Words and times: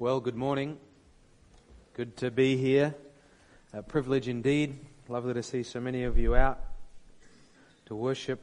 Well, 0.00 0.20
good 0.20 0.34
morning. 0.34 0.78
Good 1.92 2.16
to 2.16 2.30
be 2.30 2.56
here. 2.56 2.94
A 3.74 3.82
privilege 3.82 4.28
indeed. 4.28 4.78
Lovely 5.10 5.34
to 5.34 5.42
see 5.42 5.62
so 5.62 5.78
many 5.78 6.04
of 6.04 6.16
you 6.16 6.34
out 6.34 6.58
to 7.84 7.94
worship 7.94 8.40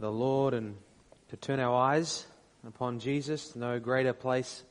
the 0.00 0.10
Lord 0.10 0.54
and 0.54 0.76
to 1.28 1.36
turn 1.36 1.60
our 1.60 1.72
eyes 1.72 2.26
upon 2.66 2.98
Jesus. 2.98 3.54
No 3.54 3.78
greater 3.78 4.12
place 4.12 4.64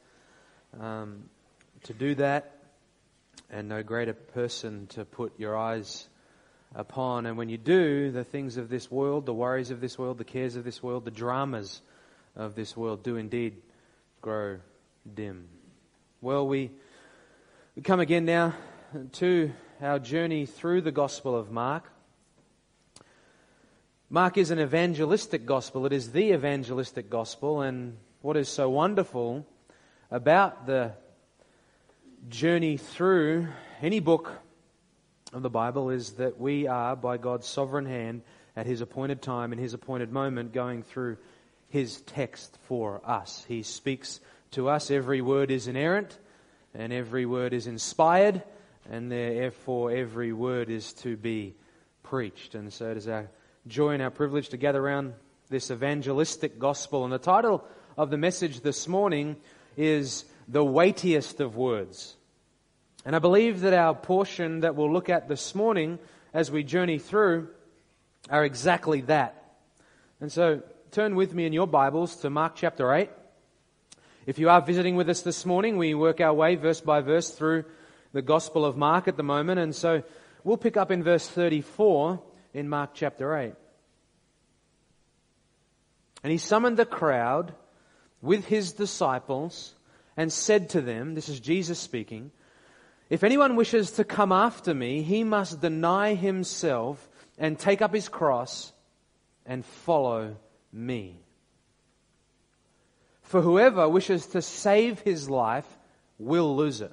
um, 0.77 1.29
to 1.83 1.93
do 1.93 2.13
that 2.15 2.57
and 3.49 3.69
no 3.69 3.81
greater 3.81 4.11
person 4.11 4.87
to 4.87 5.05
put 5.05 5.39
your 5.39 5.57
eyes 5.57 6.09
upon. 6.75 7.25
And 7.25 7.37
when 7.37 7.47
you 7.47 7.57
do, 7.57 8.11
the 8.11 8.25
things 8.25 8.57
of 8.57 8.67
this 8.67 8.91
world, 8.91 9.25
the 9.25 9.33
worries 9.33 9.71
of 9.71 9.79
this 9.79 9.97
world, 9.97 10.17
the 10.17 10.25
cares 10.25 10.57
of 10.57 10.65
this 10.65 10.83
world, 10.83 11.05
the 11.05 11.11
dramas 11.11 11.81
of 12.35 12.53
this 12.53 12.75
world 12.75 13.01
do 13.01 13.15
indeed 13.15 13.61
grow 14.21 14.57
dim. 15.15 15.47
Well, 16.23 16.47
we, 16.47 16.69
we 17.75 17.81
come 17.81 17.99
again 17.99 18.25
now 18.25 18.53
to 19.13 19.51
our 19.81 19.97
journey 19.97 20.45
through 20.45 20.81
the 20.81 20.91
Gospel 20.91 21.35
of 21.35 21.49
Mark. 21.49 21.91
Mark 24.07 24.37
is 24.37 24.51
an 24.51 24.59
evangelistic 24.59 25.47
gospel. 25.47 25.87
It 25.87 25.93
is 25.93 26.11
the 26.11 26.33
evangelistic 26.33 27.09
gospel. 27.09 27.61
And 27.61 27.97
what 28.21 28.37
is 28.37 28.49
so 28.49 28.69
wonderful 28.69 29.47
about 30.11 30.67
the 30.67 30.91
journey 32.29 32.77
through 32.77 33.47
any 33.81 33.99
book 33.99 34.31
of 35.33 35.41
the 35.41 35.49
Bible 35.49 35.89
is 35.89 36.11
that 36.13 36.39
we 36.39 36.67
are, 36.67 36.95
by 36.95 37.17
God's 37.17 37.47
sovereign 37.47 37.87
hand, 37.87 38.21
at 38.55 38.67
His 38.67 38.81
appointed 38.81 39.23
time 39.23 39.53
and 39.53 39.59
His 39.59 39.73
appointed 39.73 40.11
moment, 40.11 40.53
going 40.53 40.83
through 40.83 41.17
His 41.69 42.01
text 42.01 42.59
for 42.67 43.01
us. 43.03 43.43
He 43.47 43.63
speaks 43.63 44.19
to 44.51 44.67
us. 44.67 44.91
Every 44.91 45.21
word 45.21 45.49
is 45.49 45.67
inerrant 45.69 46.17
and 46.73 46.91
every 46.91 47.25
word 47.25 47.53
is 47.53 47.67
inspired, 47.67 48.43
and 48.89 49.11
therefore 49.11 49.91
every 49.91 50.33
word 50.33 50.69
is 50.69 50.91
to 50.93 51.15
be 51.15 51.55
preached. 52.03 52.55
And 52.55 52.71
so 52.71 52.91
it 52.91 52.97
is 52.97 53.07
our 53.07 53.29
joy 53.67 53.91
and 53.91 54.01
our 54.01 54.09
privilege 54.09 54.49
to 54.49 54.57
gather 54.57 54.85
around 54.85 55.13
this 55.49 55.71
evangelistic 55.71 56.59
gospel. 56.59 57.03
And 57.03 57.13
the 57.13 57.17
title 57.17 57.65
of 57.97 58.09
the 58.09 58.17
message 58.17 58.61
this 58.61 58.87
morning 58.87 59.37
is 59.77 60.25
The 60.47 60.63
Weightiest 60.63 61.39
of 61.39 61.55
Words. 61.55 62.15
And 63.05 63.15
I 63.15 63.19
believe 63.19 63.61
that 63.61 63.73
our 63.73 63.95
portion 63.95 64.61
that 64.61 64.75
we'll 64.75 64.91
look 64.91 65.09
at 65.09 65.27
this 65.27 65.55
morning 65.55 65.97
as 66.33 66.51
we 66.51 66.63
journey 66.63 66.99
through 66.99 67.49
are 68.29 68.45
exactly 68.45 69.01
that. 69.01 69.55
And 70.19 70.31
so 70.31 70.61
turn 70.91 71.15
with 71.15 71.33
me 71.33 71.45
in 71.45 71.53
your 71.53 71.67
Bibles 71.67 72.17
to 72.17 72.29
Mark 72.29 72.55
chapter 72.55 72.93
8. 72.93 73.09
If 74.27 74.37
you 74.37 74.49
are 74.49 74.61
visiting 74.61 74.95
with 74.95 75.09
us 75.09 75.21
this 75.21 75.47
morning, 75.47 75.77
we 75.77 75.95
work 75.95 76.21
our 76.21 76.33
way 76.33 76.53
verse 76.55 76.79
by 76.79 77.01
verse 77.01 77.31
through 77.31 77.65
the 78.13 78.21
Gospel 78.21 78.65
of 78.65 78.77
Mark 78.77 79.07
at 79.07 79.17
the 79.17 79.23
moment, 79.23 79.59
and 79.59 79.73
so 79.75 80.03
we'll 80.43 80.57
pick 80.57 80.77
up 80.77 80.91
in 80.91 81.01
verse 81.01 81.27
34 81.27 82.21
in 82.53 82.69
Mark 82.69 82.91
chapter 82.93 83.35
8. 83.35 83.53
And 86.23 86.31
he 86.31 86.37
summoned 86.37 86.77
the 86.77 86.85
crowd 86.85 87.55
with 88.21 88.45
his 88.45 88.73
disciples 88.73 89.73
and 90.15 90.31
said 90.31 90.69
to 90.69 90.81
them, 90.81 91.15
This 91.15 91.27
is 91.27 91.39
Jesus 91.39 91.79
speaking, 91.79 92.29
If 93.09 93.23
anyone 93.23 93.55
wishes 93.55 93.89
to 93.93 94.03
come 94.03 94.31
after 94.31 94.75
me, 94.75 95.01
he 95.01 95.23
must 95.23 95.61
deny 95.61 96.13
himself 96.13 97.09
and 97.39 97.57
take 97.57 97.81
up 97.81 97.91
his 97.91 98.07
cross 98.07 98.71
and 99.47 99.65
follow 99.65 100.35
me. 100.71 101.21
For 103.31 103.39
whoever 103.41 103.87
wishes 103.87 104.25
to 104.27 104.41
save 104.41 104.99
his 104.99 105.29
life 105.29 105.79
will 106.19 106.53
lose 106.53 106.81
it. 106.81 106.91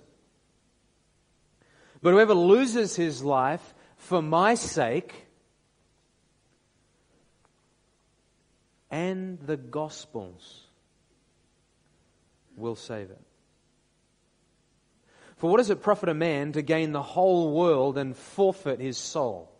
But 2.00 2.12
whoever 2.12 2.32
loses 2.32 2.94
his 2.94 3.24
life 3.24 3.74
for 3.96 4.22
my 4.22 4.54
sake 4.54 5.26
and 8.88 9.40
the 9.40 9.56
Gospels 9.56 10.68
will 12.56 12.76
save 12.76 13.10
it. 13.10 13.20
For 15.38 15.50
what 15.50 15.56
does 15.56 15.70
it 15.70 15.82
profit 15.82 16.08
a 16.08 16.14
man 16.14 16.52
to 16.52 16.62
gain 16.62 16.92
the 16.92 17.02
whole 17.02 17.52
world 17.52 17.98
and 17.98 18.16
forfeit 18.16 18.78
his 18.78 18.96
soul? 18.96 19.50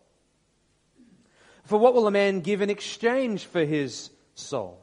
For 1.64 1.76
what 1.76 1.92
will 1.92 2.06
a 2.06 2.12
man 2.12 2.38
give 2.38 2.62
in 2.62 2.70
exchange 2.70 3.46
for 3.46 3.64
his 3.64 4.10
soul? 4.36 4.77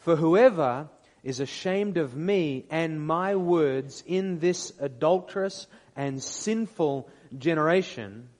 For 0.00 0.16
whoever 0.16 0.88
is 1.22 1.40
ashamed 1.40 1.98
of 1.98 2.16
me 2.16 2.64
and 2.70 3.06
my 3.06 3.36
words 3.36 4.02
in 4.06 4.38
this 4.38 4.72
adulterous 4.80 5.66
and 5.94 6.22
sinful 6.22 7.08
generation, 7.36 8.30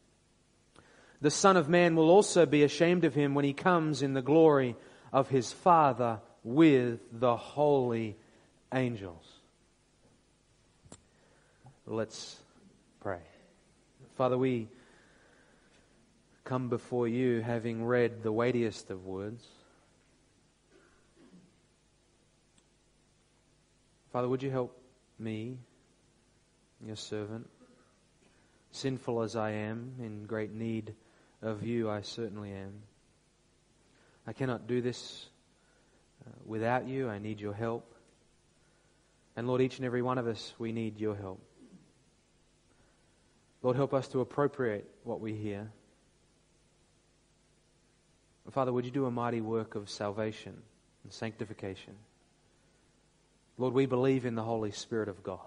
the 1.20 1.30
Son 1.30 1.58
of 1.58 1.68
Man 1.68 1.96
will 1.96 2.08
also 2.08 2.46
be 2.46 2.62
ashamed 2.62 3.04
of 3.04 3.14
him 3.14 3.34
when 3.34 3.44
he 3.44 3.52
comes 3.52 4.00
in 4.00 4.14
the 4.14 4.22
glory 4.22 4.74
of 5.12 5.28
his 5.28 5.52
Father 5.52 6.20
with 6.42 7.00
the 7.12 7.36
holy 7.36 8.16
angels. 8.72 9.26
Let's 11.86 12.38
pray. 13.00 13.20
Father, 14.16 14.38
we 14.38 14.68
come 16.44 16.70
before 16.70 17.06
you 17.06 17.42
having 17.42 17.84
read 17.84 18.22
the 18.22 18.32
weightiest 18.32 18.90
of 18.90 19.04
words. 19.04 19.46
Father, 24.12 24.28
would 24.28 24.42
you 24.42 24.50
help 24.50 24.76
me, 25.18 25.58
your 26.84 26.96
servant? 26.96 27.48
Sinful 28.72 29.22
as 29.22 29.36
I 29.36 29.50
am, 29.50 29.94
in 30.00 30.24
great 30.24 30.52
need 30.52 30.94
of 31.42 31.62
you, 31.62 31.88
I 31.88 32.02
certainly 32.02 32.52
am. 32.52 32.72
I 34.26 34.32
cannot 34.32 34.66
do 34.66 34.80
this 34.80 35.26
uh, 36.26 36.30
without 36.44 36.86
you. 36.86 37.08
I 37.08 37.18
need 37.18 37.40
your 37.40 37.54
help. 37.54 37.94
And 39.36 39.46
Lord, 39.46 39.60
each 39.60 39.78
and 39.78 39.86
every 39.86 40.02
one 40.02 40.18
of 40.18 40.26
us, 40.26 40.54
we 40.58 40.72
need 40.72 40.98
your 40.98 41.14
help. 41.14 41.40
Lord, 43.62 43.76
help 43.76 43.94
us 43.94 44.08
to 44.08 44.20
appropriate 44.20 44.88
what 45.04 45.20
we 45.20 45.34
hear. 45.34 45.70
Father, 48.50 48.72
would 48.72 48.84
you 48.84 48.90
do 48.90 49.06
a 49.06 49.10
mighty 49.10 49.40
work 49.40 49.76
of 49.76 49.88
salvation 49.88 50.56
and 51.04 51.12
sanctification? 51.12 51.94
Lord, 53.60 53.74
we 53.74 53.84
believe 53.84 54.24
in 54.24 54.36
the 54.36 54.42
Holy 54.42 54.70
Spirit 54.70 55.10
of 55.10 55.22
God. 55.22 55.38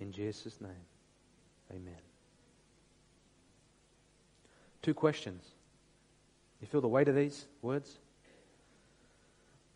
In 0.00 0.12
Jesus' 0.12 0.58
name, 0.62 0.70
amen. 1.70 2.00
Two 4.80 4.94
questions. 4.94 5.44
You 6.62 6.68
feel 6.68 6.80
the 6.80 6.88
weight 6.88 7.08
of 7.08 7.14
these 7.14 7.44
words? 7.60 7.98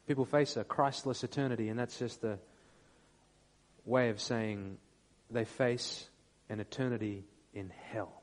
People 0.09 0.25
face 0.25 0.57
a 0.57 0.65
Christless 0.65 1.23
eternity, 1.23 1.69
and 1.69 1.79
that's 1.79 1.99
just 1.99 2.25
a 2.25 2.39
way 3.85 4.09
of 4.09 4.19
saying 4.19 4.79
they 5.31 5.45
face 5.45 6.09
an 6.49 6.59
eternity 6.59 7.25
in 7.53 7.71
hell. 7.93 8.23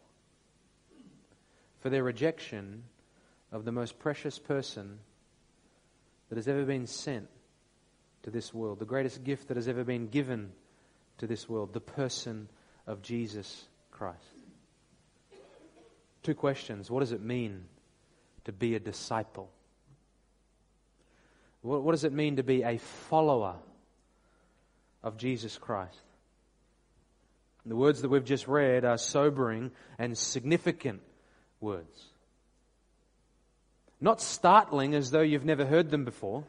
For 1.81 1.91
their 1.91 2.03
rejection 2.03 2.81
of 3.51 3.63
the 3.63 3.71
most 3.71 3.99
precious 3.99 4.39
person 4.39 4.97
that 6.31 6.37
has 6.37 6.47
ever 6.47 6.63
been 6.63 6.87
sent 6.87 7.27
to 8.23 8.31
this 8.31 8.53
world, 8.53 8.79
the 8.79 8.85
greatest 8.85 9.21
gift 9.21 9.49
that 9.49 9.57
has 9.57 9.67
ever 9.67 9.83
been 9.83 10.07
given 10.07 10.53
to 11.17 11.27
this 11.27 11.49
world, 11.49 11.73
the 11.73 11.81
person 11.81 12.47
of 12.87 13.01
Jesus 13.01 13.67
Christ. 13.91 14.23
Two 16.23 16.33
questions. 16.33 16.89
What 16.89 17.01
does 17.01 17.11
it 17.11 17.21
mean 17.21 17.65
to 18.45 18.53
be 18.53 18.75
a 18.75 18.79
disciple? 18.79 19.51
What, 21.63 21.83
what 21.83 21.91
does 21.91 22.05
it 22.05 22.13
mean 22.13 22.37
to 22.37 22.43
be 22.43 22.63
a 22.63 22.77
follower 22.77 23.57
of 25.03 25.17
Jesus 25.17 25.57
Christ? 25.57 25.99
The 27.65 27.75
words 27.75 28.03
that 28.03 28.09
we've 28.09 28.23
just 28.23 28.47
read 28.47 28.85
are 28.85 28.97
sobering 28.97 29.71
and 29.99 30.17
significant 30.17 31.01
words. 31.59 32.10
Not 34.01 34.19
startling 34.19 34.95
as 34.95 35.11
though 35.11 35.21
you've 35.21 35.45
never 35.45 35.65
heard 35.65 35.91
them 35.91 36.03
before. 36.03 36.43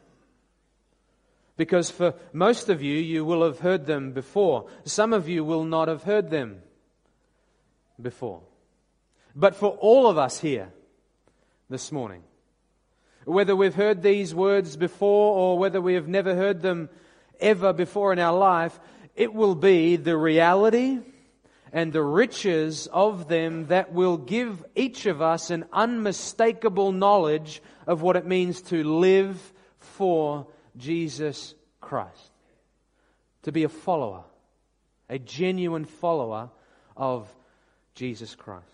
Because 1.55 1.91
for 1.91 2.15
most 2.33 2.67
of 2.67 2.81
you, 2.81 2.97
you 2.97 3.23
will 3.23 3.43
have 3.43 3.59
heard 3.59 3.85
them 3.85 4.11
before. 4.11 4.67
Some 4.85 5.13
of 5.13 5.29
you 5.29 5.43
will 5.43 5.63
not 5.63 5.87
have 5.87 6.01
heard 6.01 6.31
them 6.31 6.63
before. 8.01 8.41
But 9.35 9.55
for 9.55 9.69
all 9.69 10.07
of 10.07 10.17
us 10.17 10.39
here 10.39 10.73
this 11.69 11.91
morning, 11.91 12.23
whether 13.25 13.55
we've 13.55 13.75
heard 13.75 14.01
these 14.01 14.33
words 14.33 14.75
before 14.75 15.37
or 15.37 15.59
whether 15.59 15.79
we 15.79 15.93
have 15.93 16.07
never 16.07 16.35
heard 16.35 16.61
them 16.61 16.89
ever 17.39 17.71
before 17.71 18.11
in 18.11 18.19
our 18.19 18.37
life, 18.37 18.79
it 19.15 19.31
will 19.31 19.55
be 19.55 19.95
the 19.95 20.17
reality 20.17 20.99
and 21.73 21.91
the 21.91 22.03
riches 22.03 22.87
of 22.93 23.27
them 23.27 23.65
that 23.65 23.91
will 23.91 24.15
give 24.15 24.63
each 24.75 25.07
of 25.07 25.23
us 25.23 25.49
an 25.49 25.65
unmistakable 25.73 26.91
knowledge 26.91 27.63
of 27.87 28.03
what 28.03 28.15
it 28.15 28.27
means 28.27 28.61
to 28.61 28.83
live 28.83 29.51
for 29.79 30.45
Jesus 30.77 31.55
Christ. 31.81 32.31
To 33.41 33.51
be 33.51 33.63
a 33.63 33.69
follower, 33.69 34.23
a 35.09 35.17
genuine 35.17 35.85
follower 35.85 36.51
of 36.95 37.27
Jesus 37.95 38.35
Christ. 38.35 38.67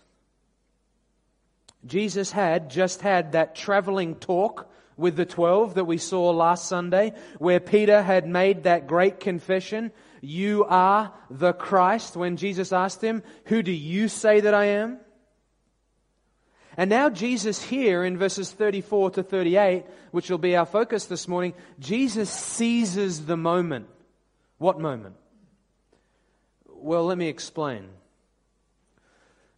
Jesus 1.86 2.30
had 2.30 2.68
just 2.68 3.00
had 3.00 3.32
that 3.32 3.54
traveling 3.54 4.14
talk 4.16 4.70
with 5.00 5.16
the 5.16 5.24
twelve 5.24 5.74
that 5.74 5.86
we 5.86 5.98
saw 5.98 6.30
last 6.30 6.68
Sunday, 6.68 7.14
where 7.38 7.58
Peter 7.58 8.02
had 8.02 8.28
made 8.28 8.64
that 8.64 8.86
great 8.86 9.18
confession, 9.18 9.90
You 10.20 10.64
are 10.66 11.12
the 11.30 11.52
Christ, 11.52 12.16
when 12.16 12.36
Jesus 12.36 12.72
asked 12.72 13.02
him, 13.02 13.22
Who 13.46 13.62
do 13.62 13.72
you 13.72 14.08
say 14.08 14.40
that 14.40 14.54
I 14.54 14.66
am? 14.66 14.98
And 16.76 16.88
now, 16.88 17.10
Jesus 17.10 17.62
here 17.62 18.04
in 18.04 18.16
verses 18.16 18.52
34 18.52 19.10
to 19.12 19.22
38, 19.22 19.84
which 20.12 20.30
will 20.30 20.38
be 20.38 20.56
our 20.56 20.66
focus 20.66 21.06
this 21.06 21.26
morning, 21.26 21.54
Jesus 21.78 22.30
seizes 22.30 23.26
the 23.26 23.36
moment. 23.36 23.88
What 24.58 24.78
moment? 24.78 25.16
Well, 26.66 27.06
let 27.06 27.18
me 27.18 27.28
explain. 27.28 27.88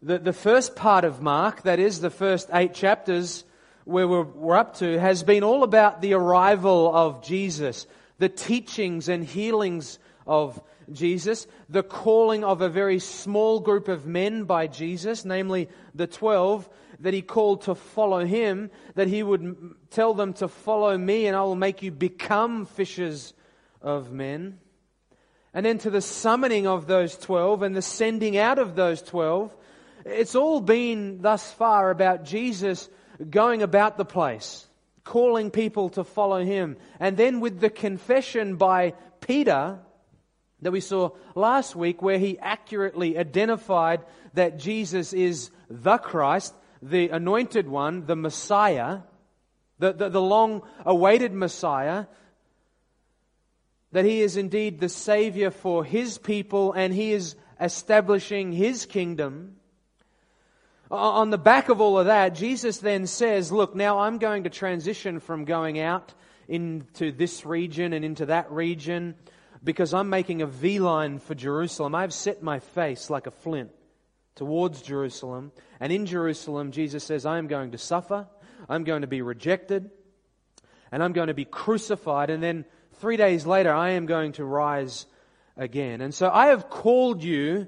The, 0.01 0.19
the 0.19 0.33
first 0.33 0.75
part 0.75 1.05
of 1.05 1.23
Mark, 1.23 1.63
that 1.63 1.79
is 1.79 2.01
the 2.01 2.11
first 2.11 2.49
eight 2.53 2.75
chapters 2.75 3.45
where 3.85 4.07
we're, 4.07 4.23
we're 4.23 4.57
up 4.57 4.77
to, 4.79 4.99
has 4.99 5.23
been 5.23 5.45
all 5.45 5.63
about 5.63 6.01
the 6.01 6.15
arrival 6.15 6.95
of 6.95 7.23
Jesus, 7.23 7.87
the 8.19 8.29
teachings 8.29 9.09
and 9.09 9.25
healings 9.25 9.99
of 10.27 10.61
Jesus, 10.91 11.47
the 11.69 11.83
calling 11.83 12.45
of 12.45 12.61
a 12.61 12.69
very 12.69 12.99
small 12.99 13.61
group 13.61 13.89
of 13.89 14.07
men 14.07 14.45
by 14.45 14.67
Jesus, 14.67 15.25
namely 15.25 15.69
the 15.95 16.07
twelve, 16.07 16.69
that 17.01 17.15
he 17.15 17.23
called 17.23 17.63
to 17.63 17.75
follow 17.75 18.25
him, 18.25 18.71
that 18.95 19.09
he 19.09 19.23
would 19.23 19.75
tell 19.91 20.15
them 20.15 20.33
to 20.35 20.49
follow 20.49 20.97
me 20.97 21.27
and 21.27 21.37
I 21.37 21.43
will 21.43 21.57
make 21.57 21.83
you 21.83 21.91
become 21.91 22.67
fishers 22.67 23.35
of 23.81 24.13
men. 24.13 24.59
And 25.55 25.67
then 25.67 25.79
to 25.79 25.91
the 25.91 26.01
summoning 26.01 26.67
of 26.67 26.87
those 26.87 27.17
twelve 27.17 27.63
and 27.63 27.75
the 27.75 27.83
sending 27.83 28.37
out 28.39 28.59
of 28.59 28.77
those 28.77 29.03
twelve. 29.03 29.55
It's 30.05 30.35
all 30.35 30.61
been 30.61 31.23
thus 31.23 31.51
far 31.53 31.91
about 31.91 32.25
Jesus 32.25 32.89
going 33.31 33.63
about 33.63 33.97
the 33.97 34.05
place, 34.05 34.67
calling 35.05 35.51
people 35.51 35.91
to 35.91 36.05
follow 36.05 36.45
him. 36.45 36.77
And 37.01 37.17
then 37.17 37.41
with 37.41 37.61
the 37.61 37.71
confession 37.71 38.57
by 38.57 38.95
Peter 39.21 39.79
that 40.63 40.71
we 40.71 40.81
saw 40.81 41.11
last 41.35 41.75
week, 41.75 42.03
where 42.03 42.19
he 42.19 42.39
accurately 42.39 43.19
identified 43.19 44.01
that 44.35 44.59
Jesus 44.59 45.13
is 45.13 45.51
the 45.69 45.99
Christ, 45.99 46.55
the 46.81 47.09
anointed 47.09 47.69
one, 47.69 48.07
the 48.07 48.17
Messiah, 48.17 49.01
the, 49.79 49.93
the, 49.93 50.09
the 50.09 50.23
long 50.23 50.63
awaited 50.87 51.33
Messiah, 51.33 52.07
that 53.91 54.05
he 54.05 54.23
is 54.23 54.37
indeed 54.37 54.81
the 54.81 54.89
Savior 54.89 55.51
for 55.51 55.85
his 55.85 56.17
people 56.17 56.73
and 56.73 56.95
he 56.95 57.13
is 57.13 57.35
establishing 57.61 58.53
his 58.53 58.87
kingdom. 58.87 59.57
On 60.93 61.31
the 61.31 61.39
back 61.39 61.71
of 61.71 61.81
all 61.81 61.99
of 61.99 62.05
that, 62.05 62.35
Jesus 62.35 62.77
then 62.77 63.07
says, 63.07 63.51
Look, 63.51 63.75
now 63.75 64.01
I'm 64.01 64.19
going 64.19 64.45
to 64.45 64.51
transition 64.51 65.21
from 65.21 65.47
going 65.47 65.79
out 65.79 66.13
into 66.49 67.13
this 67.13 67.47
region 67.47 67.95
and 67.95 68.05
into 68.05 68.27
that 68.27 68.53
region 68.53 69.15
because 69.65 69.95
I'm 69.95 70.11
making 70.11 70.43
a 70.43 70.47
V 70.47 70.81
line 70.81 71.19
for 71.19 71.35
Jerusalem. 71.35 71.95
I've 71.95 72.13
set 72.13 72.43
my 72.43 72.59
face 72.59 73.09
like 73.09 73.27
a 73.27 73.31
flint 73.31 73.71
towards 74.35 74.83
Jerusalem. 74.83 75.53
And 75.81 75.91
in 75.91 76.05
Jerusalem, 76.05 76.73
Jesus 76.73 77.05
says, 77.05 77.25
I 77.25 77.39
am 77.39 77.47
going 77.47 77.71
to 77.71 77.79
suffer, 77.79 78.27
I'm 78.69 78.85
going 78.85 79.01
to 79.01 79.07
be 79.07 79.23
rejected, 79.23 79.91
and 80.91 81.03
I'm 81.03 81.15
going 81.15 81.29
to 81.29 81.35
be 81.35 81.47
crucified. 81.47 82.29
And 82.29 82.43
then 82.43 82.67
three 82.97 83.17
days 83.17 83.47
later, 83.47 83.73
I 83.73 83.93
am 83.93 84.05
going 84.05 84.33
to 84.33 84.45
rise 84.45 85.07
again. 85.57 86.03
And 86.03 86.15
so 86.15 86.29
I 86.29 86.49
have 86.49 86.69
called 86.69 87.25
you 87.25 87.67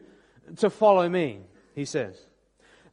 to 0.58 0.68
follow 0.68 1.08
me, 1.08 1.40
he 1.74 1.86
says. 1.86 2.22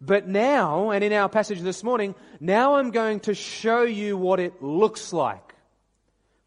But 0.01 0.27
now, 0.27 0.89
and 0.89 1.03
in 1.03 1.13
our 1.13 1.30
passage 1.30 1.62
this 1.62 1.83
morning, 1.83 2.15
now 2.39 2.75
I'm 2.75 2.89
going 2.89 3.19
to 3.21 3.36
show 3.36 3.83
you 3.83 4.18
what 4.18 4.39
it 4.39 4.63
looks 4.63 5.13
like 5.13 5.53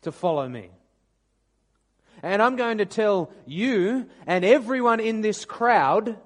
to 0.02 0.10
follow 0.10 0.48
me. 0.48 0.70
And 2.20 2.42
I'm 2.42 2.56
going 2.56 2.78
to 2.78 2.86
tell 2.86 3.30
you 3.46 4.08
and 4.26 4.44
everyone 4.44 4.98
in 4.98 5.20
this 5.20 5.44
crowd 5.44 6.16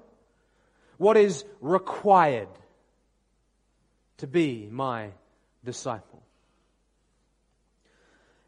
what 0.97 1.17
is 1.17 1.45
required 1.61 2.49
to 4.17 4.27
be 4.27 4.67
my 4.71 5.11
disciple. 5.63 6.23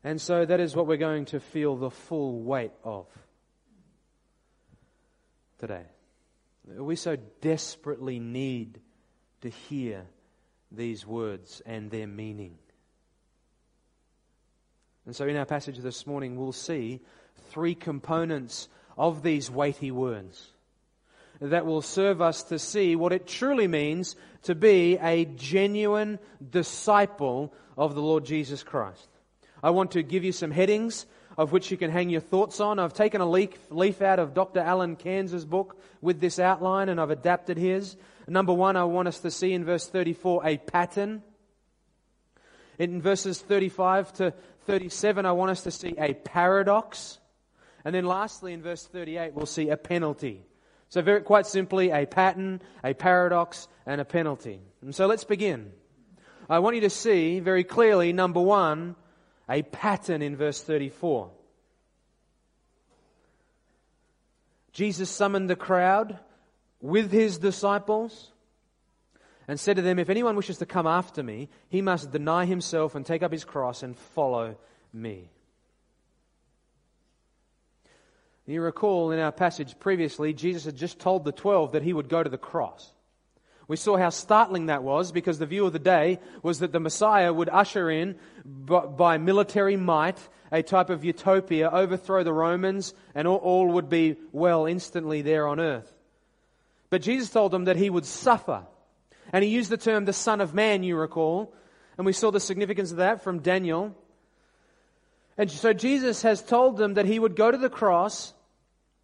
And 0.04 0.19
so 0.19 0.44
that 0.44 0.60
is 0.60 0.75
what 0.75 0.88
we're 0.88 0.98
going 0.98 1.25
to 1.25 1.39
feel 1.39 1.75
the 1.75 1.92
full 1.92 2.42
weight 2.42 2.72
of 2.83 3.06
today. 5.60 5.86
We 6.77 6.95
so 6.95 7.18
desperately 7.41 8.19
need 8.19 8.79
to 9.41 9.50
hear 9.50 10.06
these 10.71 11.06
words 11.06 11.62
and 11.65 11.91
their 11.91 12.07
meaning. 12.07 12.57
And 15.06 15.15
so, 15.15 15.27
in 15.27 15.35
our 15.35 15.45
passage 15.45 15.77
this 15.79 16.06
morning, 16.06 16.38
we'll 16.38 16.51
see 16.51 17.01
three 17.50 17.75
components 17.75 18.69
of 18.97 19.23
these 19.23 19.50
weighty 19.50 19.91
words 19.91 20.50
that 21.39 21.65
will 21.65 21.81
serve 21.81 22.21
us 22.21 22.44
to 22.44 22.59
see 22.59 22.95
what 22.95 23.12
it 23.12 23.25
truly 23.25 23.68
means 23.68 24.15
to 24.44 24.53
be 24.53 24.97
a 25.00 25.25
genuine 25.25 26.19
disciple 26.51 27.51
of 27.75 27.95
the 27.95 28.01
Lord 28.01 28.25
Jesus 28.25 28.62
Christ. 28.62 29.07
I 29.63 29.71
want 29.71 29.91
to 29.91 30.03
give 30.03 30.23
you 30.23 30.31
some 30.31 30.51
headings 30.51 31.07
of 31.38 31.51
which 31.51 31.72
you 31.72 31.78
can 31.78 31.92
hang 31.92 32.10
your 32.10 32.22
thoughts 32.22 32.60
on. 32.60 32.80
I've 32.80 32.94
taken 32.94 33.22
a 33.22 33.30
leaf, 33.30 33.51
leaf 33.69 34.01
out 34.01 34.19
of 34.19 34.33
Dr. 34.33 34.60
Alan 34.60 34.95
Cairns' 34.95 35.45
book 35.45 35.80
with 36.01 36.19
this 36.19 36.39
outline 36.39 36.89
and 36.89 37.00
I've 37.00 37.10
adapted 37.10 37.57
his. 37.57 37.95
Number 38.28 38.54
one, 38.54 38.75
I 38.75 38.83
want 38.83 39.07
us 39.07 39.19
to 39.19 39.31
see 39.31 39.54
in 39.54 39.66
verse 39.66 39.88
34 39.88 40.45
a 40.45 40.57
pattern. 40.57 41.24
In 42.78 43.01
verses 43.01 43.39
35 43.39 44.13
to 44.13 44.33
37, 44.66 45.25
I 45.25 45.31
want 45.31 45.51
us 45.51 45.63
to 45.63 45.72
see 45.72 45.95
a 45.98 46.13
paradox. 46.13 47.19
And 47.83 47.94
then 47.94 48.06
lastly, 48.06 48.54
in 48.54 48.62
verse 48.62 48.86
38, 48.86 49.33
we'll 49.33 49.45
see 49.45 49.69
a 49.69 49.78
penalty. 49.78 50.45
So, 50.89 51.01
very, 51.01 51.22
quite 51.22 51.48
simply, 51.48 51.89
a 51.92 52.06
pattern, 52.06 52.62
a 52.83 52.94
paradox, 52.94 53.68
and 53.86 54.01
a 54.01 54.06
penalty. 54.06 54.60
And 54.81 54.94
so 54.94 55.07
let's 55.07 55.24
begin. 55.24 55.72
I 56.50 56.60
want 56.60 56.75
you 56.75 56.81
to 56.81 56.89
see 56.89 57.39
very 57.39 57.63
clearly, 57.63 58.12
number 58.13 58.42
one, 58.42 58.95
a 59.51 59.62
pattern 59.63 60.21
in 60.21 60.38
verse 60.38 60.62
34. 60.63 61.30
Jesus 64.71 65.09
summoned 65.09 65.49
the 65.49 65.57
crowd 65.57 66.18
with 66.80 67.11
his 67.11 67.37
disciples 67.37 68.31
and 69.47 69.59
said 69.59 69.76
to 69.76 69.81
them, 69.81 69.99
If 69.99 70.09
anyone 70.09 70.37
wishes 70.37 70.59
to 70.59 70.66
come 70.66 70.87
after 70.87 71.21
me, 71.21 71.49
he 71.68 71.81
must 71.81 72.11
deny 72.11 72.45
himself 72.45 72.95
and 72.95 73.06
take 73.06 73.21
up 73.21 73.33
his 73.33 73.44
cross 73.44 73.83
and 73.83 73.97
follow 73.97 74.56
me. 74.94 75.30
You 78.47 78.61
recall 78.61 79.11
in 79.11 79.19
our 79.19 79.31
passage 79.31 79.78
previously, 79.80 80.33
Jesus 80.33 80.66
had 80.66 80.76
just 80.76 80.99
told 80.99 81.26
the 81.26 81.31
twelve 81.31 81.73
that 81.73 81.83
he 81.83 81.94
would 81.94 82.09
go 82.09 82.23
to 82.23 82.30
the 82.30 82.37
cross. 82.37 82.92
We 83.71 83.78
saw 83.78 83.95
how 83.95 84.09
startling 84.09 84.66
that 84.66 84.83
was 84.83 85.13
because 85.13 85.40
the 85.40 85.45
view 85.45 85.66
of 85.66 85.71
the 85.71 85.80
day 85.80 86.19
was 86.44 86.59
that 86.59 86.73
the 86.73 86.80
Messiah 86.81 87.31
would 87.31 87.47
usher 87.47 87.90
in, 87.90 88.18
by 88.44 89.18
military 89.18 89.78
might, 89.78 90.18
a 90.51 90.61
type 90.61 90.90
of 90.90 91.06
utopia, 91.06 91.69
overthrow 91.69 92.21
the 92.25 92.33
Romans, 92.33 92.94
and 93.16 93.30
all 93.30 93.68
would 93.69 93.87
be 93.87 94.18
well 94.33 94.66
instantly 94.66 95.21
there 95.21 95.47
on 95.47 95.61
earth. 95.61 95.90
But 96.90 97.01
Jesus 97.01 97.30
told 97.30 97.54
them 97.54 97.63
that 97.63 97.78
he 97.78 97.90
would 97.90 98.06
suffer. 98.06 98.63
And 99.31 99.42
he 99.42 99.49
used 99.49 99.69
the 99.69 99.78
term 99.78 100.04
the 100.04 100.11
Son 100.11 100.42
of 100.42 100.54
Man, 100.54 100.83
you 100.83 100.97
recall. 100.97 101.54
And 101.97 102.06
we 102.06 102.11
saw 102.11 102.30
the 102.30 102.42
significance 102.42 102.92
of 102.92 102.97
that 102.97 103.23
from 103.23 103.40
Daniel. 103.40 103.95
And 105.37 105.49
so 105.49 105.71
Jesus 105.71 106.23
has 106.23 106.42
told 106.42 106.75
them 106.75 106.95
that 106.95 107.06
he 107.06 107.19
would 107.19 107.37
go 107.37 107.49
to 107.49 107.57
the 107.57 107.69
cross 107.69 108.33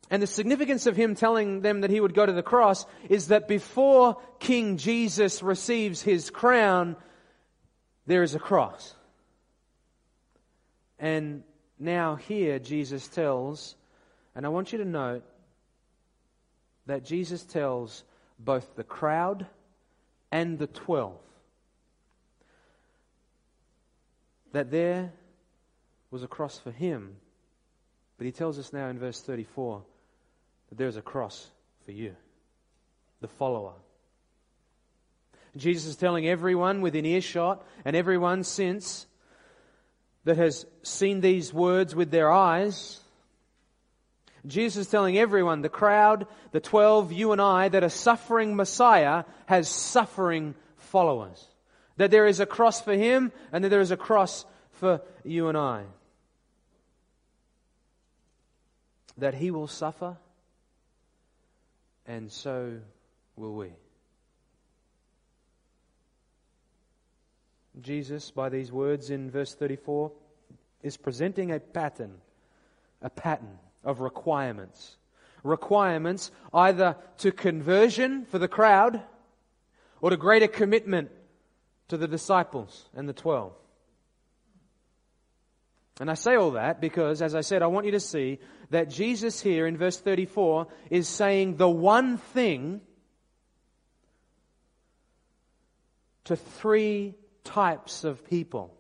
and 0.10 0.22
the 0.22 0.28
significance 0.28 0.86
of 0.86 0.96
him 0.96 1.16
telling 1.16 1.62
them 1.62 1.82
that 1.82 1.90
he 1.90 2.00
would 2.00 2.14
go 2.14 2.26
to 2.26 2.32
the 2.32 2.44
cross 2.44 2.86
is 3.10 3.28
that 3.28 3.48
before 3.48 4.18
King 4.40 4.78
Jesus 4.78 5.44
receives 5.44 6.02
his 6.02 6.30
crown, 6.30 6.96
there 8.06 8.24
is 8.24 8.34
a 8.34 8.40
cross. 8.40 8.96
And 10.98 11.44
now 11.78 12.16
here 12.16 12.58
Jesus 12.60 13.08
tells, 13.08 13.76
and 14.34 14.46
I 14.46 14.50
want 14.50 14.72
you 14.72 14.78
to 14.80 14.86
note 14.86 15.24
that 16.86 17.04
Jesus 17.04 17.44
tells 17.44 18.04
both 18.40 18.76
the 18.76 18.84
crowd 18.84 19.46
and 20.32 20.58
the 20.58 20.68
twelve 20.68 21.20
that 24.54 24.72
there 24.72 25.12
was 26.10 26.24
a 26.24 26.28
cross 26.28 26.58
for 26.58 26.72
him. 26.72 27.18
But 28.18 28.26
he 28.26 28.32
tells 28.32 28.58
us 28.58 28.74
now 28.74 28.88
in 28.88 28.98
verse 28.98 29.22
34 29.22 29.84
that 30.70 30.78
there's 30.78 30.98
a 30.98 31.02
cross 31.02 31.48
for 31.86 31.92
you, 31.92 32.16
the 33.22 33.28
follower. 33.28 33.74
Jesus 35.56 35.86
is 35.86 35.96
telling 35.96 36.28
everyone 36.28 36.82
within 36.82 37.06
earshot 37.06 37.66
and 37.84 37.96
everyone 37.96 38.44
since 38.44 39.08
that 40.24 40.38
has 40.38 40.66
seen 40.84 41.22
these 41.22 41.54
words 41.54 41.96
with 41.96 42.12
their 42.12 42.32
eyes. 42.32 43.00
Jesus 44.46 44.86
is 44.86 44.92
telling 44.92 45.18
everyone, 45.18 45.62
the 45.62 45.70
crowd, 45.70 46.28
the 46.52 46.60
12, 46.60 47.12
you 47.12 47.32
and 47.32 47.42
I, 47.42 47.70
that 47.70 47.84
a 47.84 47.90
suffering 47.90 48.56
Messiah 48.56 49.24
has 49.46 49.68
suffering 49.68 50.56
followers. 50.76 51.46
That 51.98 52.12
there 52.12 52.28
is 52.28 52.40
a 52.40 52.46
cross 52.46 52.80
for 52.82 52.94
him 52.94 53.32
and 53.52 53.64
that 53.64 53.70
there 53.70 53.82
is 53.82 53.92
a 53.92 53.98
cross 53.98 54.46
for 54.72 55.02
you 55.24 55.48
and 55.48 55.58
I. 55.58 55.84
That 59.18 59.34
he 59.34 59.50
will 59.50 59.68
suffer 59.68 60.18
and 62.08 62.32
so 62.32 62.80
will 63.36 63.54
we. 63.54 63.72
Jesus, 67.82 68.32
by 68.32 68.50
these 68.50 68.72
words 68.72 69.10
in 69.10 69.30
verse 69.30 69.54
34, 69.54 70.12
is 70.82 70.98
presenting 70.98 71.52
a 71.52 71.60
pattern, 71.60 72.16
a 73.02 73.10
pattern 73.10 73.60
of 73.84 74.00
requirements. 74.00 74.98
Requirements 75.44 76.32
either 76.54 76.96
to 77.20 77.32
conversion 77.32 78.26
for 78.26 78.40
the 78.40 78.48
crowd 78.48 79.02
or 80.02 80.10
to 80.10 80.18
greater 80.18 80.48
commitment 80.48 81.12
to 81.90 81.98
the 81.98 82.08
disciples 82.08 82.90
and 82.96 83.08
the 83.08 83.14
twelve. 83.14 83.54
And 86.00 86.12
I 86.12 86.14
say 86.14 86.36
all 86.36 86.52
that 86.52 86.80
because, 86.80 87.22
as 87.22 87.34
I 87.34 87.42
said, 87.42 87.64
I 87.64 87.68
want 87.68 87.86
you 87.88 87.94
to 87.94 88.00
see 88.00 88.40
that 88.70 88.90
Jesus 88.90 89.42
here 89.42 89.66
in 89.66 89.78
verse 89.78 90.00
34 90.00 90.68
is 90.92 91.08
saying 91.08 91.58
the 91.58 91.70
one 91.70 92.18
thing 92.18 92.82
to 96.26 96.36
three 96.36 97.16
types 97.44 98.04
of 98.04 98.28
people. 98.28 98.78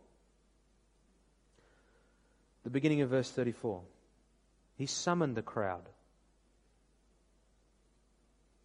The 2.64 2.70
beginning 2.70 3.02
of 3.02 3.10
verse 3.10 3.32
34. 3.32 3.82
He 4.76 4.86
summoned 4.86 5.36
the 5.36 5.42
crowd, 5.42 5.90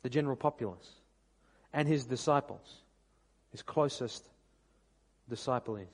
the 0.03 0.11
general 0.11 0.37
populace, 0.37 0.91
and 1.73 1.89
his 1.89 2.05
disciples, 2.05 2.83
his 3.51 3.63
closest 3.63 4.29
disciples. 5.31 5.87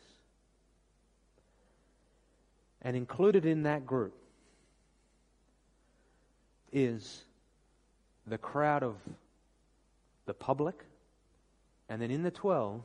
And 2.82 2.96
included 2.96 3.44
in 3.44 3.64
that 3.64 3.86
group 3.86 4.14
is 6.72 7.24
the 8.26 8.38
crowd 8.38 8.82
of 8.82 8.96
the 10.26 10.34
public, 10.34 10.84
and 11.88 12.00
then 12.00 12.10
in 12.10 12.22
the 12.22 12.30
12 12.30 12.82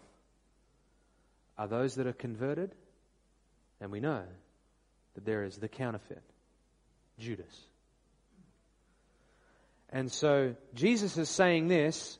are 1.57 1.67
those 1.67 1.95
that 1.95 2.07
are 2.07 2.13
converted, 2.13 2.71
and 3.81 3.91
we 3.91 3.99
know 3.99 4.23
that 5.15 5.25
there 5.25 5.43
is 5.43 5.57
the 5.57 5.67
counterfeit, 5.67 6.23
Judas. 7.19 7.65
And 9.89 10.11
so 10.11 10.55
Jesus 10.73 11.17
is 11.17 11.29
saying 11.29 11.67
this 11.67 12.17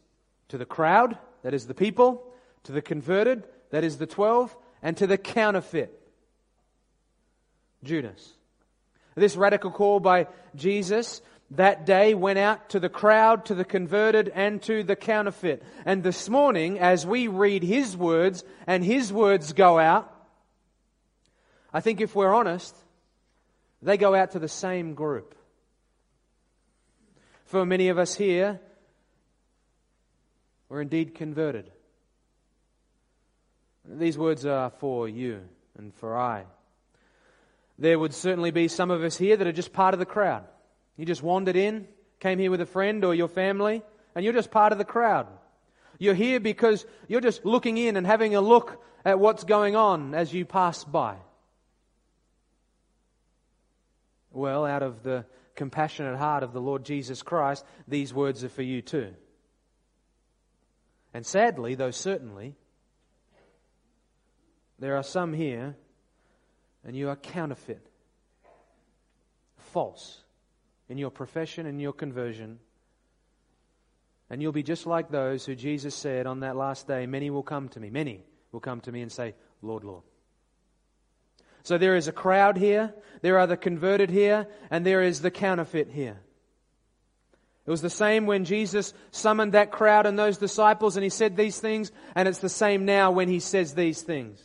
to 0.50 0.58
the 0.58 0.66
crowd, 0.66 1.18
that 1.42 1.54
is 1.54 1.66
the 1.66 1.74
people, 1.74 2.24
to 2.66 2.72
the 2.72 2.82
converted, 2.82 3.44
that 3.72 3.84
is 3.84 3.98
the 3.98 4.06
12, 4.06 4.56
and 4.84 4.96
to 4.98 5.08
the 5.08 5.18
counterfeit, 5.18 6.00
Judas. 7.84 8.34
This 9.16 9.36
radical 9.36 9.72
call 9.72 10.00
by 10.00 10.28
Jesus 10.56 11.22
that 11.52 11.86
day 11.86 12.16
went 12.16 12.40
out 12.40 12.70
to 12.70 12.80
the 12.80 12.90
crowd, 12.90 13.46
to 13.46 13.56
the 13.56 13.66
converted, 13.66 14.32
and 14.34 14.62
to 14.64 14.84
the 14.84 14.96
counterfeit. 14.96 15.62
And 15.86 16.02
this 16.02 16.28
morning, 16.30 16.80
as 16.80 17.06
we 17.06 17.28
read 17.28 17.64
his 17.64 17.96
words 17.96 18.44
and 18.66 18.84
his 18.84 19.14
words 19.14 19.54
go 19.54 19.78
out, 19.78 20.12
I 21.72 21.80
think 21.82 22.02
if 22.02 22.16
we're 22.16 22.34
honest, 22.34 22.76
they 23.82 23.98
go 23.98 24.16
out 24.16 24.32
to 24.32 24.40
the 24.40 24.48
same 24.48 24.96
group. 24.96 25.36
For 27.46 27.66
many 27.66 27.90
of 27.90 28.00
us 28.00 28.16
here, 28.16 28.60
we're 30.70 30.82
indeed 30.82 31.14
converted. 31.14 31.70
These 33.86 34.18
words 34.18 34.46
are 34.46 34.72
for 34.72 35.08
you 35.08 35.42
and 35.78 35.94
for 35.94 36.18
I. 36.18 36.46
There 37.84 38.00
would 38.00 38.14
certainly 38.14 38.52
be 38.52 38.70
some 38.70 38.92
of 38.92 39.04
us 39.04 39.18
here 39.18 39.36
that 39.36 39.46
are 39.46 39.52
just 39.52 39.74
part 39.74 39.94
of 39.94 40.00
the 40.00 40.06
crowd. 40.06 40.46
You 40.96 41.06
just 41.06 41.22
wandered 41.22 41.58
in, 41.58 41.86
came 42.22 42.40
here 42.40 42.50
with 42.50 42.62
a 42.62 42.66
friend 42.66 43.04
or 43.04 43.14
your 43.14 43.28
family, 43.28 43.82
and 44.16 44.24
you're 44.24 44.34
just 44.34 44.52
part 44.52 44.72
of 44.72 44.78
the 44.78 44.86
crowd. 44.86 45.28
You're 46.00 46.14
here 46.14 46.40
because 46.40 46.86
you're 47.10 47.20
just 47.20 47.44
looking 47.44 47.78
in 47.78 47.98
and 47.98 48.08
having 48.08 48.36
a 48.36 48.40
look 48.40 48.82
at 49.04 49.20
what's 49.20 49.44
going 49.44 49.76
on 49.76 50.16
as 50.16 50.34
you 50.34 50.46
pass 50.46 50.86
by. 50.86 51.18
Well, 54.32 54.66
out 54.66 54.82
of 54.82 55.04
the 55.04 55.26
compassionate 55.58 56.18
heart 56.18 56.44
of 56.44 56.54
the 56.54 56.62
Lord 56.62 56.86
Jesus 56.86 57.22
Christ, 57.22 57.66
these 57.86 58.14
words 58.14 58.46
are 58.46 58.50
for 58.50 58.62
you 58.64 58.82
too. 58.82 59.14
And 61.14 61.26
sadly, 61.26 61.76
though 61.76 61.92
certainly, 61.92 62.56
there 64.80 64.96
are 64.96 65.04
some 65.04 65.34
here, 65.34 65.76
and 66.86 66.96
you 66.96 67.10
are 67.10 67.16
counterfeit, 67.16 67.86
false 69.58 70.20
in 70.90 70.98
your 70.98 71.10
profession 71.10 71.66
and 71.66 71.82
your 71.82 71.94
conversion. 71.94 72.60
And 74.30 74.42
you'll 74.42 74.52
be 74.52 74.64
just 74.64 74.86
like 74.86 75.10
those 75.10 75.46
who 75.46 75.56
Jesus 75.56 75.96
said 75.96 76.26
on 76.26 76.42
that 76.42 76.56
last 76.56 76.88
day, 76.88 77.06
many 77.06 77.30
will 77.30 77.44
come 77.44 77.70
to 77.70 77.80
me, 77.80 77.90
many 77.90 78.24
will 78.52 78.60
come 78.60 78.82
to 78.82 78.92
me 78.92 79.02
and 79.02 79.12
say, 79.12 79.36
Lord, 79.62 79.84
Lord. 79.84 80.04
So 81.64 81.78
there 81.78 81.96
is 81.96 82.08
a 82.08 82.12
crowd 82.12 82.58
here, 82.58 82.94
there 83.22 83.40
are 83.40 83.48
the 83.48 83.56
converted 83.56 84.10
here, 84.10 84.48
and 84.70 84.86
there 84.86 85.02
is 85.02 85.22
the 85.22 85.32
counterfeit 85.32 85.90
here. 85.90 86.20
It 87.66 87.72
was 87.72 87.82
the 87.82 87.90
same 87.90 88.26
when 88.26 88.44
Jesus 88.44 88.94
summoned 89.12 89.54
that 89.54 89.72
crowd 89.72 90.06
and 90.06 90.20
those 90.20 90.38
disciples 90.38 90.98
and 90.98 91.04
he 91.04 91.10
said 91.10 91.38
these 91.38 91.60
things, 91.60 91.94
and 92.14 92.28
it's 92.28 92.40
the 92.40 92.50
same 92.50 92.84
now 92.84 93.12
when 93.12 93.30
he 93.30 93.40
says 93.40 93.74
these 93.74 94.02
things. 94.02 94.44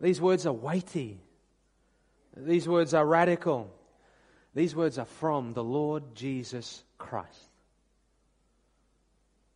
These 0.00 0.20
words 0.20 0.46
are 0.46 0.52
weighty. 0.52 1.20
These 2.36 2.68
words 2.68 2.94
are 2.94 3.04
radical. 3.04 3.70
These 4.54 4.74
words 4.74 4.98
are 4.98 5.04
from 5.04 5.52
the 5.52 5.64
Lord 5.64 6.14
Jesus 6.14 6.84
Christ. 6.98 7.50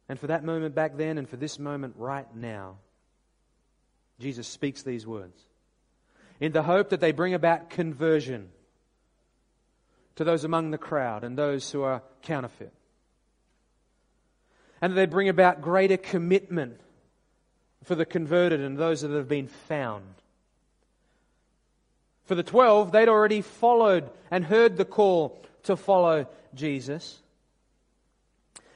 And 0.08 0.18
for 0.18 0.26
that 0.26 0.44
moment 0.44 0.74
back 0.74 0.96
then 0.96 1.16
and 1.16 1.28
for 1.28 1.36
this 1.36 1.58
moment 1.58 1.94
right 1.96 2.26
now, 2.34 2.76
Jesus 4.20 4.46
speaks 4.46 4.82
these 4.82 5.06
words 5.06 5.40
in 6.40 6.52
the 6.52 6.62
hope 6.62 6.90
that 6.90 7.00
they 7.00 7.12
bring 7.12 7.34
about 7.34 7.70
conversion 7.70 8.50
to 10.16 10.24
those 10.24 10.44
among 10.44 10.70
the 10.70 10.78
crowd 10.78 11.24
and 11.24 11.38
those 11.38 11.70
who 11.70 11.82
are 11.82 12.02
counterfeit. 12.22 12.72
And 14.80 14.92
that 14.92 14.96
they 14.96 15.06
bring 15.06 15.28
about 15.28 15.62
greater 15.62 15.96
commitment 15.96 16.80
for 17.84 17.94
the 17.94 18.04
converted 18.04 18.60
and 18.60 18.76
those 18.76 19.02
that 19.02 19.10
have 19.12 19.28
been 19.28 19.48
found. 19.48 20.21
For 22.32 22.36
the 22.36 22.42
twelve, 22.42 22.92
they'd 22.92 23.10
already 23.10 23.42
followed 23.42 24.08
and 24.30 24.42
heard 24.42 24.78
the 24.78 24.86
call 24.86 25.38
to 25.64 25.76
follow 25.76 26.26
Jesus. 26.54 27.20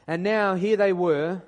And 0.06 0.22
now 0.22 0.56
here 0.56 0.76
they 0.76 0.92
were, 0.92 1.40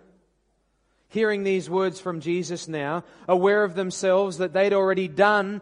hearing 1.08 1.42
these 1.42 1.68
words 1.68 2.00
from 2.00 2.22
Jesus 2.22 2.66
now, 2.66 3.04
aware 3.28 3.62
of 3.62 3.74
themselves 3.74 4.38
that 4.38 4.54
they'd 4.54 4.72
already 4.72 5.06
done 5.06 5.60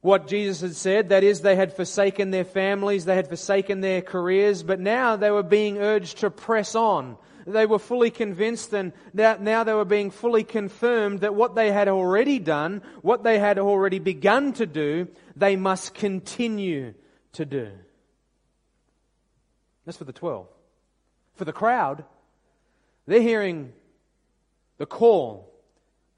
what 0.00 0.26
Jesus 0.26 0.62
had 0.62 0.74
said. 0.74 1.08
That 1.10 1.22
is, 1.22 1.42
they 1.42 1.54
had 1.54 1.76
forsaken 1.76 2.30
their 2.30 2.42
families, 2.42 3.04
they 3.04 3.14
had 3.14 3.28
forsaken 3.28 3.82
their 3.82 4.00
careers, 4.00 4.62
but 4.62 4.80
now 4.80 5.16
they 5.16 5.30
were 5.30 5.42
being 5.42 5.76
urged 5.76 6.20
to 6.20 6.30
press 6.30 6.74
on 6.74 7.18
they 7.46 7.66
were 7.66 7.78
fully 7.78 8.10
convinced 8.10 8.72
and 8.72 8.92
now 9.14 9.64
they 9.64 9.74
were 9.74 9.84
being 9.84 10.10
fully 10.10 10.44
confirmed 10.44 11.20
that 11.20 11.34
what 11.34 11.54
they 11.54 11.72
had 11.72 11.88
already 11.88 12.38
done, 12.38 12.82
what 13.02 13.22
they 13.22 13.38
had 13.38 13.58
already 13.58 13.98
begun 13.98 14.52
to 14.54 14.66
do, 14.66 15.08
they 15.36 15.56
must 15.56 15.94
continue 15.94 16.94
to 17.32 17.44
do. 17.44 17.70
That's 19.84 19.98
for 19.98 20.04
the 20.04 20.12
12. 20.12 20.46
For 21.34 21.44
the 21.44 21.52
crowd, 21.52 22.04
they're 23.06 23.22
hearing 23.22 23.72
the 24.78 24.86
call 24.86 25.52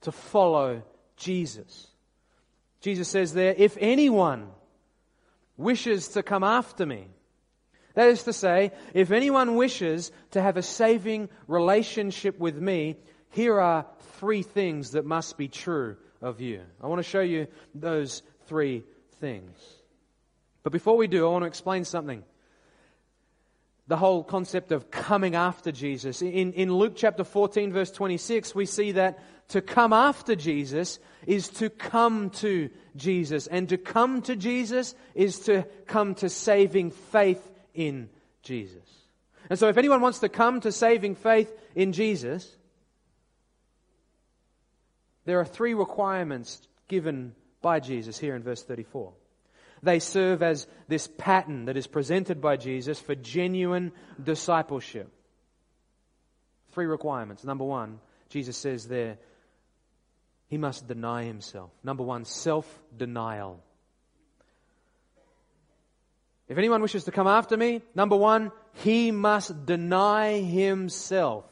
to 0.02 0.12
follow 0.12 0.82
Jesus. 1.16 1.88
Jesus 2.80 3.08
says 3.08 3.32
there, 3.32 3.54
if 3.56 3.76
anyone 3.80 4.48
wishes 5.56 6.08
to 6.08 6.22
come 6.22 6.42
after 6.42 6.84
me, 6.84 7.06
that 7.94 8.08
is 8.08 8.22
to 8.24 8.32
say, 8.32 8.72
if 8.94 9.10
anyone 9.10 9.56
wishes 9.56 10.10
to 10.30 10.40
have 10.40 10.56
a 10.56 10.62
saving 10.62 11.28
relationship 11.46 12.38
with 12.38 12.56
me, 12.56 12.96
here 13.30 13.60
are 13.60 13.86
three 14.18 14.42
things 14.42 14.92
that 14.92 15.04
must 15.04 15.36
be 15.36 15.48
true 15.48 15.96
of 16.20 16.40
you. 16.40 16.62
I 16.82 16.86
want 16.86 17.00
to 17.00 17.08
show 17.08 17.20
you 17.20 17.48
those 17.74 18.22
three 18.46 18.84
things. 19.20 19.58
But 20.62 20.72
before 20.72 20.96
we 20.96 21.06
do, 21.06 21.26
I 21.26 21.30
want 21.30 21.42
to 21.42 21.48
explain 21.48 21.84
something. 21.84 22.22
The 23.88 23.96
whole 23.96 24.22
concept 24.22 24.70
of 24.70 24.90
coming 24.90 25.34
after 25.34 25.72
Jesus. 25.72 26.22
In, 26.22 26.52
in 26.52 26.72
Luke 26.72 26.94
chapter 26.96 27.24
14, 27.24 27.72
verse 27.72 27.90
26, 27.90 28.54
we 28.54 28.64
see 28.64 28.92
that 28.92 29.18
To 29.48 29.60
come 29.60 29.92
after 29.92 30.36
Jesus 30.36 30.98
is 31.26 31.48
to 31.48 31.68
come 31.68 32.30
to 32.30 32.70
Jesus. 32.96 33.48
And 33.48 33.68
to 33.68 33.76
come 33.76 34.22
to 34.22 34.36
Jesus 34.36 34.94
is 35.14 35.40
to 35.40 35.66
come 35.86 36.14
to 36.16 36.28
saving 36.28 36.92
faith 36.92 37.51
in 37.74 38.08
Jesus. 38.42 38.88
And 39.50 39.58
so 39.58 39.68
if 39.68 39.76
anyone 39.76 40.00
wants 40.00 40.20
to 40.20 40.28
come 40.28 40.60
to 40.60 40.72
saving 40.72 41.16
faith 41.16 41.52
in 41.74 41.92
Jesus, 41.92 42.56
there 45.24 45.40
are 45.40 45.44
three 45.44 45.74
requirements 45.74 46.60
given 46.88 47.34
by 47.60 47.80
Jesus 47.80 48.18
here 48.18 48.34
in 48.34 48.42
verse 48.42 48.62
34. 48.62 49.12
They 49.82 49.98
serve 49.98 50.42
as 50.42 50.66
this 50.88 51.08
pattern 51.18 51.64
that 51.64 51.76
is 51.76 51.86
presented 51.86 52.40
by 52.40 52.56
Jesus 52.56 53.00
for 53.00 53.14
genuine 53.14 53.92
discipleship. 54.22 55.12
Three 56.72 56.86
requirements. 56.86 57.44
Number 57.44 57.64
one, 57.64 57.98
Jesus 58.28 58.56
says 58.56 58.86
there, 58.86 59.18
he 60.48 60.56
must 60.56 60.86
deny 60.86 61.24
himself. 61.24 61.70
Number 61.82 62.02
one, 62.02 62.24
self 62.24 62.66
denial. 62.96 63.62
If 66.48 66.58
anyone 66.58 66.82
wishes 66.82 67.04
to 67.04 67.12
come 67.12 67.26
after 67.26 67.56
me, 67.56 67.82
number 67.94 68.16
one, 68.16 68.52
he 68.74 69.10
must 69.10 69.64
deny 69.64 70.40
himself. 70.40 71.44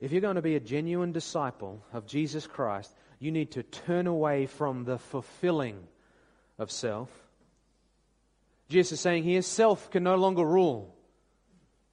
If 0.00 0.12
you're 0.12 0.20
going 0.20 0.36
to 0.36 0.42
be 0.42 0.56
a 0.56 0.60
genuine 0.60 1.12
disciple 1.12 1.82
of 1.92 2.06
Jesus 2.06 2.46
Christ, 2.46 2.94
you 3.18 3.32
need 3.32 3.52
to 3.52 3.62
turn 3.62 4.06
away 4.06 4.46
from 4.46 4.84
the 4.84 4.98
fulfilling 4.98 5.88
of 6.58 6.70
self. 6.70 7.10
Jesus 8.68 8.92
is 8.92 9.00
saying 9.00 9.24
here, 9.24 9.42
self 9.42 9.90
can 9.90 10.04
no 10.04 10.16
longer 10.16 10.44
rule 10.44 10.94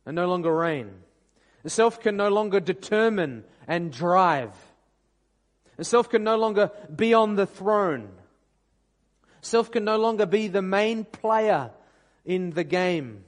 and 0.06 0.16
no 0.16 0.28
longer 0.28 0.54
reign. 0.54 0.92
Self 1.66 2.00
can 2.00 2.16
no 2.16 2.30
longer 2.30 2.60
determine 2.60 3.44
and 3.68 3.92
drive. 3.92 4.52
Self 5.82 6.10
can 6.10 6.24
no 6.24 6.38
longer 6.38 6.72
be 6.96 7.14
on 7.14 7.36
the 7.36 7.48
throne. 7.48 8.10
Self 9.46 9.70
can 9.70 9.86
no 9.86 9.98
longer 9.98 10.26
be 10.26 10.48
the 10.48 10.64
main 10.64 11.04
player 11.06 11.70
in 12.26 12.50
the 12.50 12.64
game. 12.64 13.24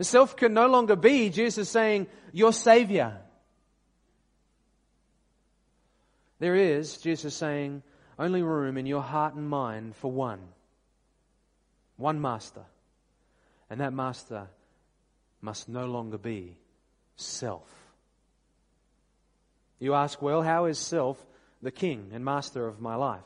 Self 0.00 0.34
can 0.34 0.52
no 0.52 0.66
longer 0.66 0.96
be, 0.96 1.30
Jesus 1.30 1.68
saying, 1.68 2.08
your 2.32 2.52
Savior. 2.52 3.16
There 6.40 6.56
is, 6.56 6.96
Jesus 6.96 7.36
saying, 7.36 7.84
only 8.18 8.42
room 8.42 8.76
in 8.76 8.84
your 8.84 9.02
heart 9.02 9.34
and 9.34 9.48
mind 9.48 9.94
for 9.94 10.10
one. 10.10 10.40
One 11.96 12.20
master. 12.20 12.64
And 13.70 13.80
that 13.80 13.92
master 13.92 14.48
must 15.40 15.68
no 15.68 15.86
longer 15.86 16.18
be 16.18 16.56
self. 17.14 17.70
You 19.78 19.94
ask, 19.94 20.20
well, 20.20 20.42
how 20.42 20.64
is 20.64 20.80
self 20.80 21.24
the 21.62 21.70
king 21.70 22.10
and 22.12 22.24
master 22.24 22.66
of 22.66 22.80
my 22.80 22.96
life? 22.96 23.22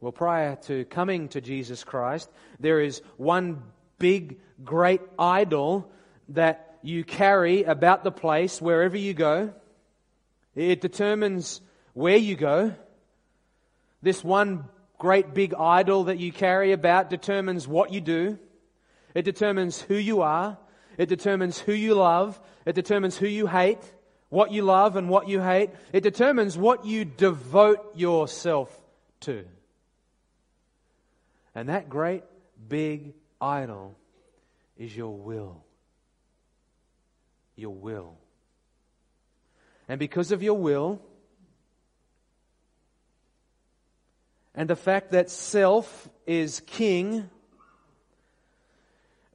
Well, 0.00 0.12
prior 0.12 0.56
to 0.62 0.86
coming 0.86 1.28
to 1.28 1.42
Jesus 1.42 1.84
Christ, 1.84 2.30
there 2.58 2.80
is 2.80 3.02
one 3.18 3.62
big, 3.98 4.38
great 4.64 5.02
idol 5.18 5.92
that 6.30 6.78
you 6.82 7.04
carry 7.04 7.64
about 7.64 8.02
the 8.02 8.10
place 8.10 8.62
wherever 8.62 8.96
you 8.96 9.12
go. 9.12 9.52
It 10.54 10.80
determines 10.80 11.60
where 11.92 12.16
you 12.16 12.34
go. 12.34 12.74
This 14.00 14.24
one 14.24 14.64
great 14.98 15.34
big 15.34 15.52
idol 15.52 16.04
that 16.04 16.18
you 16.18 16.32
carry 16.32 16.72
about 16.72 17.10
determines 17.10 17.68
what 17.68 17.92
you 17.92 18.00
do. 18.00 18.38
It 19.14 19.26
determines 19.26 19.82
who 19.82 19.96
you 19.96 20.22
are. 20.22 20.56
It 20.96 21.10
determines 21.10 21.58
who 21.58 21.72
you 21.72 21.94
love. 21.94 22.40
It 22.64 22.74
determines 22.74 23.18
who 23.18 23.26
you 23.26 23.46
hate, 23.46 23.82
what 24.30 24.50
you 24.50 24.62
love 24.62 24.96
and 24.96 25.10
what 25.10 25.28
you 25.28 25.42
hate. 25.42 25.70
It 25.92 26.02
determines 26.02 26.56
what 26.56 26.86
you 26.86 27.04
devote 27.04 27.96
yourself 27.96 28.74
to. 29.20 29.44
And 31.60 31.68
that 31.68 31.90
great 31.90 32.22
big 32.70 33.12
idol 33.38 33.94
is 34.78 34.96
your 34.96 35.14
will. 35.14 35.62
Your 37.54 37.74
will. 37.74 38.16
And 39.86 39.98
because 39.98 40.32
of 40.32 40.42
your 40.42 40.56
will, 40.56 41.02
and 44.54 44.70
the 44.70 44.74
fact 44.74 45.10
that 45.10 45.28
self 45.28 46.08
is 46.26 46.60
king 46.60 47.28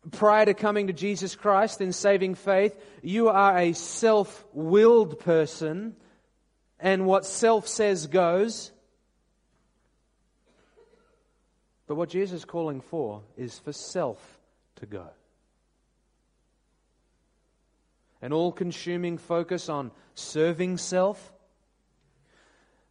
prior 0.10 0.46
to 0.46 0.56
coming 0.56 0.88
to 0.88 0.94
Jesus 0.94 1.36
Christ 1.36 1.80
in 1.80 1.94
saving 1.94 2.34
faith, 2.34 2.76
you 3.04 3.30
are 3.30 3.56
a 3.56 3.74
self 3.74 4.44
willed 4.52 5.20
person, 5.20 5.96
and 6.80 7.06
what 7.06 7.24
self 7.24 7.68
says 7.68 8.08
goes. 8.08 8.72
But 11.88 11.96
what 11.96 12.10
Jesus 12.10 12.40
is 12.40 12.46
calling 12.46 12.82
for 12.82 13.22
is 13.38 13.60
for 13.60 13.74
self 13.74 14.40
to 14.78 14.86
go. 14.86 15.08
An 18.22 18.34
all 18.34 18.52
consuming 18.52 19.18
focus 19.18 19.70
on 19.70 19.92
serving 20.16 20.78
self 20.78 21.32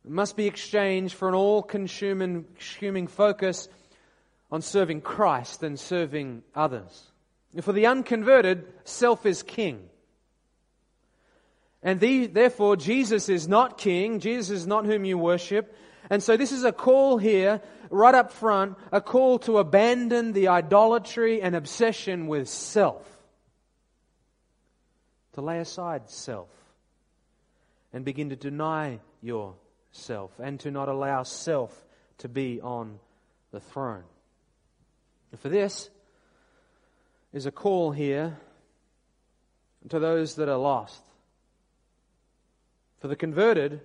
must 0.06 0.36
be 0.36 0.46
exchanged 0.46 1.14
for 1.14 1.28
an 1.28 1.34
all 1.34 1.62
consuming 1.62 3.06
focus 3.08 3.68
on 4.52 4.62
serving 4.62 5.00
Christ 5.00 5.62
and 5.62 5.80
serving 5.80 6.42
others. 6.54 7.10
For 7.60 7.72
the 7.72 7.86
unconverted, 7.86 8.66
self 8.84 9.26
is 9.26 9.42
king. 9.42 9.88
And 11.82 12.00
the, 12.00 12.26
therefore, 12.26 12.76
Jesus 12.76 13.28
is 13.28 13.48
not 13.48 13.78
king. 13.78 14.20
Jesus 14.20 14.50
is 14.50 14.66
not 14.66 14.86
whom 14.86 15.04
you 15.04 15.18
worship. 15.18 15.76
And 16.10 16.22
so 16.22 16.36
this 16.36 16.52
is 16.52 16.64
a 16.64 16.72
call 16.72 17.18
here, 17.18 17.60
right 17.90 18.14
up 18.14 18.32
front, 18.32 18.76
a 18.92 19.00
call 19.00 19.38
to 19.40 19.58
abandon 19.58 20.32
the 20.32 20.48
idolatry 20.48 21.40
and 21.42 21.54
obsession 21.54 22.26
with 22.26 22.48
self. 22.48 23.08
To 25.34 25.40
lay 25.40 25.58
aside 25.58 26.08
self 26.08 26.48
and 27.92 28.04
begin 28.04 28.30
to 28.30 28.36
deny 28.36 29.00
yourself 29.20 30.32
and 30.38 30.60
to 30.60 30.70
not 30.70 30.88
allow 30.88 31.22
self 31.22 31.84
to 32.18 32.28
be 32.28 32.60
on 32.60 32.98
the 33.50 33.60
throne. 33.60 34.04
And 35.32 35.40
for 35.40 35.48
this 35.48 35.90
is 37.32 37.46
a 37.46 37.50
call 37.50 37.90
here 37.90 38.38
to 39.88 39.98
those 39.98 40.36
that 40.36 40.48
are 40.48 40.56
lost. 40.56 41.02
For 43.00 43.08
the 43.08 43.16
converted, 43.16 43.80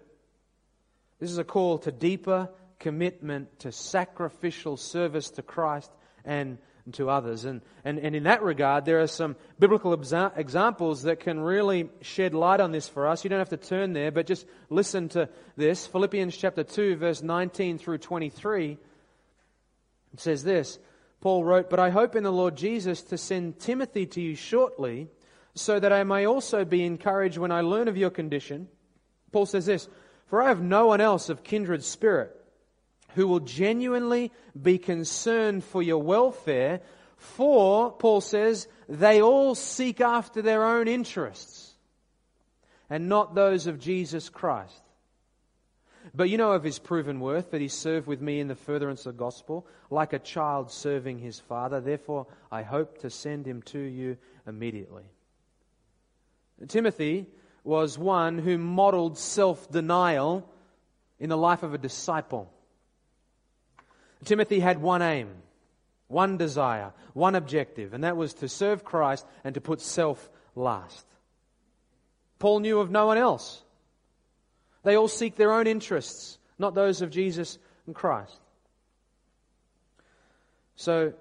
this 1.20 1.32
is 1.32 1.38
a 1.38 1.44
call 1.44 1.80
to 1.80 1.92
deeper 1.92 2.50
commitment 2.80 3.60
to 3.60 3.72
sacrificial 3.72 4.78
service 4.78 5.30
to 5.32 5.42
Christ 5.42 5.92
and 6.26 6.58
to 6.94 7.10
others. 7.10 7.46
And, 7.46 7.62
and, 7.84 8.00
and 8.00 8.15
in 8.15 8.24
that 8.24 8.42
regard, 8.42 8.86
there 8.86 9.02
are 9.02 9.08
some 9.08 9.36
biblical 9.60 9.96
exa- 9.96 10.36
examples 10.38 11.04
that 11.04 11.20
can 11.20 11.39
really 11.39 11.89
shed 12.02 12.34
light 12.34 12.62
on 12.62 12.72
this 12.72 12.88
for 12.88 13.08
us. 13.08 13.24
You 13.24 13.30
don't 13.30 13.39
have 13.39 13.50
to 13.50 13.58
turn 13.58 13.94
there, 13.94 14.12
but 14.12 14.26
just 14.26 14.46
listen 14.70 15.10
to 15.10 15.30
this. 15.56 15.86
Philippians 15.86 16.36
chapter 16.36 16.63
2, 16.63 16.96
verse 16.96 17.22
19 17.22 17.78
through 17.78 18.00
23. 18.00 18.78
It 20.13 20.20
says 20.20 20.44
this 20.44 20.80
Paul 21.22 21.44
wrote, 21.44 21.70
But 21.70 21.80
I 21.80 21.89
hope 21.89 22.15
in 22.15 22.24
the 22.24 22.32
Lord 22.32 22.56
Jesus 22.56 23.02
to 23.04 23.18
send 23.18 23.60
Timothy 23.60 24.06
to 24.08 24.22
you 24.22 24.36
shortly, 24.36 25.10
so 25.54 25.80
that 25.80 25.92
I 25.94 26.04
may 26.04 26.26
also 26.26 26.65
be 26.65 26.84
encouraged 26.84 27.38
when 27.38 27.52
I 27.52 27.62
learn 27.62 27.88
of 27.88 27.98
your 27.98 28.10
condition. 28.10 28.68
Paul 29.32 29.46
says 29.46 29.65
this 29.65 29.88
For 30.28 30.42
I 30.42 30.48
have 30.48 30.62
no 30.62 30.88
one 30.88 31.02
else 31.02 31.30
of 31.30 31.44
kindred 31.44 31.84
spirit 31.84 32.38
who 33.15 33.28
will 33.28 33.39
genuinely 33.39 34.32
be 34.60 34.78
concerned 34.78 35.63
for 35.63 35.82
your 35.82 36.02
welfare, 36.02 36.82
for, 37.17 37.91
Paul 37.91 38.22
says, 38.22 38.67
they 38.88 39.22
all 39.22 39.56
seek 39.56 40.02
after 40.02 40.41
their 40.41 40.63
own 40.65 40.88
interests 40.88 41.74
and 42.89 43.10
not 43.10 43.36
those 43.36 43.67
of 43.67 43.80
Jesus 43.80 44.30
Christ. 44.30 44.82
But 46.13 46.30
you 46.30 46.38
know 46.38 46.54
of 46.54 46.63
his 46.63 46.80
proven 46.80 47.19
worth, 47.19 47.52
that 47.52 47.62
he 47.62 47.67
served 47.67 48.08
with 48.08 48.22
me 48.22 48.39
in 48.39 48.48
the 48.48 48.56
furtherance 48.56 49.06
of 49.06 49.15
the 49.15 49.19
gospel, 49.19 49.67
like 49.91 50.13
a 50.13 50.19
child 50.19 50.72
serving 50.72 51.19
his 51.19 51.39
father. 51.39 51.82
Therefore, 51.82 52.28
I 52.52 52.63
hope 52.63 53.00
to 53.00 53.10
send 53.10 53.45
him 53.45 53.62
to 53.63 53.80
you 53.80 54.17
immediately. 54.48 55.04
Timothy 56.67 57.28
was 57.63 57.98
one 57.98 58.39
who 58.39 58.58
modeled 58.58 59.17
self 59.17 59.69
denial 59.69 60.50
in 61.19 61.30
the 61.30 61.38
life 61.38 61.63
of 61.63 61.74
a 61.74 61.78
disciple. 61.78 62.52
Timothy 64.26 64.60
had 64.60 64.82
one 64.82 65.02
aim, 65.02 65.30
one 66.08 66.38
desire, 66.38 66.94
one 67.14 67.36
objective, 67.36 67.94
and 67.94 68.04
that 68.04 68.18
was 68.18 68.34
to 68.36 68.50
serve 68.50 68.84
Christ 68.84 69.26
and 69.44 69.56
to 69.56 69.62
put 69.62 69.82
self 69.82 70.30
last. 70.56 71.06
Paul 72.40 72.60
knew 72.60 72.80
of 72.80 72.90
no 72.90 73.06
one 73.06 73.18
else. 73.18 73.64
They 74.84 74.96
all 74.96 75.08
seek 75.08 75.36
their 75.36 75.52
own 75.52 75.68
interests, 75.68 76.38
not 76.58 76.74
those 76.74 77.02
of 77.02 77.12
Jesus 77.12 77.58
and 77.86 77.94
Christ. 77.94 78.40
So, 80.76 81.14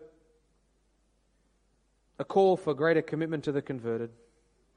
a 2.19 2.25
call 2.25 2.57
for 2.57 2.75
greater 2.75 3.03
commitment 3.03 3.45
to 3.45 3.53
the 3.53 3.63
converted, 3.63 4.11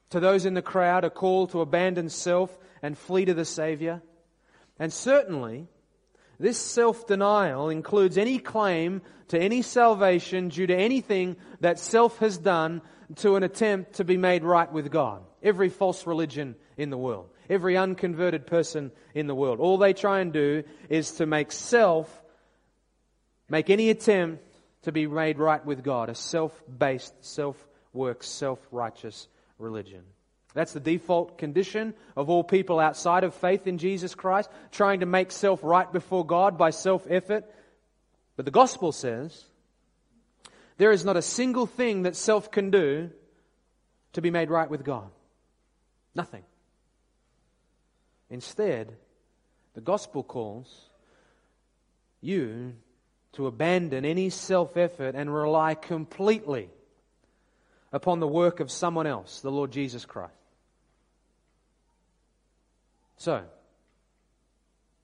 to 0.09 0.19
those 0.19 0.45
in 0.45 0.55
the 0.55 0.61
crowd, 0.61 1.03
a 1.03 1.09
call 1.09 1.47
to 1.47 1.61
abandon 1.61 2.09
self 2.09 2.57
and 2.81 2.97
flee 2.97 3.25
to 3.25 3.33
the 3.33 3.45
Savior. 3.45 4.01
And 4.79 4.91
certainly, 4.91 5.67
this 6.41 6.57
self 6.57 7.05
denial 7.05 7.69
includes 7.69 8.17
any 8.17 8.39
claim 8.39 9.01
to 9.27 9.39
any 9.39 9.61
salvation 9.61 10.49
due 10.49 10.65
to 10.65 10.75
anything 10.75 11.37
that 11.59 11.77
self 11.77 12.17
has 12.17 12.37
done 12.37 12.81
to 13.17 13.35
an 13.35 13.43
attempt 13.43 13.93
to 13.93 14.03
be 14.03 14.17
made 14.17 14.43
right 14.43 14.71
with 14.71 14.91
God. 14.91 15.21
Every 15.43 15.69
false 15.69 16.07
religion 16.07 16.55
in 16.77 16.89
the 16.89 16.97
world, 16.97 17.29
every 17.47 17.77
unconverted 17.77 18.47
person 18.47 18.91
in 19.13 19.27
the 19.27 19.35
world. 19.35 19.59
All 19.59 19.77
they 19.77 19.93
try 19.93 20.19
and 20.19 20.33
do 20.33 20.63
is 20.89 21.11
to 21.13 21.27
make 21.27 21.51
self, 21.51 22.09
make 23.47 23.69
any 23.69 23.91
attempt 23.91 24.43
to 24.83 24.91
be 24.91 25.05
made 25.05 25.37
right 25.37 25.63
with 25.63 25.83
God, 25.83 26.09
a 26.09 26.15
self 26.15 26.59
based, 26.75 27.13
self 27.23 27.55
work, 27.93 28.23
self 28.23 28.59
righteous 28.71 29.27
religion. 29.59 30.01
That's 30.53 30.73
the 30.73 30.79
default 30.79 31.37
condition 31.37 31.93
of 32.15 32.29
all 32.29 32.43
people 32.43 32.79
outside 32.79 33.23
of 33.23 33.33
faith 33.33 33.67
in 33.67 33.77
Jesus 33.77 34.15
Christ, 34.15 34.49
trying 34.71 34.99
to 34.99 35.05
make 35.05 35.31
self 35.31 35.63
right 35.63 35.91
before 35.91 36.25
God 36.25 36.57
by 36.57 36.71
self 36.71 37.05
effort. 37.09 37.45
But 38.35 38.45
the 38.45 38.51
gospel 38.51 38.91
says 38.91 39.45
there 40.77 40.91
is 40.91 41.05
not 41.05 41.17
a 41.17 41.21
single 41.21 41.65
thing 41.65 42.03
that 42.03 42.15
self 42.15 42.51
can 42.51 42.71
do 42.71 43.11
to 44.13 44.21
be 44.21 44.31
made 44.31 44.49
right 44.49 44.69
with 44.69 44.83
God. 44.83 45.09
Nothing. 46.15 46.43
Instead, 48.29 48.95
the 49.73 49.81
gospel 49.81 50.23
calls 50.23 50.89
you 52.19 52.73
to 53.33 53.47
abandon 53.47 54.03
any 54.03 54.29
self 54.29 54.75
effort 54.75 55.15
and 55.15 55.33
rely 55.33 55.75
completely 55.75 56.69
upon 57.93 58.19
the 58.19 58.27
work 58.27 58.59
of 58.59 58.69
someone 58.69 59.07
else, 59.07 59.41
the 59.41 59.51
Lord 59.51 59.71
Jesus 59.71 60.05
Christ. 60.05 60.33
So, 63.21 63.43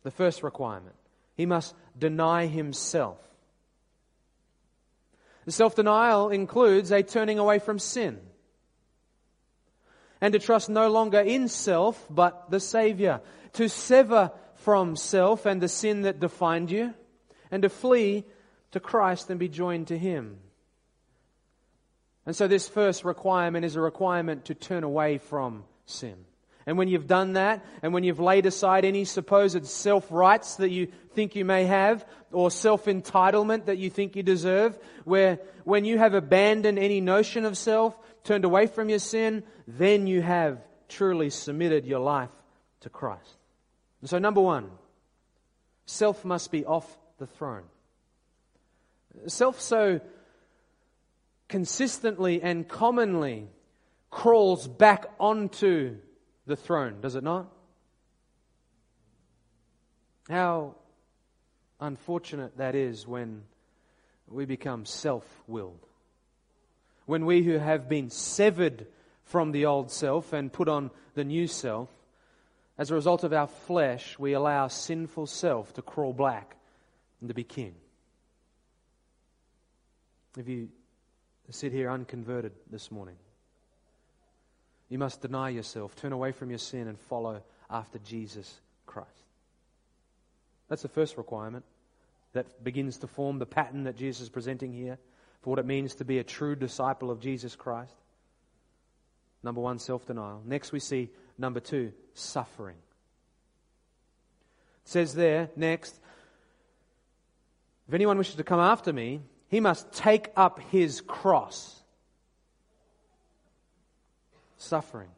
the 0.01 0.09
first 0.09 0.41
requirement 0.41 0.95
he 1.35 1.45
must 1.45 1.75
deny 1.95 2.47
himself. 2.47 3.19
The 5.45 5.51
self 5.51 5.75
denial 5.75 6.29
includes 6.29 6.91
a 6.91 7.03
turning 7.03 7.37
away 7.37 7.59
from 7.59 7.77
sin 7.77 8.19
and 10.19 10.33
to 10.33 10.39
trust 10.39 10.67
no 10.67 10.89
longer 10.89 11.19
in 11.19 11.47
self 11.47 12.07
but 12.09 12.49
the 12.49 12.59
Savior, 12.59 13.21
to 13.53 13.69
sever 13.69 14.31
from 14.55 14.95
self 14.95 15.45
and 15.45 15.61
the 15.61 15.67
sin 15.67 16.01
that 16.01 16.19
defined 16.19 16.71
you, 16.71 16.95
and 17.51 17.61
to 17.61 17.69
flee 17.69 18.25
to 18.71 18.79
Christ 18.79 19.29
and 19.29 19.39
be 19.39 19.47
joined 19.47 19.89
to 19.89 19.97
Him. 19.97 20.39
And 22.25 22.35
so, 22.35 22.47
this 22.47 22.67
first 22.67 23.05
requirement 23.05 23.63
is 23.63 23.75
a 23.75 23.81
requirement 23.81 24.45
to 24.45 24.55
turn 24.55 24.83
away 24.83 25.19
from 25.19 25.65
sin. 25.85 26.25
And 26.67 26.77
when 26.77 26.89
you've 26.89 27.07
done 27.07 27.33
that, 27.33 27.65
and 27.81 27.93
when 27.93 28.03
you've 28.03 28.19
laid 28.19 28.45
aside 28.45 28.83
any 28.83 29.05
supposed 29.05 29.65
self 29.65 30.05
rights 30.11 30.57
that 30.57 30.69
you 30.69 30.87
think 31.13 31.33
you 31.33 31.45
may 31.45 31.63
have, 31.63 32.05
or 32.33 32.51
self 32.51 32.85
entitlement 32.85 33.65
that 33.65 33.77
you 33.77 33.89
think 33.89 34.17
you 34.17 34.21
deserve, 34.21 34.77
where 35.05 35.39
when 35.63 35.85
you 35.85 35.97
have 35.97 36.13
abandoned 36.13 36.77
any 36.77 36.99
notion 36.99 37.45
of 37.45 37.57
self, 37.57 37.97
turned 38.25 38.43
away 38.43 38.67
from 38.67 38.89
your 38.89 38.99
sin, 38.99 39.43
then 39.65 40.07
you 40.07 40.21
have 40.21 40.59
truly 40.89 41.29
submitted 41.29 41.85
your 41.85 42.01
life 42.01 42.29
to 42.81 42.89
Christ. 42.89 43.37
And 44.01 44.09
so, 44.09 44.19
number 44.19 44.41
one, 44.41 44.69
self 45.85 46.25
must 46.25 46.51
be 46.51 46.65
off 46.65 46.85
the 47.17 47.27
throne. 47.27 47.63
Self 49.27 49.61
so 49.61 50.01
consistently 51.47 52.41
and 52.41 52.67
commonly 52.67 53.47
crawls 54.09 54.67
back 54.67 55.05
onto 55.17 55.95
the 56.47 56.55
throne, 56.55 57.01
does 57.01 57.15
it 57.15 57.23
not? 57.23 57.47
How 60.29 60.75
unfortunate 61.79 62.57
that 62.57 62.73
is 62.73 63.05
when 63.05 63.43
we 64.27 64.45
become 64.45 64.85
self 64.85 65.25
willed. 65.47 65.85
When 67.05 67.25
we 67.25 67.43
who 67.43 67.57
have 67.57 67.87
been 67.87 68.09
severed 68.09 68.87
from 69.23 69.51
the 69.51 69.65
old 69.65 69.91
self 69.91 70.33
and 70.33 70.51
put 70.51 70.67
on 70.67 70.91
the 71.13 71.23
new 71.23 71.47
self, 71.47 71.89
as 72.77 72.91
a 72.91 72.95
result 72.95 73.23
of 73.23 73.33
our 73.33 73.47
flesh, 73.47 74.19
we 74.19 74.33
allow 74.33 74.67
sinful 74.67 75.27
self 75.27 75.73
to 75.73 75.81
crawl 75.81 76.13
back 76.13 76.57
and 77.21 77.29
to 77.29 77.33
be 77.33 77.43
king. 77.43 77.75
If 80.37 80.47
you 80.47 80.69
sit 81.49 81.71
here 81.71 81.89
unconverted 81.89 82.51
this 82.69 82.91
morning, 82.91 83.15
you 84.89 84.97
must 84.97 85.21
deny 85.21 85.49
yourself, 85.49 85.95
turn 85.95 86.13
away 86.13 86.31
from 86.31 86.49
your 86.49 86.59
sin, 86.59 86.87
and 86.87 86.99
follow 86.99 87.41
after 87.69 87.99
Jesus 87.99 88.59
Christ. 88.85 89.09
That's 90.69 90.81
the 90.81 90.87
first 90.87 91.17
requirement 91.17 91.65
that 92.33 92.63
begins 92.63 92.97
to 92.99 93.07
form 93.07 93.39
the 93.39 93.45
pattern 93.45 93.83
that 93.83 93.97
Jesus 93.97 94.23
is 94.23 94.29
presenting 94.29 94.73
here 94.73 94.97
for 95.41 95.49
what 95.49 95.59
it 95.59 95.65
means 95.65 95.95
to 95.95 96.05
be 96.05 96.19
a 96.19 96.23
true 96.23 96.55
disciple 96.55 97.09
of 97.09 97.19
Jesus 97.19 97.55
Christ. 97.55 97.93
Number 99.43 99.61
one, 99.61 99.79
self 99.79 100.05
denial. 100.05 100.41
Next, 100.45 100.71
we 100.71 100.79
see 100.79 101.09
number 101.37 101.59
two, 101.59 101.93
suffering. 102.13 102.75
It 104.83 104.89
says 104.89 105.13
there, 105.13 105.49
next, 105.55 105.99
if 107.87 107.93
anyone 107.93 108.17
wishes 108.17 108.35
to 108.35 108.43
come 108.43 108.59
after 108.59 108.91
me, 108.91 109.21
he 109.49 109.59
must 109.59 109.91
take 109.93 110.29
up 110.35 110.59
his 110.71 111.01
cross 111.01 111.76
suffering. 114.57 115.09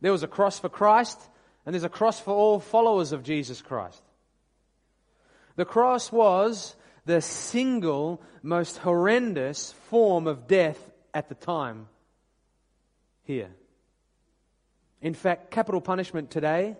There 0.00 0.12
was 0.12 0.22
a 0.22 0.28
cross 0.28 0.58
for 0.58 0.68
Christ, 0.68 1.18
and 1.64 1.74
there's 1.74 1.84
a 1.84 1.88
cross 1.88 2.20
for 2.20 2.34
all 2.34 2.60
followers 2.60 3.12
of 3.12 3.22
Jesus 3.22 3.62
Christ. 3.62 4.02
The 5.56 5.64
cross 5.64 6.10
was 6.10 6.74
the 7.06 7.20
single 7.20 8.22
most 8.42 8.78
horrendous 8.78 9.72
form 9.88 10.26
of 10.26 10.46
death 10.46 10.78
at 11.12 11.28
the 11.28 11.34
time 11.34 11.88
here. 13.24 13.50
In 15.00 15.14
fact, 15.14 15.50
capital 15.50 15.80
punishment 15.80 16.30
today, 16.30 16.76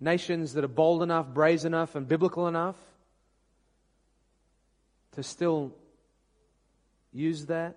nations 0.00 0.54
that 0.54 0.64
are 0.64 0.68
bold 0.68 1.02
enough, 1.02 1.28
brazen 1.28 1.74
enough, 1.74 1.94
and 1.94 2.08
biblical 2.08 2.48
enough 2.48 2.76
to 5.12 5.22
still 5.22 5.72
use 7.12 7.46
that 7.46 7.76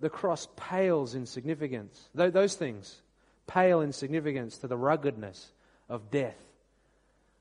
the 0.00 0.10
cross 0.10 0.48
pales 0.56 1.14
in 1.14 1.26
significance. 1.26 2.08
Those 2.14 2.54
things 2.54 3.00
pale 3.46 3.80
in 3.80 3.92
significance 3.92 4.58
to 4.58 4.68
the 4.68 4.76
ruggedness 4.76 5.52
of 5.88 6.10
death 6.10 6.38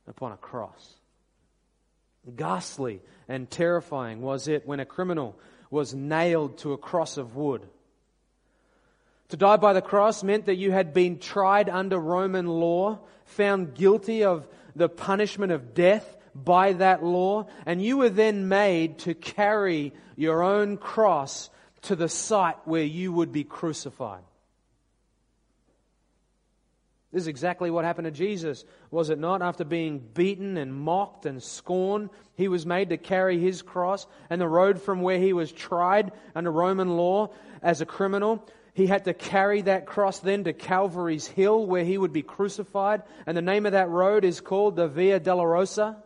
upon 0.08 0.32
a 0.32 0.38
cross. 0.38 0.96
Ghastly 2.36 3.02
and 3.28 3.50
terrifying 3.50 4.22
was 4.22 4.48
it 4.48 4.68
when 4.68 4.80
a 4.80 4.86
criminal 4.86 5.38
was 5.72 5.94
nailed 5.94 6.58
to 6.60 6.74
a 6.74 6.78
cross 6.78 7.18
of 7.18 7.36
wood. 7.36 7.62
To 9.30 9.38
die 9.38 9.58
by 9.58 9.74
the 9.74 9.82
cross 9.82 10.24
meant 10.24 10.48
that 10.48 10.56
you 10.56 10.72
had 10.72 10.94
been 10.94 11.20
tried 11.20 11.70
under 11.70 12.00
Roman 12.00 12.48
law, 12.48 13.00
found 13.26 13.76
guilty 13.76 14.24
of 14.24 14.48
the 14.76 14.90
punishment 14.90 15.52
of 15.52 15.76
death 15.76 16.18
by 16.34 16.74
that 16.74 17.04
law, 17.04 17.48
and 17.66 17.82
you 17.82 17.98
were 17.98 18.10
then 18.10 18.48
made 18.48 18.98
to 19.00 19.14
carry 19.14 19.94
your 20.16 20.42
own 20.42 20.78
cross 20.78 21.50
to 21.84 21.96
the 21.96 22.10
site 22.10 22.58
where 22.66 22.84
you 22.84 23.12
would 23.12 23.32
be 23.32 23.44
crucified. 23.44 24.24
This 27.12 27.24
is 27.24 27.28
exactly 27.28 27.72
what 27.72 27.86
happened 27.86 28.06
to 28.06 28.12
Jesus, 28.12 28.66
was 28.92 29.10
it 29.10 29.18
not? 29.18 29.42
After 29.42 29.64
being 29.64 29.98
beaten 29.98 30.58
and 30.58 30.72
mocked 30.72 31.26
and 31.26 31.42
scorned, 31.42 32.12
he 32.36 32.48
was 32.48 32.68
made 32.68 32.90
to 32.90 32.98
carry 32.98 33.40
his 33.40 33.64
cross 33.64 34.06
and 34.30 34.40
the 34.40 34.48
road 34.48 34.80
from 34.80 35.02
where 35.02 35.18
he 35.18 35.34
was 35.34 35.52
tried 35.52 36.12
under 36.36 36.52
Roman 36.52 36.98
law 36.98 37.32
as 37.64 37.82
a 37.82 37.86
criminal. 37.86 38.48
He 38.76 38.86
had 38.86 39.06
to 39.06 39.16
carry 39.16 39.64
that 39.64 39.88
cross 39.88 40.20
then 40.20 40.44
to 40.44 40.54
Calvary's 40.54 41.26
Hill 41.26 41.66
where 41.66 41.84
he 41.84 41.98
would 41.98 42.14
be 42.14 42.22
crucified. 42.22 43.02
And 43.26 43.36
the 43.36 43.42
name 43.42 43.66
of 43.66 43.72
that 43.72 43.90
road 43.90 44.24
is 44.24 44.40
called 44.40 44.76
the 44.76 44.88
Via 44.88 45.20
Dolorosa. 45.20 45.98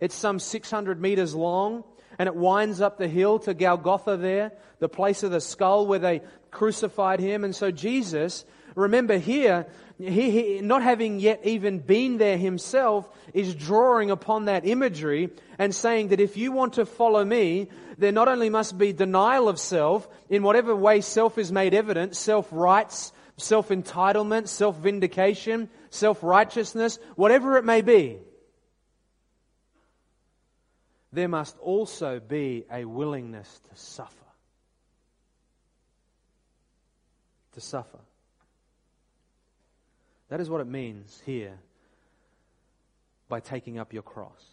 It's 0.00 0.14
some 0.14 0.38
600 0.38 1.00
meters 1.00 1.34
long 1.34 1.82
and 2.18 2.26
it 2.26 2.34
winds 2.34 2.80
up 2.80 2.98
the 2.98 3.08
hill 3.08 3.38
to 3.40 3.54
Golgotha 3.54 4.16
there, 4.16 4.52
the 4.78 4.88
place 4.88 5.22
of 5.22 5.30
the 5.30 5.40
skull 5.40 5.86
where 5.86 5.98
they 5.98 6.22
crucified 6.50 7.20
him. 7.20 7.44
And 7.44 7.54
so 7.54 7.70
Jesus, 7.70 8.44
remember 8.74 9.18
here, 9.18 9.66
he, 9.98 10.30
he, 10.30 10.60
not 10.60 10.82
having 10.82 11.20
yet 11.20 11.40
even 11.44 11.78
been 11.78 12.18
there 12.18 12.36
himself, 12.36 13.08
is 13.32 13.54
drawing 13.54 14.10
upon 14.10 14.46
that 14.46 14.66
imagery 14.66 15.30
and 15.58 15.74
saying 15.74 16.08
that 16.08 16.20
if 16.20 16.36
you 16.36 16.52
want 16.52 16.74
to 16.74 16.86
follow 16.86 17.24
me, 17.24 17.68
there 17.98 18.12
not 18.12 18.28
only 18.28 18.50
must 18.50 18.76
be 18.76 18.92
denial 18.92 19.48
of 19.48 19.58
self, 19.58 20.08
in 20.28 20.42
whatever 20.42 20.74
way 20.74 21.00
self 21.00 21.38
is 21.38 21.52
made 21.52 21.74
evident, 21.74 22.16
self 22.16 22.48
rights, 22.50 23.12
self 23.36 23.68
entitlement, 23.68 24.48
self 24.48 24.76
vindication, 24.76 25.68
self 25.90 26.22
righteousness, 26.22 26.98
whatever 27.14 27.56
it 27.56 27.64
may 27.64 27.82
be 27.82 28.18
there 31.14 31.28
must 31.28 31.56
also 31.58 32.20
be 32.20 32.64
a 32.70 32.84
willingness 32.84 33.60
to 33.70 33.76
suffer. 33.76 34.24
to 37.54 37.60
suffer. 37.60 37.98
That 40.28 40.40
is 40.40 40.50
what 40.50 40.60
it 40.60 40.66
means 40.66 41.22
here 41.24 41.58
by 43.28 43.40
taking 43.40 43.78
up 43.78 43.92
your 43.92 44.02
cross, 44.02 44.44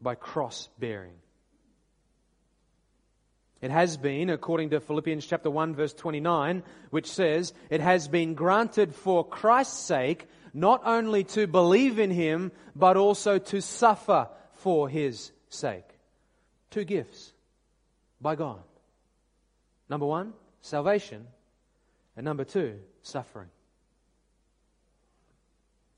by 0.00 0.14
cross 0.14 0.68
bearing. 0.78 1.14
It 3.60 3.70
has 3.70 3.96
been, 3.96 4.28
according 4.30 4.70
to 4.70 4.80
Philippians 4.80 5.24
chapter 5.24 5.48
1 5.48 5.76
verse 5.76 5.94
29, 5.94 6.64
which 6.90 7.06
says, 7.06 7.52
it 7.70 7.80
has 7.80 8.08
been 8.08 8.34
granted 8.34 8.94
for 8.94 9.24
Christ's 9.24 9.78
sake 9.78 10.26
not 10.52 10.82
only 10.84 11.24
to 11.24 11.46
believe 11.46 11.98
in 11.98 12.10
him, 12.10 12.50
but 12.74 12.96
also 12.96 13.38
to 13.38 13.62
suffer 13.62 14.28
for 14.54 14.88
his 14.88 15.30
sake. 15.52 15.84
Two 16.70 16.84
gifts 16.84 17.32
by 18.20 18.34
God. 18.34 18.62
Number 19.88 20.06
one, 20.06 20.32
salvation. 20.60 21.26
And 22.16 22.24
number 22.24 22.44
two, 22.44 22.78
suffering. 23.02 23.48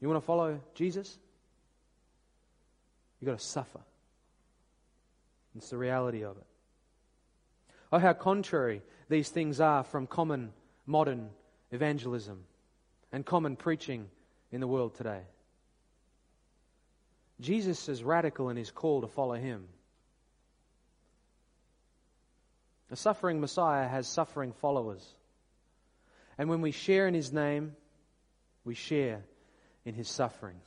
You 0.01 0.09
want 0.09 0.21
to 0.21 0.27
follow 0.27 0.61
Jesus? 0.75 1.19
You've 3.21 3.31
got 3.31 3.39
to 3.39 3.45
suffer. 3.45 3.81
It's 5.57 5.71
the 5.71 5.79
reality 5.79 6.25
of 6.25 6.37
it. 6.37 6.47
Oh, 7.93 7.99
how 7.99 8.13
contrary 8.13 8.83
these 9.09 9.29
things 9.29 9.61
are 9.61 9.85
from 9.85 10.07
common 10.07 10.53
modern 10.87 11.31
evangelism 11.71 12.45
and 13.13 13.25
common 13.25 13.57
preaching 13.57 14.09
in 14.51 14.61
the 14.61 14.67
world 14.67 14.95
today. 14.95 15.23
Jesus 17.45 17.89
is 17.89 18.03
radical 18.03 18.49
in 18.49 18.57
his 18.57 18.71
call 18.71 19.03
to 19.03 19.07
follow 19.07 19.35
him. 19.35 19.67
A 22.91 22.97
suffering 22.97 23.41
Messiah 23.41 23.87
has 23.87 24.07
suffering 24.07 24.53
followers. 24.53 25.07
And 26.39 26.49
when 26.49 26.63
we 26.63 26.71
share 26.71 27.07
in 27.07 27.15
his 27.15 27.33
name, 27.33 27.77
we 28.65 28.75
share 28.75 29.23
in 29.85 29.95
his 29.95 30.09
sufferings. 30.09 30.65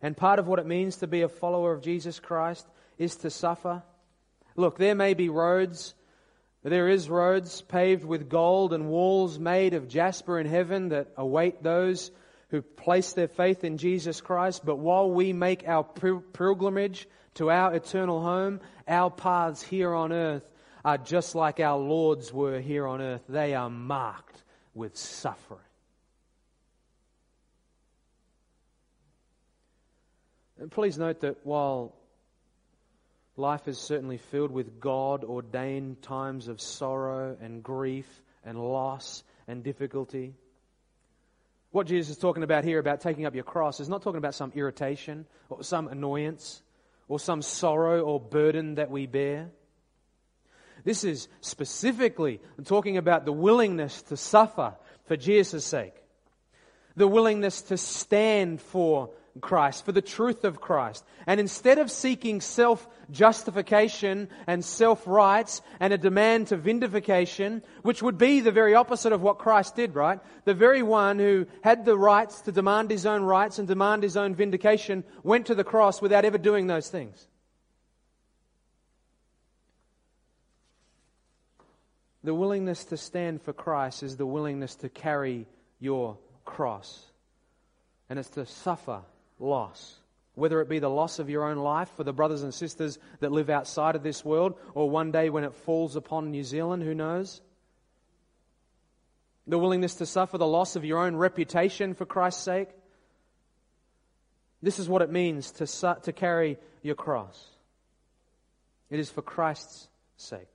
And 0.00 0.16
part 0.16 0.38
of 0.38 0.48
what 0.48 0.58
it 0.58 0.66
means 0.66 0.96
to 0.96 1.06
be 1.06 1.22
a 1.22 1.28
follower 1.28 1.72
of 1.72 1.82
Jesus 1.82 2.18
Christ 2.18 2.66
is 2.98 3.16
to 3.16 3.30
suffer 3.30 3.82
Look, 4.58 4.76
there 4.76 4.96
may 4.96 5.14
be 5.14 5.28
roads, 5.28 5.94
there 6.64 6.88
is 6.88 7.08
roads 7.08 7.62
paved 7.62 8.04
with 8.04 8.28
gold 8.28 8.72
and 8.72 8.88
walls 8.88 9.38
made 9.38 9.72
of 9.72 9.86
jasper 9.86 10.40
in 10.40 10.48
heaven 10.48 10.88
that 10.88 11.12
await 11.16 11.62
those 11.62 12.10
who 12.50 12.62
place 12.62 13.12
their 13.12 13.28
faith 13.28 13.64
in 13.64 13.78
Jesus 13.78 14.20
Christ. 14.20 14.64
But 14.64 14.76
while 14.76 15.10
we 15.10 15.32
make 15.32 15.68
our 15.68 15.84
pilgrimage 15.84 17.06
to 17.34 17.50
our 17.50 17.74
eternal 17.74 18.22
home, 18.22 18.60
our 18.86 19.10
paths 19.10 19.62
here 19.62 19.94
on 19.94 20.12
earth 20.12 20.48
are 20.84 20.98
just 20.98 21.34
like 21.34 21.60
our 21.60 21.78
Lord's 21.78 22.32
were 22.32 22.60
here 22.60 22.86
on 22.86 23.00
earth. 23.00 23.22
They 23.28 23.54
are 23.54 23.70
marked 23.70 24.42
with 24.74 24.96
suffering. 24.96 25.60
And 30.60 30.70
please 30.70 30.98
note 30.98 31.20
that 31.20 31.44
while 31.44 31.94
Life 33.38 33.68
is 33.68 33.78
certainly 33.78 34.18
filled 34.18 34.50
with 34.50 34.80
God 34.80 35.22
ordained 35.22 36.02
times 36.02 36.48
of 36.48 36.60
sorrow 36.60 37.36
and 37.40 37.62
grief 37.62 38.20
and 38.44 38.58
loss 38.58 39.22
and 39.46 39.62
difficulty. 39.62 40.34
What 41.78 41.86
Jesus 41.86 42.16
is 42.16 42.18
talking 42.18 42.42
about 42.42 42.64
here 42.64 42.80
about 42.80 43.00
taking 43.02 43.24
up 43.24 43.36
your 43.36 43.44
cross 43.44 43.78
is 43.78 43.88
not 43.88 44.02
talking 44.02 44.18
about 44.18 44.34
some 44.34 44.50
irritation 44.56 45.26
or 45.48 45.62
some 45.62 45.86
annoyance 45.86 46.60
or 47.06 47.20
some 47.20 47.40
sorrow 47.40 48.00
or 48.00 48.18
burden 48.18 48.74
that 48.74 48.90
we 48.90 49.06
bear. 49.06 49.50
This 50.82 51.04
is 51.04 51.28
specifically 51.40 52.40
talking 52.64 52.96
about 52.96 53.26
the 53.26 53.32
willingness 53.32 54.02
to 54.02 54.16
suffer 54.16 54.74
for 55.04 55.16
Jesus' 55.16 55.64
sake, 55.64 55.94
the 56.96 57.06
willingness 57.06 57.62
to 57.62 57.76
stand 57.76 58.60
for 58.60 59.10
Christ, 59.40 59.84
for 59.84 59.92
the 59.92 60.02
truth 60.02 60.44
of 60.44 60.60
Christ. 60.60 61.04
And 61.26 61.40
instead 61.40 61.78
of 61.78 61.90
seeking 61.90 62.40
self 62.40 62.86
justification 63.10 64.28
and 64.46 64.64
self 64.64 65.06
rights 65.06 65.62
and 65.80 65.92
a 65.92 65.98
demand 65.98 66.48
to 66.48 66.56
vindication, 66.56 67.62
which 67.82 68.02
would 68.02 68.18
be 68.18 68.40
the 68.40 68.52
very 68.52 68.74
opposite 68.74 69.12
of 69.12 69.22
what 69.22 69.38
Christ 69.38 69.76
did, 69.76 69.94
right? 69.94 70.20
The 70.44 70.54
very 70.54 70.82
one 70.82 71.18
who 71.18 71.46
had 71.62 71.84
the 71.84 71.96
rights 71.96 72.40
to 72.42 72.52
demand 72.52 72.90
his 72.90 73.06
own 73.06 73.22
rights 73.22 73.58
and 73.58 73.68
demand 73.68 74.02
his 74.02 74.16
own 74.16 74.34
vindication 74.34 75.04
went 75.22 75.46
to 75.46 75.54
the 75.54 75.64
cross 75.64 76.02
without 76.02 76.24
ever 76.24 76.38
doing 76.38 76.66
those 76.66 76.88
things. 76.88 77.26
The 82.24 82.34
willingness 82.34 82.84
to 82.86 82.96
stand 82.96 83.42
for 83.42 83.52
Christ 83.52 84.02
is 84.02 84.16
the 84.16 84.26
willingness 84.26 84.74
to 84.76 84.88
carry 84.88 85.46
your 85.80 86.18
cross. 86.44 87.06
And 88.10 88.18
it's 88.18 88.30
to 88.30 88.46
suffer 88.46 89.02
loss. 89.38 89.96
Whether 90.34 90.60
it 90.60 90.68
be 90.68 90.78
the 90.78 90.88
loss 90.88 91.18
of 91.18 91.28
your 91.28 91.44
own 91.44 91.58
life 91.58 91.90
for 91.96 92.04
the 92.04 92.12
brothers 92.12 92.42
and 92.42 92.54
sisters 92.54 92.98
that 93.20 93.32
live 93.32 93.50
outside 93.50 93.96
of 93.96 94.02
this 94.02 94.24
world, 94.24 94.54
or 94.74 94.88
one 94.88 95.10
day 95.10 95.30
when 95.30 95.44
it 95.44 95.54
falls 95.54 95.96
upon 95.96 96.30
New 96.30 96.44
Zealand, 96.44 96.82
who 96.82 96.94
knows? 96.94 97.40
The 99.46 99.58
willingness 99.58 99.96
to 99.96 100.06
suffer 100.06 100.38
the 100.38 100.46
loss 100.46 100.76
of 100.76 100.84
your 100.84 100.98
own 100.98 101.16
reputation 101.16 101.94
for 101.94 102.06
Christ's 102.06 102.42
sake. 102.42 102.68
This 104.62 104.78
is 104.78 104.88
what 104.88 105.02
it 105.02 105.10
means 105.10 105.50
to, 105.52 105.66
su- 105.66 105.96
to 106.02 106.12
carry 106.12 106.58
your 106.82 106.94
cross. 106.94 107.44
It 108.90 109.00
is 109.00 109.10
for 109.10 109.22
Christ's 109.22 109.88
sake. 110.16 110.48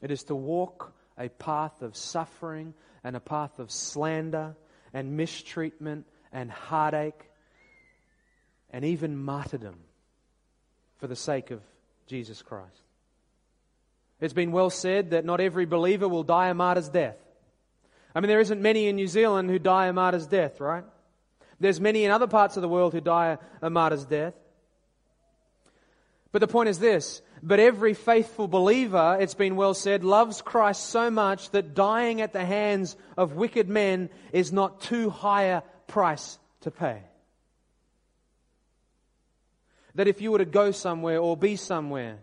It 0.00 0.10
is 0.10 0.24
to 0.24 0.34
walk 0.34 0.92
a 1.18 1.28
path 1.28 1.82
of 1.82 1.96
suffering 1.96 2.74
and 3.04 3.14
a 3.14 3.20
path 3.20 3.58
of 3.58 3.70
slander 3.70 4.56
and 4.92 5.16
mistreatment 5.16 6.06
and 6.32 6.50
heartache 6.50 7.30
and 8.70 8.84
even 8.84 9.16
martyrdom 9.16 9.76
for 10.98 11.06
the 11.06 11.16
sake 11.16 11.50
of 11.50 11.60
Jesus 12.06 12.42
Christ. 12.42 12.82
It's 14.20 14.34
been 14.34 14.52
well 14.52 14.70
said 14.70 15.10
that 15.10 15.24
not 15.24 15.40
every 15.40 15.64
believer 15.64 16.08
will 16.08 16.22
die 16.22 16.48
a 16.48 16.54
martyr's 16.54 16.88
death. 16.88 17.16
I 18.14 18.20
mean, 18.20 18.28
there 18.28 18.40
isn't 18.40 18.60
many 18.60 18.88
in 18.88 18.96
New 18.96 19.06
Zealand 19.06 19.50
who 19.50 19.58
die 19.58 19.86
a 19.86 19.92
martyr's 19.92 20.26
death, 20.26 20.60
right? 20.60 20.84
There's 21.58 21.80
many 21.80 22.04
in 22.04 22.10
other 22.10 22.26
parts 22.26 22.56
of 22.56 22.62
the 22.62 22.68
world 22.68 22.92
who 22.92 23.00
die 23.00 23.38
a 23.62 23.70
martyr's 23.70 24.04
death. 24.04 24.34
But 26.32 26.40
the 26.40 26.48
point 26.48 26.68
is 26.68 26.78
this 26.78 27.22
but 27.42 27.58
every 27.60 27.94
faithful 27.94 28.48
believer, 28.48 29.16
it's 29.20 29.34
been 29.34 29.56
well 29.56 29.74
said, 29.74 30.04
loves 30.04 30.42
Christ 30.42 30.86
so 30.86 31.10
much 31.10 31.50
that 31.50 31.74
dying 31.74 32.20
at 32.20 32.32
the 32.32 32.44
hands 32.44 32.96
of 33.16 33.32
wicked 33.32 33.68
men 33.68 34.10
is 34.32 34.52
not 34.52 34.82
too 34.82 35.10
high 35.10 35.44
a 35.44 35.62
price 35.86 36.38
to 36.62 36.70
pay. 36.70 37.02
That 39.94 40.06
if 40.06 40.20
you 40.20 40.32
were 40.32 40.38
to 40.38 40.44
go 40.44 40.70
somewhere 40.70 41.18
or 41.18 41.36
be 41.36 41.56
somewhere 41.56 42.18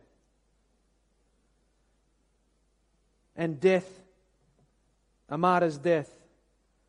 and 3.36 3.60
death, 3.60 3.88
a 5.30 5.38
martyr's 5.38 5.78
death, 5.78 6.10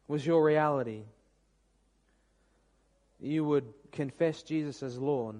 was 0.06 0.26
your 0.26 0.42
reality, 0.42 1.02
you 3.20 3.44
would 3.44 3.66
confess 3.92 4.42
Jesus 4.42 4.82
as 4.82 4.96
Lord 4.98 5.36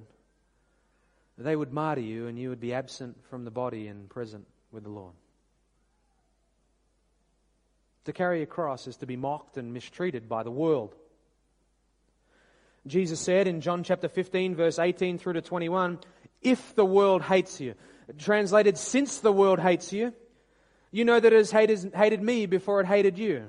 they 1.38 1.57
would 1.57 1.72
martyr 1.72 2.01
you 2.01 2.27
and 2.27 2.38
you 2.38 2.48
would 2.48 2.61
be 2.61 2.74
absent 2.74 3.16
from 3.31 3.44
the 3.44 3.51
body 3.51 3.87
and 3.87 4.09
present 4.11 4.46
with 4.72 4.83
the 4.83 4.90
Lord. 4.90 5.14
To 8.07 8.12
carry 8.12 8.42
a 8.42 8.46
cross 8.46 8.87
is 8.87 8.96
to 8.98 9.07
be 9.07 9.16
mocked 9.16 9.57
and 9.57 9.72
mistreated 9.72 10.29
by 10.29 10.42
the 10.42 10.51
world. 10.51 10.94
Jesus 12.87 13.20
said 13.20 13.46
in 13.46 13.61
John 13.61 13.85
chapter 13.85 14.09
15, 14.09 14.57
verse 14.57 14.79
18 14.79 15.18
through 15.18 15.35
to 15.35 15.42
21, 15.42 15.98
if 16.42 16.74
the 16.74 16.85
world 16.85 17.22
hates 17.22 17.61
you, 17.61 17.74
translated, 18.18 18.79
since 18.79 19.18
the 19.18 19.33
world 19.33 19.61
hates 19.61 19.92
you, 19.92 20.14
you 20.90 21.05
know 21.05 21.20
that 21.20 21.33
it 21.33 21.37
has 21.37 21.51
hated, 21.51 21.92
hated 21.94 22.22
me 22.22 22.46
before 22.46 22.81
it 22.81 22.87
hated 22.87 23.18
you. 23.18 23.48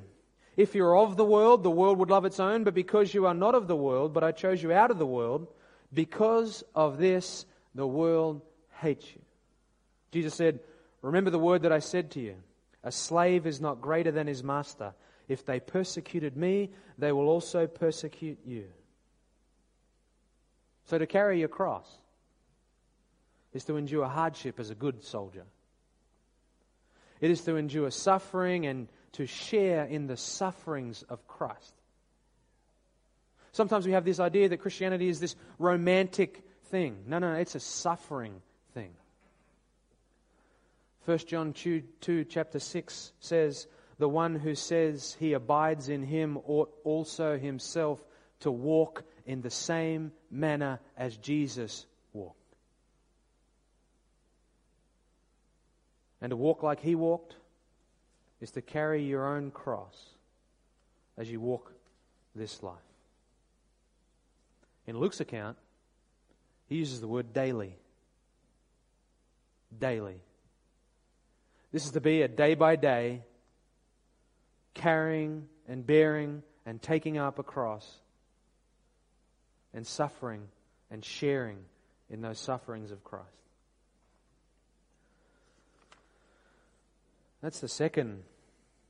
If 0.58 0.76
you're 0.76 0.98
of 0.98 1.16
the 1.16 1.24
world, 1.24 1.64
the 1.64 1.72
world 1.72 1.98
would 2.00 2.10
love 2.10 2.26
its 2.26 2.40
own, 2.40 2.66
but 2.66 2.74
because 2.74 3.14
you 3.14 3.28
are 3.28 3.34
not 3.34 3.56
of 3.56 3.68
the 3.68 3.76
world, 3.76 4.14
but 4.14 4.26
I 4.26 4.34
chose 4.34 4.62
you 4.62 4.74
out 4.74 4.92
of 4.92 5.00
the 5.00 5.06
world, 5.06 5.48
because 5.94 6.64
of 6.76 6.98
this, 6.98 7.46
the 7.76 7.88
world 7.88 8.42
hates 8.80 9.06
you. 9.14 9.22
Jesus 10.12 10.34
said, 10.34 10.60
Remember 11.02 11.30
the 11.30 11.40
word 11.40 11.64
that 11.64 11.72
I 11.72 11.80
said 11.80 12.12
to 12.12 12.20
you 12.20 12.36
a 12.84 12.92
slave 12.92 13.46
is 13.46 13.60
not 13.60 13.82
greater 13.82 14.12
than 14.12 14.28
his 14.28 14.44
master. 14.44 14.94
If 15.28 15.46
they 15.46 15.60
persecuted 15.60 16.36
me, 16.36 16.72
they 16.98 17.12
will 17.12 17.28
also 17.28 17.68
persecute 17.68 18.40
you. 18.46 18.66
So 20.86 20.98
to 20.98 21.06
carry 21.06 21.40
your 21.40 21.50
cross 21.50 21.88
is 23.54 23.66
to 23.66 23.78
endure 23.78 24.08
hardship 24.08 24.60
as 24.60 24.70
a 24.70 24.76
good 24.76 25.04
soldier. 25.04 25.44
It 27.22 27.32
is 27.32 27.42
to 27.42 27.58
endure 27.58 27.92
suffering 27.92 28.66
and 28.66 28.88
to 29.14 29.26
share 29.26 29.84
in 29.86 30.08
the 30.08 30.18
sufferings 30.18 31.04
of 31.04 31.28
Christ. 31.28 31.74
Sometimes 33.52 33.86
we 33.86 33.92
have 33.92 34.06
this 34.06 34.20
idea 34.20 34.50
that 34.50 34.58
Christianity 34.58 35.10
is 35.10 35.20
this 35.20 35.36
romantic 35.58 36.44
thing. 36.70 37.04
No, 37.08 37.20
no, 37.20 37.34
no, 37.34 37.40
it's 37.40 37.56
a 37.56 37.60
suffering 37.60 38.42
thing. 38.74 38.92
1 41.06 41.18
John 41.20 41.54
2, 41.54 41.82
2, 42.02 42.26
chapter 42.26 42.60
6 42.60 43.14
says, 43.20 43.68
The 43.98 44.10
one 44.10 44.36
who 44.36 44.56
says 44.56 45.16
he 45.20 45.34
abides 45.34 45.90
in 45.90 46.04
him 46.04 46.38
ought 46.46 46.72
also 46.84 47.38
himself 47.38 48.04
to 48.42 48.52
walk 48.52 49.04
in 49.26 49.42
the 49.42 49.50
same 49.50 50.12
manner 50.30 50.80
as 50.98 51.18
Jesus 51.18 51.86
walked. 52.14 52.38
And 56.22 56.30
to 56.32 56.36
walk 56.36 56.64
like 56.64 56.80
he 56.80 56.96
walked 56.96 57.36
is 58.42 58.52
to 58.52 58.62
carry 58.62 59.04
your 59.04 59.36
own 59.36 59.52
cross 59.52 59.98
as 61.18 61.30
you 61.30 61.40
walk 61.40 61.72
this 62.36 62.62
life. 62.64 62.76
In 64.88 64.98
Luke's 64.98 65.20
account, 65.20 65.58
he 66.70 66.76
uses 66.76 67.02
the 67.02 67.08
word 67.08 67.34
daily. 67.34 67.76
Daily. 69.78 70.22
This 71.72 71.86
is 71.86 71.92
to 71.92 72.02
be 72.02 72.22
a 72.22 72.28
day 72.28 72.56
by 72.56 72.76
day 72.76 73.24
carrying 74.76 75.48
and 75.68 75.86
bearing 75.86 76.44
and 76.66 76.82
taking 76.82 77.18
up 77.18 77.40
a 77.40 77.44
cross 77.44 78.00
and 79.74 79.86
suffering 79.86 80.48
and 80.90 81.04
sharing 81.04 81.58
in 82.10 82.22
those 82.22 82.40
sufferings 82.40 82.92
of 82.92 83.04
Christ. 83.04 83.26
That's 87.42 87.60
the 87.60 87.68
second 87.68 88.24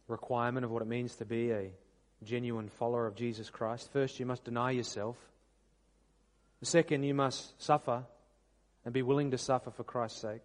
requirement 0.08 0.66
of 0.66 0.72
what 0.72 0.82
it 0.82 0.88
means 0.88 1.16
to 1.16 1.26
be 1.26 1.52
a 1.52 1.70
genuine 2.24 2.70
follower 2.70 3.08
of 3.08 3.16
Jesus 3.16 3.50
Christ. 3.50 3.92
First, 3.92 4.20
you 4.20 4.26
must 4.26 4.44
deny 4.44 4.72
yourself. 4.72 5.18
The 6.60 6.66
second, 6.66 7.04
you 7.04 7.14
must 7.14 7.62
suffer 7.62 8.04
and 8.86 8.94
be 8.94 9.02
willing 9.02 9.32
to 9.32 9.38
suffer 9.38 9.72
for 9.72 9.84
Christ's 9.84 10.22
sake. 10.22 10.42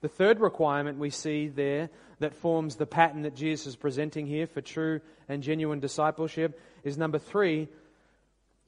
The 0.00 0.08
third 0.08 0.40
requirement 0.40 0.98
we 0.98 1.10
see 1.10 1.48
there 1.48 1.90
that 2.20 2.34
forms 2.34 2.76
the 2.76 2.86
pattern 2.86 3.22
that 3.22 3.34
Jesus 3.34 3.66
is 3.66 3.76
presenting 3.76 4.26
here 4.26 4.46
for 4.46 4.60
true 4.60 5.00
and 5.28 5.42
genuine 5.42 5.80
discipleship 5.80 6.60
is 6.84 6.98
number 6.98 7.18
three 7.18 7.68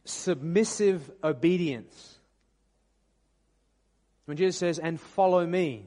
submissive 0.05 1.11
obedience. 1.23 2.19
When 4.25 4.37
Jesus 4.37 4.59
says, 4.59 4.79
and 4.79 5.01
follow 5.01 5.47
me, 5.47 5.87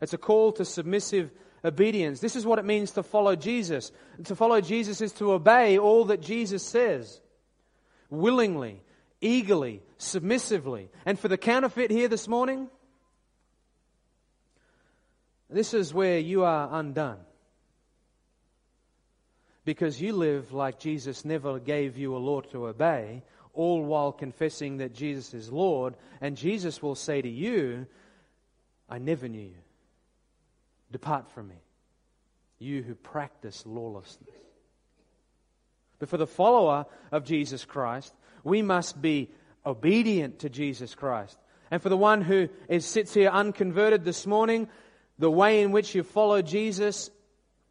it's 0.00 0.12
a 0.12 0.18
call 0.18 0.52
to 0.52 0.64
submissive 0.64 1.30
obedience. 1.64 2.20
This 2.20 2.36
is 2.36 2.46
what 2.46 2.58
it 2.58 2.64
means 2.64 2.92
to 2.92 3.02
follow 3.02 3.34
Jesus. 3.34 3.92
To 4.24 4.36
follow 4.36 4.60
Jesus 4.60 5.00
is 5.00 5.12
to 5.14 5.32
obey 5.32 5.78
all 5.78 6.06
that 6.06 6.20
Jesus 6.20 6.62
says 6.62 7.20
willingly, 8.10 8.82
eagerly, 9.20 9.82
submissively. 9.96 10.90
And 11.04 11.18
for 11.18 11.28
the 11.28 11.38
counterfeit 11.38 11.90
here 11.90 12.08
this 12.08 12.28
morning, 12.28 12.68
this 15.50 15.74
is 15.74 15.94
where 15.94 16.18
you 16.18 16.44
are 16.44 16.68
undone. 16.72 17.18
Because 19.64 20.00
you 20.00 20.12
live 20.12 20.52
like 20.52 20.78
Jesus 20.78 21.24
never 21.24 21.58
gave 21.58 21.98
you 21.98 22.16
a 22.16 22.18
law 22.18 22.40
to 22.40 22.68
obey, 22.68 23.22
all 23.52 23.82
while 23.82 24.12
confessing 24.12 24.78
that 24.78 24.94
Jesus 24.94 25.34
is 25.34 25.50
Lord, 25.50 25.94
and 26.20 26.36
Jesus 26.36 26.82
will 26.82 26.94
say 26.94 27.20
to 27.20 27.28
you, 27.28 27.86
I 28.88 28.98
never 28.98 29.28
knew 29.28 29.40
you. 29.40 29.62
Depart 30.90 31.30
from 31.32 31.48
me, 31.48 31.56
you 32.58 32.82
who 32.82 32.94
practice 32.94 33.64
lawlessness. 33.66 34.30
But 35.98 36.08
for 36.08 36.16
the 36.16 36.26
follower 36.26 36.86
of 37.10 37.24
Jesus 37.24 37.64
Christ, 37.64 38.14
we 38.48 38.62
must 38.62 39.00
be 39.00 39.30
obedient 39.64 40.40
to 40.40 40.48
Jesus 40.48 40.94
Christ. 40.94 41.38
And 41.70 41.82
for 41.82 41.90
the 41.90 41.96
one 41.96 42.22
who 42.22 42.48
is, 42.68 42.84
sits 42.84 43.14
here 43.14 43.28
unconverted 43.28 44.04
this 44.04 44.26
morning, 44.26 44.68
the 45.18 45.30
way 45.30 45.62
in 45.62 45.70
which 45.70 45.94
you 45.94 46.02
follow 46.02 46.42
Jesus 46.42 47.10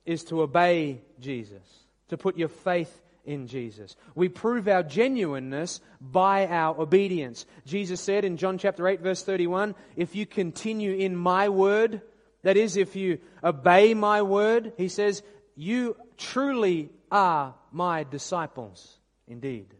is 0.05 0.23
to 0.25 0.41
obey 0.41 1.01
Jesus, 1.19 1.63
to 2.09 2.17
put 2.17 2.37
your 2.37 2.49
faith 2.49 3.01
in 3.25 3.47
Jesus. 3.47 3.95
We 4.15 4.29
prove 4.29 4.67
our 4.67 4.83
genuineness 4.83 5.81
by 5.99 6.47
our 6.47 6.79
obedience. 6.79 7.45
Jesus 7.65 7.99
said 7.99 8.23
in 8.23 8.37
John 8.37 8.57
chapter 8.57 8.87
8 8.87 9.01
verse 9.01 9.23
31, 9.23 9.75
if 9.95 10.15
you 10.15 10.25
continue 10.25 10.93
in 10.93 11.15
my 11.15 11.49
word, 11.49 12.01
that 12.43 12.55
is, 12.55 12.77
if 12.77 12.95
you 12.95 13.19
obey 13.43 13.93
my 13.93 14.21
word, 14.21 14.73
he 14.77 14.87
says, 14.87 15.23
you 15.55 15.97
truly 16.17 16.89
are 17.11 17.55
my 17.71 18.03
disciples 18.03 18.97
indeed. 19.27 19.73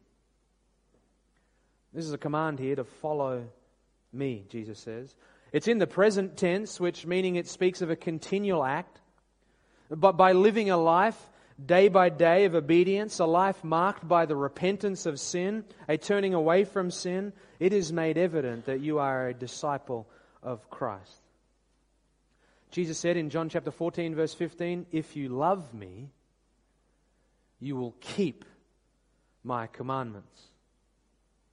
This 1.97 2.05
is 2.05 2.13
a 2.13 2.19
command 2.19 2.59
here 2.59 2.75
to 2.75 2.83
follow 2.83 3.47
me, 4.13 4.45
Jesus 4.49 4.77
says. 4.77 5.15
It's 5.51 5.67
in 5.67 5.79
the 5.79 5.87
present 5.87 6.37
tense, 6.37 6.79
which 6.79 7.07
meaning 7.07 7.37
it 7.37 7.47
speaks 7.47 7.81
of 7.81 7.89
a 7.89 7.95
continual 7.95 8.63
act. 8.63 9.01
But 9.89 10.11
by 10.11 10.33
living 10.33 10.69
a 10.69 10.77
life 10.77 11.19
day 11.65 11.87
by 11.87 12.09
day 12.09 12.45
of 12.45 12.53
obedience, 12.53 13.17
a 13.17 13.25
life 13.25 13.63
marked 13.63 14.07
by 14.07 14.27
the 14.27 14.35
repentance 14.35 15.07
of 15.07 15.19
sin, 15.19 15.65
a 15.87 15.97
turning 15.97 16.35
away 16.35 16.65
from 16.65 16.91
sin, 16.91 17.33
it 17.59 17.73
is 17.73 17.91
made 17.91 18.15
evident 18.15 18.65
that 18.65 18.81
you 18.81 18.99
are 18.99 19.29
a 19.29 19.33
disciple 19.33 20.07
of 20.43 20.69
Christ. 20.69 21.23
Jesus 22.69 22.99
said 22.99 23.17
in 23.17 23.31
John 23.31 23.49
chapter 23.49 23.71
14, 23.71 24.13
verse 24.13 24.35
15, 24.35 24.85
If 24.91 25.15
you 25.15 25.29
love 25.29 25.73
me, 25.73 26.11
you 27.59 27.75
will 27.75 27.95
keep 27.99 28.45
my 29.43 29.65
commandments. 29.65 30.51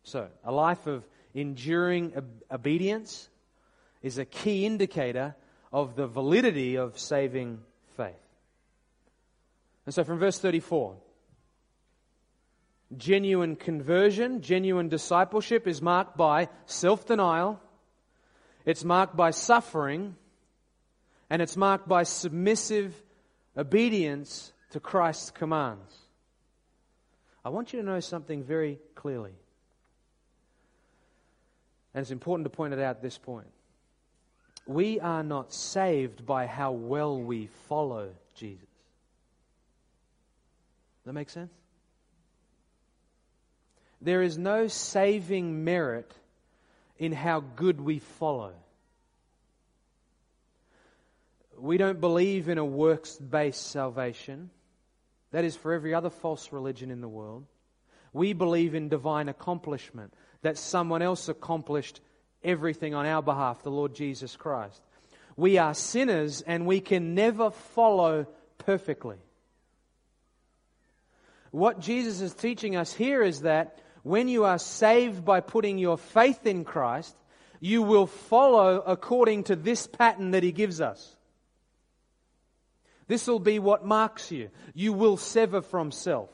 So, 0.04 0.28
a 0.44 0.52
life 0.52 0.86
of 0.86 1.06
enduring 1.34 2.12
obedience 2.50 3.28
is 4.02 4.18
a 4.18 4.24
key 4.26 4.66
indicator 4.66 5.34
of 5.72 5.96
the 5.96 6.06
validity 6.06 6.76
of 6.76 6.98
saving 6.98 7.60
faith. 7.96 8.14
And 9.86 9.94
so, 9.94 10.04
from 10.04 10.18
verse 10.18 10.38
34, 10.38 10.94
genuine 12.96 13.56
conversion, 13.56 14.42
genuine 14.42 14.90
discipleship 14.90 15.66
is 15.66 15.80
marked 15.80 16.18
by 16.18 16.50
self 16.66 17.06
denial, 17.06 17.58
it's 18.66 18.84
marked 18.84 19.16
by 19.16 19.30
suffering 19.30 20.16
and 21.30 21.40
it's 21.40 21.56
marked 21.56 21.88
by 21.88 22.02
submissive 22.02 23.02
obedience 23.56 24.52
to 24.70 24.80
Christ's 24.80 25.30
commands. 25.30 25.96
I 27.42 27.48
want 27.48 27.72
you 27.72 27.80
to 27.80 27.86
know 27.86 28.00
something 28.00 28.44
very 28.44 28.78
clearly. 28.94 29.32
And 31.94 32.02
it's 32.02 32.11
important 32.11 32.44
to 32.44 32.50
point 32.50 32.74
it 32.74 32.80
out 32.80 32.96
at 32.96 33.02
this 33.02 33.18
point. 33.18 33.46
We 34.66 34.98
are 34.98 35.22
not 35.22 35.52
saved 35.52 36.26
by 36.26 36.46
how 36.46 36.72
well 36.72 37.20
we 37.20 37.48
follow 37.68 38.11
Jesus. 38.35 38.66
Does 41.02 41.07
that 41.07 41.12
make 41.12 41.30
sense? 41.30 41.52
There 44.00 44.22
is 44.22 44.37
no 44.37 44.68
saving 44.68 45.64
merit 45.64 46.12
in 46.98 47.12
how 47.12 47.40
good 47.40 47.80
we 47.80 47.98
follow. 47.98 48.52
We 51.59 51.76
don't 51.76 52.00
believe 52.00 52.48
in 52.48 52.59
a 52.59 52.64
works 52.64 53.16
based 53.16 53.70
salvation. 53.70 54.50
That 55.30 55.44
is 55.44 55.57
for 55.57 55.72
every 55.72 55.94
other 55.94 56.11
false 56.11 56.52
religion 56.52 56.90
in 56.90 57.00
the 57.00 57.09
world. 57.09 57.44
We 58.12 58.33
believe 58.33 58.74
in 58.74 58.88
divine 58.88 59.28
accomplishment, 59.28 60.14
that 60.44 60.59
someone 60.59 61.00
else 61.00 61.30
accomplished 61.30 62.02
everything 62.42 62.94
on 62.94 63.07
our 63.07 63.22
behalf, 63.22 63.62
the 63.62 63.70
Lord 63.70 63.94
Jesus 63.94 64.37
Christ. 64.37 64.80
We 65.37 65.57
are 65.57 65.72
sinners 65.72 66.42
and 66.42 66.66
we 66.66 66.80
can 66.80 67.14
never 67.14 67.50
follow 67.50 68.26
perfectly. 68.59 69.16
What 71.50 71.80
Jesus 71.80 72.20
is 72.20 72.35
teaching 72.35 72.76
us 72.76 72.92
here 72.92 73.22
is 73.22 73.40
that 73.40 73.78
when 74.02 74.28
you 74.28 74.44
are 74.44 74.59
saved 74.59 75.24
by 75.24 75.40
putting 75.40 75.78
your 75.78 75.97
faith 75.97 76.47
in 76.47 76.64
Christ, 76.64 77.16
you 77.59 77.80
will 77.80 78.07
follow 78.07 78.82
according 78.86 79.45
to 79.45 79.57
this 79.57 79.86
pattern 79.86 80.32
that 80.32 80.42
He 80.42 80.53
gives 80.53 80.82
us. 80.82 81.16
This 83.07 83.26
will 83.26 83.38
be 83.38 83.59
what 83.59 83.86
marks 83.86 84.30
you. 84.30 84.51
You 84.74 84.92
will 84.92 85.16
sever 85.16 85.62
from 85.62 85.90
self. 85.90 86.28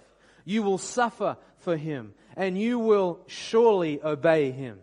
You 0.44 0.62
will 0.62 0.78
suffer 0.78 1.36
for 1.58 1.76
him. 1.76 2.14
And 2.36 2.58
you 2.58 2.78
will 2.78 3.20
surely 3.26 4.02
obey 4.02 4.50
him. 4.50 4.78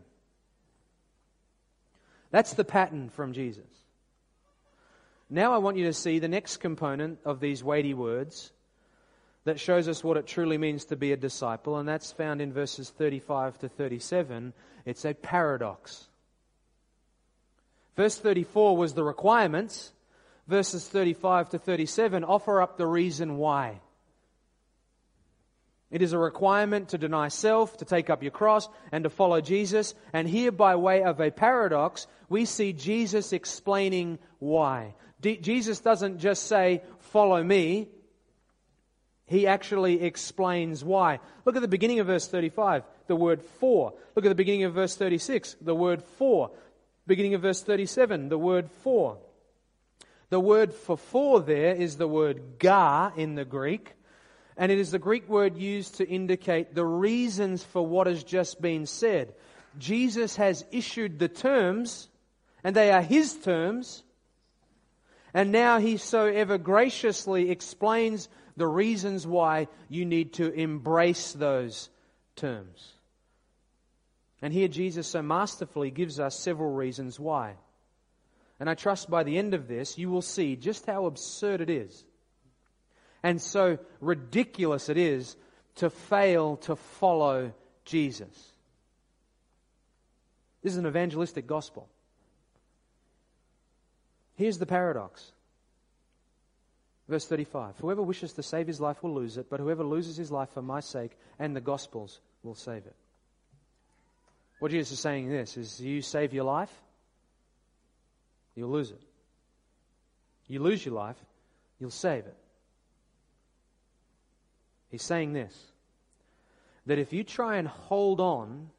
That's 2.32 2.54
the 2.54 2.66
pattern 2.66 3.10
from 3.10 3.34
Jesus. 3.34 3.64
Now 5.30 5.54
I 5.54 5.58
want 5.58 5.78
you 5.78 5.86
to 5.86 5.94
see 5.94 6.20
the 6.20 6.28
next 6.28 6.58
component 6.58 7.20
of 7.26 7.40
these 7.40 7.64
weighty 7.64 7.94
words 7.94 8.52
that 9.44 9.60
shows 9.60 9.88
us 9.88 10.04
what 10.04 10.18
it 10.18 10.28
truly 10.28 10.58
means 10.58 10.86
to 10.86 10.98
be 10.98 11.14
a 11.14 11.18
disciple, 11.18 11.78
and 11.78 11.88
that's 11.88 12.12
found 12.12 12.42
in 12.42 12.52
verses 12.52 12.90
35 12.90 13.58
to 13.60 13.70
37. 13.70 14.54
It's 14.86 15.06
a 15.06 15.14
paradox. 15.14 16.08
Verse 17.96 18.18
34 18.18 18.78
was 18.78 18.94
the 18.94 19.04
requirements, 19.04 19.92
verses 20.48 20.88
35 20.88 21.50
to 21.52 21.60
37 21.60 22.24
offer 22.24 22.62
up 22.62 22.78
the 22.78 22.86
reason 22.86 23.38
why. 23.38 23.80
It 25.90 26.02
is 26.02 26.12
a 26.12 26.18
requirement 26.18 26.90
to 26.90 26.98
deny 26.98 27.30
self, 27.30 27.78
to 27.78 27.86
take 27.86 28.10
up 28.10 28.22
your 28.22 28.32
cross, 28.32 28.68
and 28.92 29.06
to 29.06 29.10
follow 29.10 29.40
Jesus. 29.40 29.94
And 30.12 30.28
here, 30.28 30.52
by 30.52 30.76
way 30.76 31.04
of 31.04 31.22
a 31.22 31.32
paradox, 31.32 32.08
we 32.28 32.46
see 32.46 32.74
Jesus 32.74 33.32
explaining 33.32 34.20
why. 34.40 34.96
D- 35.22 35.38
Jesus 35.38 35.80
doesn't 35.80 36.20
just 36.20 36.48
say, 36.48 36.82
Follow 37.00 37.42
me. 37.42 37.88
He 39.28 39.48
actually 39.48 40.04
explains 40.04 40.84
why. 40.84 41.20
Look 41.46 41.56
at 41.56 41.62
the 41.62 41.68
beginning 41.68 42.00
of 42.00 42.08
verse 42.08 42.28
35, 42.28 42.84
the 43.08 43.16
word 43.16 43.42
for. 43.42 43.94
Look 44.16 44.26
at 44.26 44.30
the 44.30 44.36
beginning 44.36 44.64
of 44.64 44.74
verse 44.74 44.96
36, 44.96 45.58
the 45.62 45.76
word 45.76 46.02
for. 46.18 46.52
Beginning 47.06 47.34
of 47.34 47.42
verse 47.42 47.62
37, 47.62 48.30
the 48.30 48.38
word 48.38 48.70
for. 48.84 49.18
The 50.30 50.40
word 50.40 50.74
for 50.74 50.98
for 50.98 51.40
there 51.42 51.74
is 51.74 51.98
the 51.98 52.08
word 52.08 52.60
gar 52.60 53.14
in 53.16 53.36
the 53.36 53.46
Greek. 53.46 53.94
And 54.58 54.72
it 54.72 54.80
is 54.80 54.90
the 54.90 55.00
Greek 55.00 55.30
word 55.30 55.56
used 55.56 55.96
to 55.96 56.08
indicate 56.08 56.74
the 56.74 56.86
reasons 56.86 57.64
for 57.64 57.86
what 57.86 58.08
has 58.08 58.24
just 58.24 58.60
been 58.60 58.88
said. 58.88 59.36
Jesus 59.78 60.36
has 60.38 60.66
issued 60.72 61.20
the 61.20 61.28
terms, 61.28 62.10
and 62.64 62.76
they 62.76 62.92
are 62.92 63.04
his 63.04 63.36
terms. 63.36 64.04
And 65.32 65.52
now 65.52 65.78
he 65.78 65.98
so 65.98 66.26
ever 66.26 66.58
graciously 66.58 67.52
explains 67.52 68.30
the 68.56 68.68
reasons 68.68 69.28
why 69.28 69.68
you 69.90 70.06
need 70.06 70.34
to 70.34 70.52
embrace 70.52 71.34
those 71.34 71.90
terms. 72.36 72.94
And 74.42 74.52
here 74.52 74.68
Jesus 74.68 75.08
so 75.08 75.22
masterfully 75.22 75.92
gives 75.92 76.20
us 76.20 76.38
several 76.38 76.72
reasons 76.72 77.20
why. 77.20 77.54
And 78.60 78.68
I 78.68 78.74
trust 78.74 79.08
by 79.08 79.22
the 79.22 79.38
end 79.38 79.54
of 79.54 79.68
this, 79.68 80.00
you 80.00 80.10
will 80.10 80.24
see 80.24 80.56
just 80.56 80.88
how 80.88 81.06
absurd 81.06 81.62
it 81.62 81.70
is 81.70 82.07
and 83.28 83.42
so 83.42 83.78
ridiculous 84.00 84.88
it 84.88 84.96
is 84.96 85.36
to 85.76 85.90
fail 85.90 86.56
to 86.56 86.78
follow 86.78 87.52
Jesus. 87.84 88.54
This 90.64 90.72
is 90.72 90.78
an 90.78 90.88
evangelistic 90.88 91.46
gospel. 91.46 91.90
Here's 94.36 94.60
the 94.60 94.66
paradox. 94.66 95.34
Verse 97.10 97.28
35 97.28 97.78
Whoever 97.80 98.02
wishes 98.02 98.32
to 98.34 98.44
save 98.44 98.66
his 98.66 98.80
life 98.80 99.04
will 99.04 99.14
lose 99.14 99.36
it, 99.36 99.50
but 99.50 99.60
whoever 99.60 99.84
loses 99.84 100.16
his 100.16 100.32
life 100.32 100.52
for 100.52 100.62
my 100.62 100.80
sake 100.80 101.12
and 101.38 101.54
the 101.54 101.60
gospel's 101.60 102.22
will 102.44 102.56
save 102.56 102.86
it. 102.86 102.96
What 104.60 104.72
Jesus 104.72 104.94
is 104.94 105.00
saying 105.02 105.28
this 105.28 105.58
is 105.58 105.82
you 105.82 106.02
save 106.02 106.34
your 106.34 106.46
life, 106.46 106.72
you'll 108.56 108.72
lose 108.72 108.92
it. 108.92 109.02
You 110.48 110.62
lose 110.62 110.86
your 110.86 110.96
life, 110.96 111.18
you'll 111.78 111.92
save 111.92 112.26
it. 112.26 112.38
He's 114.90 115.04
saying 115.04 115.34
this 115.34 115.72
that 116.86 117.00
if 117.00 117.12
you 117.12 117.24
try 117.24 117.58
and 117.58 117.68
hold 117.68 118.22
on 118.22 118.70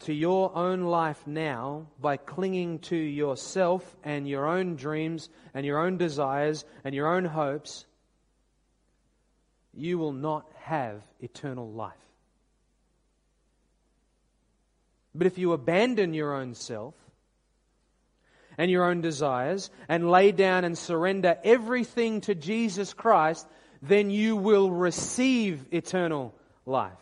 to 0.00 0.12
your 0.12 0.54
own 0.56 0.82
life 0.82 1.26
now 1.26 1.86
by 2.00 2.16
clinging 2.16 2.78
to 2.80 2.96
yourself 2.96 3.96
and 4.02 4.26
your 4.26 4.46
own 4.46 4.76
dreams 4.76 5.28
and 5.54 5.64
your 5.64 5.78
own 5.78 5.96
desires 5.98 6.64
and 6.84 6.94
your 6.94 7.14
own 7.14 7.24
hopes, 7.24 7.84
you 9.74 9.98
will 9.98 10.12
not 10.12 10.50
have 10.62 11.02
eternal 11.20 11.70
life. 11.70 11.92
But 15.14 15.26
if 15.26 15.38
you 15.38 15.52
abandon 15.52 16.14
your 16.14 16.34
own 16.34 16.54
self 16.54 16.94
and 18.58 18.70
your 18.70 18.84
own 18.84 19.00
desires 19.00 19.70
and 19.88 20.10
lay 20.10 20.32
down 20.32 20.64
and 20.64 20.76
surrender 20.76 21.38
everything 21.44 22.20
to 22.22 22.34
Jesus 22.34 22.92
Christ, 22.92 23.46
then 23.82 24.10
you 24.10 24.36
will 24.36 24.70
receive 24.70 25.66
eternal 25.72 26.34
life. 26.64 26.92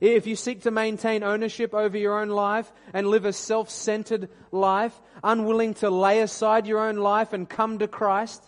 If 0.00 0.26
you 0.26 0.36
seek 0.36 0.62
to 0.62 0.70
maintain 0.70 1.22
ownership 1.22 1.72
over 1.72 1.96
your 1.96 2.20
own 2.20 2.28
life 2.28 2.70
and 2.92 3.06
live 3.06 3.24
a 3.24 3.32
self 3.32 3.70
centered 3.70 4.28
life, 4.50 4.92
unwilling 5.22 5.74
to 5.74 5.88
lay 5.88 6.20
aside 6.20 6.66
your 6.66 6.80
own 6.80 6.96
life 6.96 7.32
and 7.32 7.48
come 7.48 7.78
to 7.78 7.88
Christ 7.88 8.42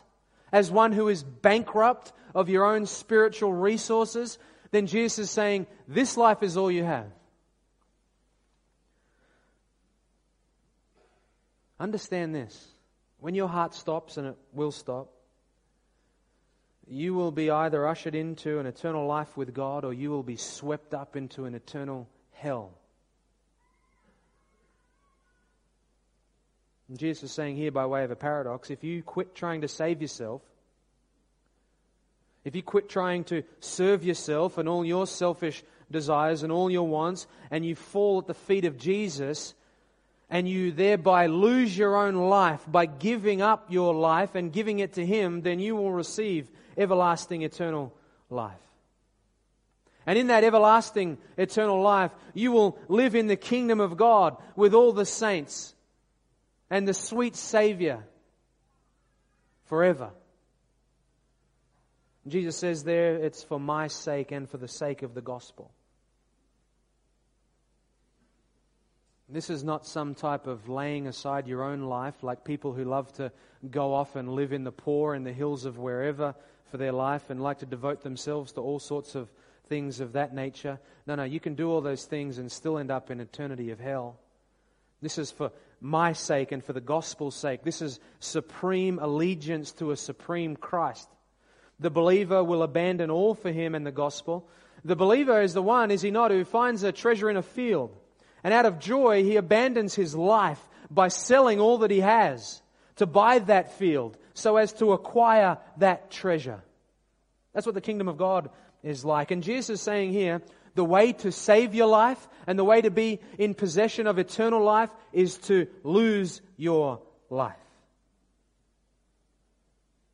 as 0.53 0.71
one 0.71 0.93
who 0.93 1.09
is 1.09 1.23
bankrupt 1.23 2.13
of 2.35 2.49
your 2.49 2.65
own 2.65 2.87
spiritual 2.87 3.53
resources, 3.53 4.39
then 4.71 4.87
Jesus 4.87 5.19
is 5.19 5.31
saying, 5.31 5.67
This 5.89 6.17
life 6.17 6.43
is 6.43 6.57
all 6.57 6.71
you 6.71 6.85
have. 6.85 7.07
Understand 11.79 12.35
this. 12.35 12.69
When 13.19 13.35
your 13.35 13.49
heart 13.49 13.75
stops, 13.75 14.17
and 14.19 14.29
it 14.29 14.37
will 14.53 14.73
stop, 14.73 15.09
you 16.89 17.15
will 17.15 17.33
be 17.33 17.51
either 17.51 17.87
ushered 17.87 18.15
into 18.15 18.59
an 18.59 18.67
eternal 18.67 19.07
life 19.07 19.37
with 19.37 19.53
God 19.53 19.85
or 19.85 19.93
you 19.93 20.11
will 20.11 20.23
be 20.23 20.37
swept 20.37 20.95
up 20.95 21.17
into 21.17 21.45
an 21.45 21.55
eternal 21.55 22.09
hell. 22.33 22.73
And 26.89 26.99
Jesus 26.99 27.25
is 27.25 27.33
saying 27.33 27.57
here, 27.57 27.73
by 27.73 27.87
way 27.87 28.05
of 28.05 28.11
a 28.11 28.17
paradox, 28.17 28.71
if 28.71 28.85
you 28.85 29.03
quit 29.03 29.35
trying 29.35 29.63
to 29.63 29.69
save 29.69 30.01
yourself, 30.01 30.43
if 32.45 32.55
you 32.55 32.63
quit 32.63 32.89
trying 32.89 33.25
to 33.25 33.43
serve 33.59 34.05
yourself 34.05 34.57
and 34.57 34.69
all 34.69 34.85
your 34.85 35.09
selfish 35.09 35.65
desires 35.91 36.45
and 36.45 36.53
all 36.53 36.71
your 36.71 36.87
wants, 36.87 37.27
and 37.51 37.67
you 37.67 37.75
fall 37.75 38.19
at 38.19 38.29
the 38.29 38.35
feet 38.35 38.65
of 38.65 38.79
Jesus, 38.79 39.55
and 40.29 40.49
you 40.49 40.73
thereby 40.73 41.27
lose 41.27 41.77
your 41.77 41.97
own 41.97 42.15
life 42.15 42.63
by 42.67 42.87
giving 42.87 43.43
up 43.43 43.67
your 43.71 43.95
life 43.95 44.35
and 44.35 44.53
giving 44.53 44.81
it 44.81 44.95
to 44.95 45.07
Him, 45.07 45.43
then 45.43 45.61
you 45.61 45.77
will 45.77 45.93
receive 45.93 46.49
everlasting 46.77 47.43
eternal 47.43 47.95
life. 48.29 48.55
And 50.05 50.19
in 50.19 50.29
that 50.29 50.45
everlasting 50.45 51.19
eternal 51.37 51.81
life, 51.81 52.13
you 52.35 52.53
will 52.53 52.79
live 52.89 53.15
in 53.15 53.27
the 53.27 53.37
kingdom 53.37 53.81
of 53.81 53.97
God 53.97 54.37
with 54.55 54.75
all 54.75 54.93
the 54.93 55.07
saints 55.07 55.75
and 56.71 56.87
the 56.87 56.95
sweet 56.95 57.35
Savior 57.37 58.05
forever. 59.67 60.11
Jesus 62.29 62.57
says 62.57 62.83
there, 62.85 63.17
it's 63.17 63.43
for 63.43 63.61
my 63.61 63.87
sake 63.87 64.33
and 64.33 64.49
for 64.49 64.59
the 64.59 64.69
sake 64.69 65.03
of 65.03 65.15
the 65.15 65.21
gospel. 65.21 65.71
This 69.29 69.51
is 69.51 69.65
not 69.65 69.85
some 69.85 70.15
type 70.15 70.47
of 70.47 70.69
laying 70.69 71.09
aside 71.09 71.49
your 71.49 71.65
own 71.65 71.83
life 71.83 72.23
like 72.23 72.45
people 72.45 72.73
who 72.73 72.85
love 72.85 73.13
to 73.15 73.33
go 73.71 73.93
off 73.93 74.15
and 74.15 74.29
live 74.29 74.53
in 74.53 74.63
the 74.63 74.71
poor 74.71 75.15
in 75.15 75.25
the 75.25 75.33
hills 75.33 75.65
of 75.65 75.79
wherever 75.79 76.35
for 76.71 76.77
their 76.77 76.93
life 76.93 77.29
and 77.29 77.43
like 77.43 77.59
to 77.59 77.67
devote 77.67 78.03
themselves 78.03 78.53
to 78.53 78.61
all 78.61 78.79
sorts 78.79 79.17
of 79.17 79.29
things 79.69 79.99
of 79.99 80.13
that 80.13 80.33
nature. 80.33 80.79
No, 81.07 81.17
no, 81.17 81.25
you 81.25 81.41
can 81.41 81.57
do 81.57 81.71
all 81.71 81.81
those 81.81 82.05
things 82.05 82.39
and 82.39 82.51
still 82.51 82.79
end 82.79 82.93
up 82.93 83.11
in 83.11 83.21
eternity 83.21 83.71
of 83.71 83.81
hell. 83.81 84.21
This 85.03 85.19
is 85.19 85.33
for 85.33 85.51
my 85.81 86.13
sake 86.13 86.53
and 86.53 86.65
for 86.65 86.73
the 86.73 86.81
gospel's 86.81 87.35
sake. 87.35 87.65
This 87.65 87.83
is 87.83 87.99
supreme 88.21 89.01
allegiance 89.01 89.73
to 89.73 89.91
a 89.91 89.97
supreme 89.97 90.55
Christ. 90.55 91.09
The 91.81 91.91
believer 91.91 92.45
will 92.45 92.63
abandon 92.63 93.11
all 93.11 93.35
for 93.35 93.51
him 93.51 93.75
and 93.75 93.85
the 93.85 93.91
gospel. 93.91 94.49
The 94.85 94.97
believer 94.97 95.43
is 95.43 95.53
the 95.53 95.63
one, 95.63 95.91
is 95.91 96.03
he 96.03 96.13
not, 96.13 96.31
who 96.31 96.45
finds 96.45 96.85
a 96.85 96.93
treasure 96.93 97.29
in 97.29 97.37
a 97.37 97.43
field. 97.43 97.95
And 98.47 98.55
out 98.55 98.65
of 98.65 98.79
joy, 98.79 99.25
he 99.25 99.35
abandons 99.35 99.97
his 99.97 100.15
life 100.15 100.61
by 100.89 101.09
selling 101.09 101.59
all 101.59 101.79
that 101.79 101.91
he 101.91 101.99
has 101.99 102.63
to 102.95 103.05
buy 103.05 103.41
that 103.41 103.77
field 103.77 104.17
so 104.35 104.57
as 104.57 104.73
to 104.75 104.93
acquire 104.93 105.59
that 105.79 106.13
treasure. 106.13 106.63
That's 107.53 107.67
what 107.67 107.75
the 107.75 107.81
kingdom 107.81 108.07
of 108.07 108.19
God 108.19 108.51
is 108.85 109.05
like. 109.05 109.33
And 109.33 109.43
Jesus 109.43 109.71
is 109.71 109.81
saying 109.81 110.13
here, 110.13 110.43
the 110.77 110.85
way 110.85 111.13
to 111.15 111.33
save 111.33 111.75
your 111.75 111.89
life 111.89 112.29
and 112.47 112.57
the 112.57 112.63
way 112.63 112.83
to 112.83 112.91
be 112.93 113.19
in 113.37 113.53
possession 113.53 114.07
of 114.07 114.17
eternal 114.17 114.63
life 114.63 114.91
is 115.13 115.39
to 115.39 115.67
lose 115.83 116.41
your 116.57 117.01
life. 117.29 117.57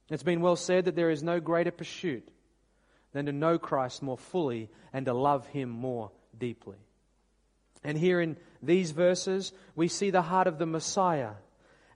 It's 0.09 0.23
been 0.23 0.41
well 0.41 0.57
said 0.57 0.87
that 0.87 0.97
there 0.97 1.11
is 1.11 1.23
no 1.23 1.39
greater 1.39 1.71
pursuit 1.71 2.27
than 3.13 3.27
to 3.27 3.33
know 3.33 3.59
Christ 3.59 4.03
more 4.03 4.17
fully 4.17 4.71
and 4.91 5.05
to 5.05 5.13
love 5.13 5.47
Him 5.49 5.69
more 5.69 6.13
deeply. 6.39 6.79
And 7.85 7.99
here 7.99 8.21
in 8.21 8.37
these 8.63 8.93
verses, 8.93 9.53
we 9.75 9.89
see 9.89 10.11
the 10.11 10.23
heart 10.23 10.47
of 10.47 10.59
the 10.59 10.67
Messiah 10.67 11.33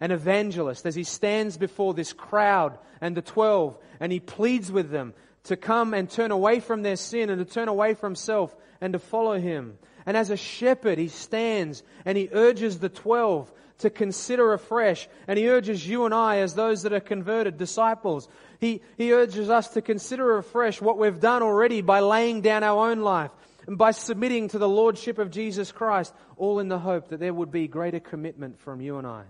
an 0.01 0.11
evangelist 0.11 0.85
as 0.85 0.95
he 0.95 1.05
stands 1.05 1.57
before 1.57 1.95
this 1.95 2.13
crowd 2.13 2.79
and 3.01 3.17
the 3.17 3.23
twelve 3.23 3.79
and 4.01 4.13
he 4.13 4.21
pleads 4.21 4.71
with 4.71 4.91
them 4.91 5.15
to 5.45 5.57
come 5.57 5.95
and 5.95 6.11
turn 6.11 6.31
away 6.31 6.61
from 6.61 6.83
their 6.83 6.97
sin 6.97 7.31
and 7.31 7.39
to 7.45 7.51
turn 7.51 7.69
away 7.69 7.95
from 7.95 8.15
self 8.15 8.55
and 8.81 8.93
to 8.93 8.99
follow 8.99 9.39
him. 9.39 9.79
And 10.05 10.17
as 10.17 10.31
a 10.31 10.37
shepherd, 10.37 10.99
he 10.99 11.09
stands 11.09 11.83
and 12.05 12.19
he 12.19 12.29
urges 12.33 12.79
the 12.79 12.89
twelve 12.89 13.51
to 13.79 13.91
consider 13.91 14.53
afresh. 14.53 15.09
And 15.29 15.39
he 15.39 15.49
urges 15.49 15.87
you 15.87 16.05
and 16.05 16.15
I, 16.15 16.39
as 16.39 16.55
those 16.55 16.83
that 16.83 16.93
are 16.93 17.01
converted 17.01 17.59
disciples, 17.59 18.29
he, 18.59 18.83
he 18.97 19.13
urges 19.13 19.51
us 19.51 19.69
to 19.71 19.83
consider 19.83 20.37
afresh 20.39 20.81
what 20.81 20.99
we've 20.99 21.21
done 21.21 21.43
already 21.43 21.81
by 21.81 22.01
laying 22.01 22.41
down 22.41 22.65
our 22.65 22.91
own 22.91 23.01
life 23.01 23.31
and 23.67 23.77
by 23.77 23.91
submitting 23.91 24.49
to 24.49 24.59
the 24.59 24.69
Lordship 24.69 25.19
of 25.19 25.31
Jesus 25.31 25.73
Christ, 25.73 26.15
all 26.37 26.61
in 26.61 26.69
the 26.69 26.79
hope 26.79 27.09
that 27.09 27.21
there 27.21 27.35
would 27.35 27.51
be 27.51 27.67
greater 27.67 28.01
commitment 28.01 28.61
from 28.61 28.81
you 28.81 28.99
and 28.99 29.07
I 29.07 29.25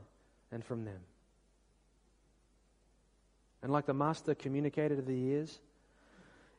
and 0.53 0.65
from 0.65 0.85
them. 0.85 1.01
And 3.63 3.73
like 3.73 3.87
the 3.87 3.95
Master 3.95 4.35
communicated 4.35 4.97
to 4.97 5.03
the 5.03 5.19
ears, 5.19 5.59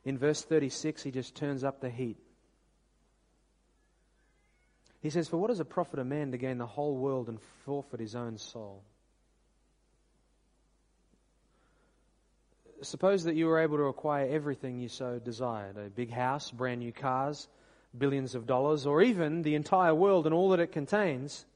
in 0.04 0.18
verse 0.18 0.42
36, 0.42 1.02
he 1.02 1.10
just 1.10 1.34
turns 1.34 1.64
up 1.64 1.80
the 1.80 1.90
heat. 1.90 2.16
He 5.00 5.10
says, 5.10 5.28
For 5.28 5.36
what 5.36 5.48
does 5.48 5.60
it 5.60 5.68
profit 5.68 6.00
a 6.00 6.04
man 6.04 6.32
to 6.32 6.38
gain 6.38 6.58
the 6.58 6.66
whole 6.66 6.96
world 6.96 7.28
and 7.28 7.40
forfeit 7.64 8.00
his 8.00 8.16
own 8.16 8.38
soul? 8.38 8.82
Suppose 12.82 13.24
that 13.24 13.34
you 13.34 13.46
were 13.46 13.60
able 13.60 13.76
to 13.78 13.84
acquire 13.84 14.28
everything 14.28 14.78
you 14.78 14.88
so 14.88 15.18
desired 15.18 15.76
a 15.76 15.90
big 15.90 16.10
house, 16.10 16.50
brand 16.50 16.80
new 16.80 16.92
cars, 16.92 17.48
billions 17.98 18.34
of 18.34 18.46
dollars, 18.46 18.86
or 18.86 19.02
even 19.02 19.42
the 19.42 19.54
entire 19.54 19.94
world 19.94 20.26
and 20.26 20.34
all 20.34 20.50
that 20.50 20.60
it 20.60 20.72
contains. 20.72 21.46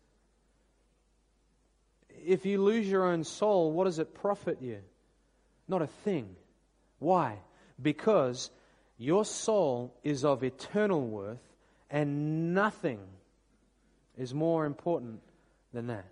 If 2.24 2.46
you 2.46 2.62
lose 2.62 2.88
your 2.88 3.04
own 3.04 3.24
soul, 3.24 3.72
what 3.72 3.84
does 3.84 3.98
it 3.98 4.14
profit 4.14 4.58
you? 4.60 4.78
Not 5.68 5.82
a 5.82 5.86
thing. 5.86 6.36
Why? 6.98 7.38
Because 7.80 8.50
your 8.98 9.24
soul 9.24 9.94
is 10.04 10.24
of 10.24 10.44
eternal 10.44 11.00
worth 11.00 11.42
and 11.90 12.54
nothing 12.54 13.00
is 14.16 14.32
more 14.32 14.64
important 14.64 15.20
than 15.72 15.88
that. 15.88 16.06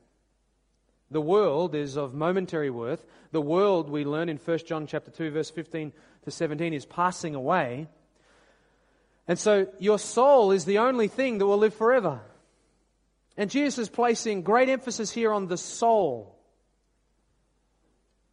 The 1.11 1.21
world 1.21 1.75
is 1.75 1.97
of 1.97 2.15
momentary 2.15 2.71
worth. 2.71 3.05
The 3.33 3.41
world, 3.41 3.91
we 3.91 4.05
learn 4.05 4.29
in 4.29 4.37
1 4.37 4.59
John 4.59 4.87
chapter 4.87 5.11
2, 5.11 5.31
verse 5.31 5.51
15 5.51 5.93
to 6.25 6.31
17, 6.31 6.73
is 6.73 6.87
passing 6.87 7.35
away. 7.35 7.89
And 9.31 9.39
so 9.39 9.69
your 9.79 10.01
soul 10.01 10.51
is 10.51 10.65
the 10.65 10.79
only 10.79 11.07
thing 11.07 11.39
that 11.39 11.47
will 11.47 11.59
live 11.59 11.75
forever. 11.75 12.21
And 13.37 13.49
Jesus 13.49 13.79
is 13.79 13.89
placing 13.89 14.43
great 14.43 14.69
emphasis 14.69 15.13
here 15.13 15.33
on 15.33 15.47
the 15.47 15.57
soul. 15.57 16.37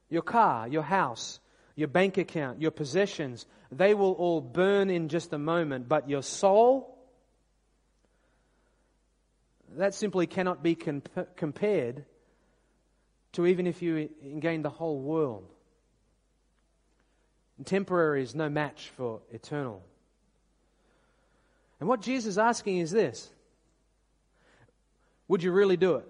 Your 0.09 0.23
car, 0.23 0.67
your 0.67 0.81
house, 0.81 1.39
your 1.75 1.87
bank 1.87 2.17
account, 2.17 2.63
your 2.63 2.71
possessions, 2.71 3.45
they 3.71 3.93
will 3.93 4.13
all 4.13 4.41
burn 4.41 4.89
in 4.89 5.07
just 5.07 5.31
a 5.33 5.37
moment, 5.37 5.87
but 5.87 6.09
your 6.09 6.23
soul, 6.23 6.97
that 9.77 9.93
simply 9.93 10.25
cannot 10.25 10.63
be 10.63 10.73
comp- 10.73 11.37
compared 11.37 12.05
to 13.33 13.45
even 13.45 13.67
if 13.67 13.83
you 13.83 14.09
gain 14.39 14.63
the 14.63 14.71
whole 14.71 14.99
world. 14.99 15.47
Temporary 17.65 18.23
is 18.23 18.33
no 18.33 18.49
match 18.49 18.89
for 18.97 19.21
eternal. 19.31 19.83
And 21.80 21.88
what 21.88 22.01
Jesus 22.01 22.32
is 22.32 22.38
asking 22.38 22.78
is 22.78 22.91
this 22.91 23.30
Would 25.28 25.43
you 25.43 25.51
really 25.51 25.78
do 25.78 25.95
it? 25.95 26.07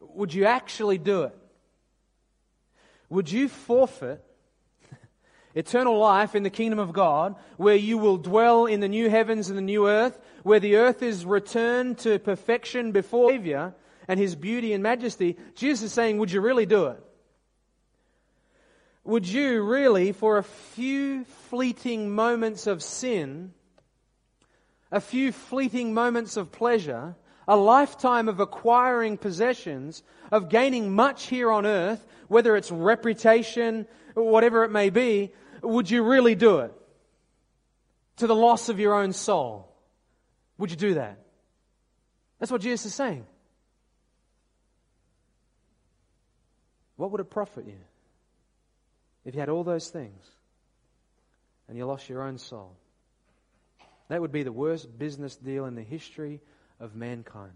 Would 0.00 0.32
you 0.32 0.46
actually 0.46 0.98
do 0.98 1.24
it? 1.24 1.38
Would 3.08 3.30
you 3.30 3.48
forfeit 3.48 4.24
eternal 5.54 5.98
life 5.98 6.34
in 6.34 6.42
the 6.42 6.50
kingdom 6.50 6.78
of 6.78 6.92
God, 6.92 7.36
where 7.56 7.76
you 7.76 7.98
will 7.98 8.16
dwell 8.16 8.66
in 8.66 8.80
the 8.80 8.88
new 8.88 9.08
heavens 9.10 9.48
and 9.48 9.58
the 9.58 9.62
new 9.62 9.88
earth, 9.88 10.18
where 10.42 10.60
the 10.60 10.76
earth 10.76 11.02
is 11.02 11.24
returned 11.24 11.98
to 11.98 12.18
perfection 12.18 12.92
before 12.92 13.30
Savior 13.30 13.74
and 14.08 14.18
his 14.18 14.34
beauty 14.34 14.72
and 14.72 14.82
majesty, 14.82 15.36
Jesus 15.54 15.86
is 15.86 15.92
saying, 15.92 16.18
Would 16.18 16.32
you 16.32 16.40
really 16.40 16.66
do 16.66 16.86
it? 16.86 17.02
Would 19.04 19.28
you 19.28 19.62
really, 19.62 20.10
for 20.10 20.38
a 20.38 20.42
few 20.42 21.24
fleeting 21.48 22.10
moments 22.10 22.66
of 22.66 22.82
sin, 22.82 23.52
a 24.96 25.00
few 25.00 25.30
fleeting 25.30 25.92
moments 25.92 26.38
of 26.38 26.50
pleasure, 26.50 27.14
a 27.46 27.54
lifetime 27.54 28.28
of 28.30 28.40
acquiring 28.40 29.18
possessions, 29.18 30.02
of 30.32 30.48
gaining 30.48 30.90
much 30.94 31.26
here 31.26 31.52
on 31.52 31.66
earth, 31.66 32.04
whether 32.28 32.56
it's 32.56 32.70
reputation, 32.70 33.86
whatever 34.14 34.64
it 34.64 34.70
may 34.70 34.88
be, 34.88 35.30
would 35.62 35.90
you 35.90 36.02
really 36.02 36.34
do 36.34 36.60
it? 36.60 36.72
To 38.16 38.26
the 38.26 38.34
loss 38.34 38.70
of 38.70 38.80
your 38.80 38.94
own 38.94 39.12
soul. 39.12 39.70
Would 40.56 40.70
you 40.70 40.78
do 40.78 40.94
that? 40.94 41.18
That's 42.38 42.50
what 42.50 42.62
Jesus 42.62 42.86
is 42.86 42.94
saying. 42.94 43.26
What 46.96 47.10
would 47.10 47.20
it 47.20 47.28
profit 47.28 47.66
you 47.66 47.80
if 49.26 49.34
you 49.34 49.40
had 49.40 49.50
all 49.50 49.62
those 49.62 49.90
things 49.90 50.24
and 51.68 51.76
you 51.76 51.84
lost 51.84 52.08
your 52.08 52.22
own 52.22 52.38
soul? 52.38 52.74
That 54.08 54.20
would 54.20 54.32
be 54.32 54.42
the 54.42 54.52
worst 54.52 54.98
business 54.98 55.36
deal 55.36 55.66
in 55.66 55.74
the 55.74 55.82
history 55.82 56.40
of 56.78 56.94
mankind. 56.94 57.52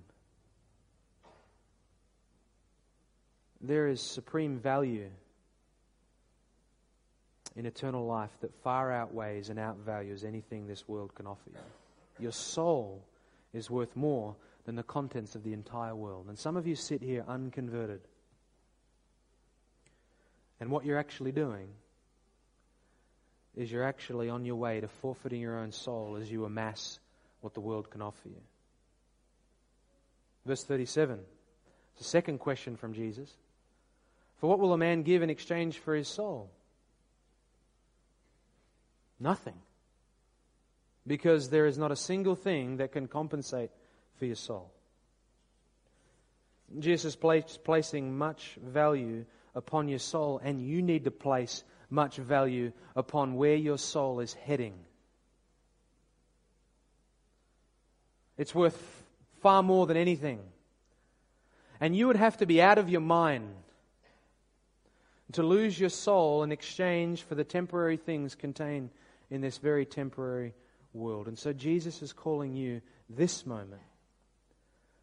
There 3.61 3.89
is 3.89 4.01
supreme 4.01 4.59
value 4.59 5.11
in 7.57 7.67
eternal 7.67 8.07
life 8.07 8.31
that 8.41 8.55
far 8.63 8.91
outweighs 8.91 9.51
and 9.51 9.59
outvalues 9.59 10.25
anything 10.25 10.67
this 10.67 10.89
world 10.89 11.15
can 11.15 11.27
offer 11.27 11.51
you. 11.51 11.59
Your 12.19 12.33
soul 12.33 13.05
is 13.53 13.71
worth 13.71 13.95
more 13.97 14.35
than 14.65 14.77
the 14.77 14.83
contents 14.83 15.35
of 15.35 15.45
the 15.45 15.53
entire 15.53 15.95
world. 15.95 16.27
And 16.29 16.39
some 16.39 16.57
of 16.57 16.67
you 16.67 16.75
sit 16.75 17.03
here 17.03 17.25
unconverted. 17.29 18.01
And 20.61 20.71
what 20.71 20.85
you're 20.85 20.99
actually 20.99 21.33
doing 21.33 21.69
is 23.57 23.71
you're 23.71 23.85
actually 23.85 24.29
on 24.29 24.45
your 24.45 24.57
way 24.57 24.81
to 24.81 24.89
forfeiting 24.89 25.41
your 25.41 25.59
own 25.59 25.73
soul 25.73 26.17
as 26.21 26.31
you 26.31 26.45
amass 26.45 26.99
what 27.41 27.55
the 27.55 27.61
world 27.61 27.91
can 27.91 28.03
offer 28.03 28.29
you. 28.29 28.41
Verse 30.47 30.65
37. 30.65 31.19
It's 31.93 32.07
a 32.07 32.11
second 32.11 32.39
question 32.39 32.77
from 32.77 32.95
Jesus. 32.95 33.31
For 34.39 34.49
what 34.49 34.59
will 34.59 34.73
a 34.73 34.79
man 34.79 35.03
give 35.03 35.23
in 35.23 35.31
exchange 35.31 35.79
for 35.79 35.95
his 35.95 36.09
soul? 36.09 36.51
Nothing. 39.19 39.57
Because 41.07 41.51
there 41.51 41.67
is 41.67 41.77
not 41.77 41.93
a 41.93 41.97
single 41.97 42.37
thing 42.37 42.79
that 42.79 42.93
can 42.93 43.07
compensate 43.07 43.71
for 44.19 44.25
your 44.25 44.37
soul. 44.37 44.71
Jesus 46.79 47.17
is 47.17 47.57
placing 47.65 48.17
much 48.17 48.57
value 48.63 49.25
upon 49.55 49.89
your 49.89 49.99
soul, 49.99 50.41
and 50.43 50.61
you 50.61 50.81
need 50.81 51.05
to 51.05 51.11
place 51.11 51.65
much 51.91 52.17
value 52.17 52.73
upon 52.95 53.35
where 53.35 53.57
your 53.57 53.79
soul 53.79 54.21
is 54.21 54.35
heading. 54.35 54.75
It's 58.39 58.55
worth 58.55 59.05
far 59.43 59.63
more 59.63 59.87
than 59.87 59.97
anything. 59.97 60.41
And 61.81 61.97
you 61.97 62.07
would 62.07 62.17
have 62.17 62.39
to 62.39 62.47
be 62.47 62.63
out 62.63 62.79
of 62.79 62.89
your 62.89 63.01
mind 63.01 63.55
to 65.33 65.43
lose 65.43 65.79
your 65.79 65.91
soul 65.91 66.43
in 66.43 66.53
exchange 66.53 67.23
for 67.23 67.35
the 67.35 67.45
temporary 67.45 67.97
things 67.97 68.35
contained 68.35 68.91
in 69.31 69.41
this 69.41 69.59
very 69.59 69.87
temporary 69.87 70.55
world. 70.93 71.29
And 71.29 71.39
so 71.39 71.53
Jesus 71.53 72.03
is 72.03 72.13
calling 72.13 72.55
you 72.55 72.81
this 73.09 73.47
moment 73.47 73.83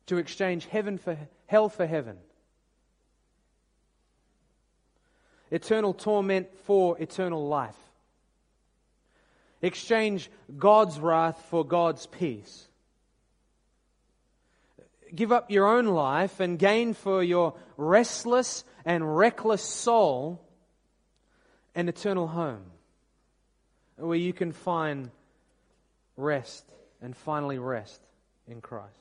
to 0.08 0.18
exchange 0.18 0.66
heaven 0.66 0.98
for 0.98 1.18
hell 1.46 1.70
for 1.70 1.86
heaven. 1.86 2.18
Eternal 5.52 5.94
torment 5.94 6.54
for 6.66 7.00
eternal 7.00 7.48
life. 7.48 7.78
Exchange 9.62 10.30
God's 10.58 11.00
wrath 11.00 11.46
for 11.50 11.66
God's 11.66 12.06
peace. 12.06 12.68
Give 15.16 15.32
up 15.32 15.50
your 15.50 15.68
own 15.68 15.86
life 15.86 16.40
and 16.40 16.60
gain 16.60 16.94
for 16.94 17.24
your 17.24 17.56
restless 17.78 18.64
and 18.86 19.18
reckless 19.18 19.62
soul 19.62 20.42
an 21.76 21.88
eternal 21.88 22.28
home 22.28 22.64
where 23.96 24.18
you 24.18 24.34
can 24.34 24.52
find 24.52 25.10
rest 26.18 26.66
and 27.02 27.16
finally 27.16 27.58
rest 27.58 28.02
in 28.48 28.62
Christ. 28.62 28.94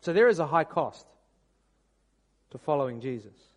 So 0.00 0.12
there 0.12 0.28
is 0.28 0.38
a 0.38 0.46
high 0.46 0.64
cost 0.64 1.06
to 2.50 2.58
following 2.58 3.00
Jesus. 3.00 3.49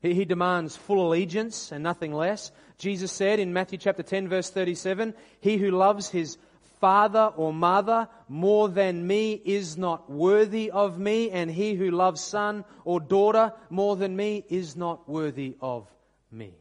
He, 0.00 0.14
he 0.14 0.24
demands 0.24 0.76
full 0.76 1.06
allegiance 1.06 1.72
and 1.72 1.82
nothing 1.82 2.12
less. 2.12 2.52
Jesus 2.78 3.12
said 3.12 3.38
in 3.38 3.52
Matthew 3.52 3.78
chapter 3.78 4.02
10 4.02 4.28
verse 4.28 4.50
37, 4.50 5.14
He 5.40 5.56
who 5.58 5.70
loves 5.70 6.08
his 6.08 6.38
father 6.80 7.32
or 7.36 7.52
mother 7.52 8.08
more 8.28 8.68
than 8.68 9.06
me 9.06 9.34
is 9.44 9.76
not 9.76 10.10
worthy 10.10 10.70
of 10.70 10.98
me, 10.98 11.30
and 11.30 11.50
he 11.50 11.74
who 11.74 11.90
loves 11.90 12.22
son 12.22 12.64
or 12.84 13.00
daughter 13.00 13.52
more 13.68 13.96
than 13.96 14.16
me 14.16 14.44
is 14.48 14.76
not 14.76 15.08
worthy 15.08 15.56
of 15.60 15.86
me. 16.32 16.54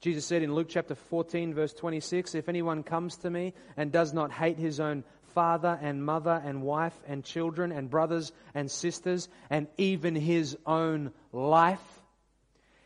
Jesus 0.00 0.24
said 0.24 0.42
in 0.42 0.54
Luke 0.54 0.68
chapter 0.70 0.94
14, 0.94 1.52
verse 1.52 1.74
26, 1.74 2.34
If 2.34 2.48
anyone 2.48 2.82
comes 2.82 3.16
to 3.18 3.30
me 3.30 3.52
and 3.76 3.92
does 3.92 4.14
not 4.14 4.32
hate 4.32 4.58
his 4.58 4.80
own 4.80 5.04
father 5.34 5.78
and 5.80 6.04
mother 6.04 6.40
and 6.44 6.62
wife 6.62 6.98
and 7.06 7.24
children 7.24 7.72
and 7.72 7.90
brothers 7.90 8.32
and 8.54 8.70
sisters 8.70 9.28
and 9.48 9.66
even 9.76 10.14
his 10.14 10.56
own 10.66 11.12
life, 11.32 11.82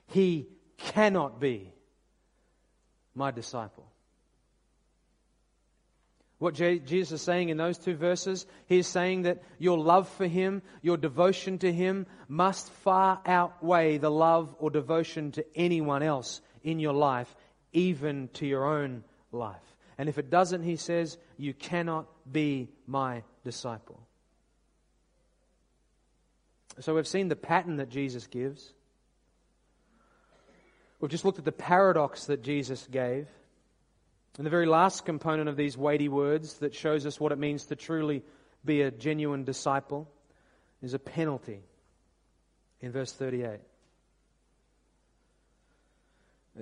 he 0.06 0.46
cannot 0.76 1.40
be 1.40 1.72
my 3.14 3.30
disciple. 3.30 3.86
What 6.38 6.54
Jesus 6.54 7.12
is 7.12 7.22
saying 7.22 7.48
in 7.48 7.56
those 7.56 7.78
two 7.78 7.94
verses, 7.94 8.44
he 8.66 8.78
is 8.78 8.86
saying 8.86 9.22
that 9.22 9.42
your 9.58 9.78
love 9.78 10.08
for 10.08 10.26
him, 10.26 10.62
your 10.82 10.96
devotion 10.96 11.58
to 11.58 11.72
him, 11.72 12.06
must 12.28 12.70
far 12.70 13.20
outweigh 13.24 13.98
the 13.98 14.10
love 14.10 14.54
or 14.58 14.68
devotion 14.68 15.32
to 15.32 15.44
anyone 15.54 16.02
else 16.02 16.42
in 16.62 16.80
your 16.80 16.92
life, 16.92 17.34
even 17.72 18.28
to 18.34 18.46
your 18.46 18.66
own 18.66 19.04
life. 19.32 19.56
And 19.96 20.08
if 20.08 20.18
it 20.18 20.28
doesn't, 20.28 20.64
he 20.64 20.76
says, 20.76 21.16
you 21.38 21.54
cannot 21.54 22.06
be 22.30 22.68
my 22.86 23.22
disciple. 23.44 24.00
So 26.80 26.94
we've 26.94 27.06
seen 27.06 27.28
the 27.28 27.36
pattern 27.36 27.76
that 27.76 27.88
Jesus 27.88 28.26
gives. 28.26 28.72
We've 31.00 31.10
just 31.10 31.24
looked 31.24 31.38
at 31.38 31.44
the 31.44 31.52
paradox 31.52 32.26
that 32.26 32.42
Jesus 32.42 32.86
gave. 32.90 33.28
And 34.36 34.44
the 34.44 34.50
very 34.50 34.66
last 34.66 35.04
component 35.04 35.48
of 35.48 35.56
these 35.56 35.76
weighty 35.76 36.08
words 36.08 36.54
that 36.54 36.74
shows 36.74 37.06
us 37.06 37.20
what 37.20 37.30
it 37.30 37.38
means 37.38 37.66
to 37.66 37.76
truly 37.76 38.22
be 38.64 38.82
a 38.82 38.90
genuine 38.90 39.44
disciple 39.44 40.10
is 40.82 40.94
a 40.94 40.98
penalty 40.98 41.60
in 42.80 42.90
verse 42.90 43.12
38. 43.12 43.60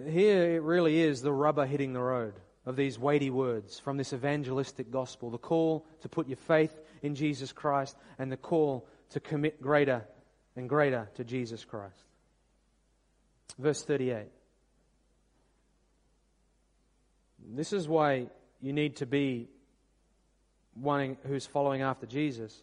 Here 0.08 0.54
it 0.54 0.62
really 0.62 1.00
is 1.00 1.22
the 1.22 1.32
rubber 1.32 1.64
hitting 1.64 1.92
the 1.92 2.00
road 2.00 2.34
of 2.64 2.76
these 2.76 2.98
weighty 2.98 3.30
words 3.30 3.78
from 3.78 3.96
this 3.96 4.12
evangelistic 4.12 4.90
gospel 4.90 5.30
the 5.30 5.38
call 5.38 5.84
to 6.00 6.08
put 6.08 6.28
your 6.28 6.36
faith 6.36 6.78
in 7.02 7.14
Jesus 7.14 7.52
Christ 7.52 7.96
and 8.18 8.30
the 8.30 8.36
call 8.36 8.86
to 9.10 9.20
commit 9.20 9.60
greater 9.60 10.04
and 10.56 10.68
greater 10.68 11.08
to 11.16 11.24
Jesus 11.24 11.64
Christ. 11.64 12.04
Verse 13.58 13.82
38. 13.82 14.26
This 17.54 17.72
is 17.72 17.88
why 17.88 18.28
you 18.60 18.72
need 18.72 18.96
to 18.96 19.06
be 19.06 19.48
one 20.74 21.16
who's 21.26 21.46
following 21.46 21.82
after 21.82 22.06
Jesus. 22.06 22.62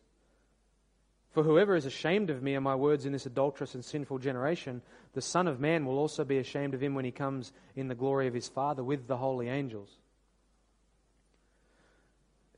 For 1.32 1.44
whoever 1.44 1.76
is 1.76 1.86
ashamed 1.86 2.30
of 2.30 2.42
me 2.42 2.56
and 2.56 2.64
my 2.64 2.76
words 2.76 3.06
in 3.06 3.14
this 3.14 3.28
adulterous 3.28 3.76
and 3.76 3.86
sinful 3.86 4.18
generation, 4.18 4.82
the 5.14 5.22
Son 5.22 5.48
of 5.48 5.60
Man 5.60 5.86
will 5.86 6.00
also 6.00 6.24
be 6.24 6.40
ashamed 6.40 6.74
of 6.74 6.82
him 6.82 6.96
when 6.96 7.06
he 7.06 7.12
comes 7.12 7.52
in 7.76 7.88
the 7.88 7.96
glory 7.96 8.28
of 8.28 8.34
his 8.34 8.48
Father 8.48 8.84
with 8.84 9.08
the 9.08 9.18
holy 9.18 9.48
angels. 9.48 9.90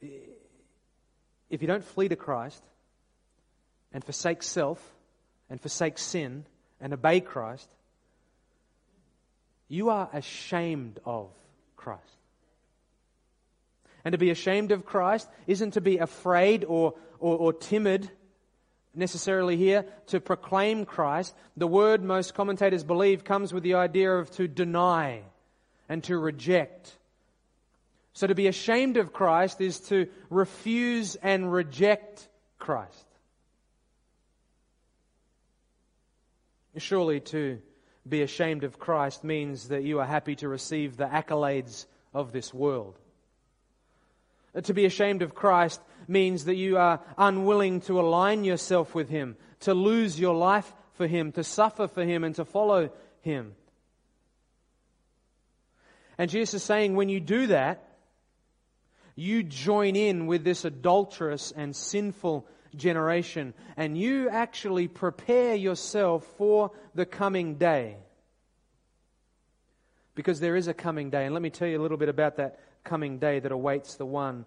If 0.02 1.62
you 1.62 1.68
don't 1.68 1.84
flee 1.84 2.08
to 2.08 2.16
Christ 2.16 2.64
and 3.94 4.04
forsake 4.04 4.42
self 4.42 4.82
and 5.50 5.60
forsake 5.60 5.98
sin 5.98 6.46
and 6.80 6.94
obey 6.94 7.20
Christ, 7.20 7.70
you 9.68 9.90
are 9.90 10.10
ashamed 10.14 11.00
of 11.06 11.30
Christ. 11.76 12.02
And 14.06 14.14
to 14.14 14.18
be 14.18 14.32
ashamed 14.32 14.72
of 14.72 14.86
Christ 14.86 15.30
isn't 15.46 15.72
to 15.72 15.82
be 15.82 15.98
afraid 15.98 16.64
or, 16.64 16.96
or, 17.20 17.38
or 17.38 17.54
timid 17.54 18.10
necessarily 18.94 19.58
here 19.58 19.86
to 20.08 20.20
proclaim 20.20 20.86
Christ. 20.86 21.36
The 21.58 21.68
word 21.68 22.04
most 22.04 22.34
commentators 22.34 22.84
believe 22.84 23.24
comes 23.24 23.54
with 23.54 23.64
the 23.64 23.76
idea 23.76 24.12
of 24.12 24.32
to 24.32 24.48
deny 24.48 25.22
and 25.88 26.04
to 26.06 26.18
reject. 26.18 26.98
So 28.14 28.28
to 28.28 28.36
be 28.36 28.48
ashamed 28.48 28.98
of 28.98 29.14
Christ 29.14 29.62
is 29.62 29.80
to 29.82 30.08
refuse 30.30 31.16
and 31.16 31.52
reject 31.52 32.28
Christ. 32.60 33.06
Surely 36.78 37.20
to 37.20 37.60
be 38.08 38.22
ashamed 38.22 38.64
of 38.64 38.80
Christ 38.80 39.24
means 39.24 39.70
that 39.70 39.84
you 39.84 40.00
are 40.00 40.06
happy 40.06 40.36
to 40.38 40.48
receive 40.48 40.98
the 40.98 41.06
accolades 41.06 41.86
of 42.14 42.32
this 42.32 42.54
world. 42.54 42.98
To 44.64 44.74
be 44.74 44.86
ashamed 44.86 45.22
of 45.22 45.36
Christ 45.36 45.82
means 46.12 46.46
that 46.46 46.56
you 46.56 46.78
are 46.78 47.00
unwilling 47.18 47.82
to 47.82 48.00
align 48.00 48.44
yourself 48.44 48.94
with 48.94 49.10
Him, 49.10 49.38
to 49.62 49.74
lose 49.74 50.20
your 50.20 50.36
life 50.36 50.72
for 50.94 51.08
Him, 51.08 51.32
to 51.32 51.44
suffer 51.44 51.88
for 51.88 52.04
Him, 52.04 52.24
and 52.24 52.36
to 52.36 52.46
follow 52.46 52.92
Him. 53.22 53.56
And 56.18 56.30
Jesus 56.30 56.56
is 56.56 56.64
saying, 56.64 56.96
when 56.96 57.10
you 57.10 57.20
do 57.20 57.48
that, 57.48 57.88
you 59.16 59.44
join 59.44 59.96
in 59.96 60.28
with 60.28 60.44
this 60.44 60.66
adulterous 60.66 61.52
and 61.52 61.76
sinful 61.76 62.48
generation, 62.76 63.54
and 63.76 63.98
you 63.98 64.30
actually 64.30 64.88
prepare 64.88 65.56
yourself 65.56 66.26
for 66.38 66.72
the 66.94 67.06
coming 67.06 67.56
day. 67.56 67.98
Because 70.14 70.40
there 70.40 70.56
is 70.56 70.68
a 70.68 70.74
coming 70.74 71.10
day. 71.10 71.26
And 71.26 71.34
let 71.34 71.42
me 71.42 71.50
tell 71.50 71.68
you 71.68 71.80
a 71.80 71.82
little 71.82 71.98
bit 71.98 72.10
about 72.10 72.36
that 72.38 72.60
coming 72.84 73.18
day 73.18 73.40
that 73.40 73.52
awaits 73.52 73.96
the 73.96 74.06
one 74.06 74.46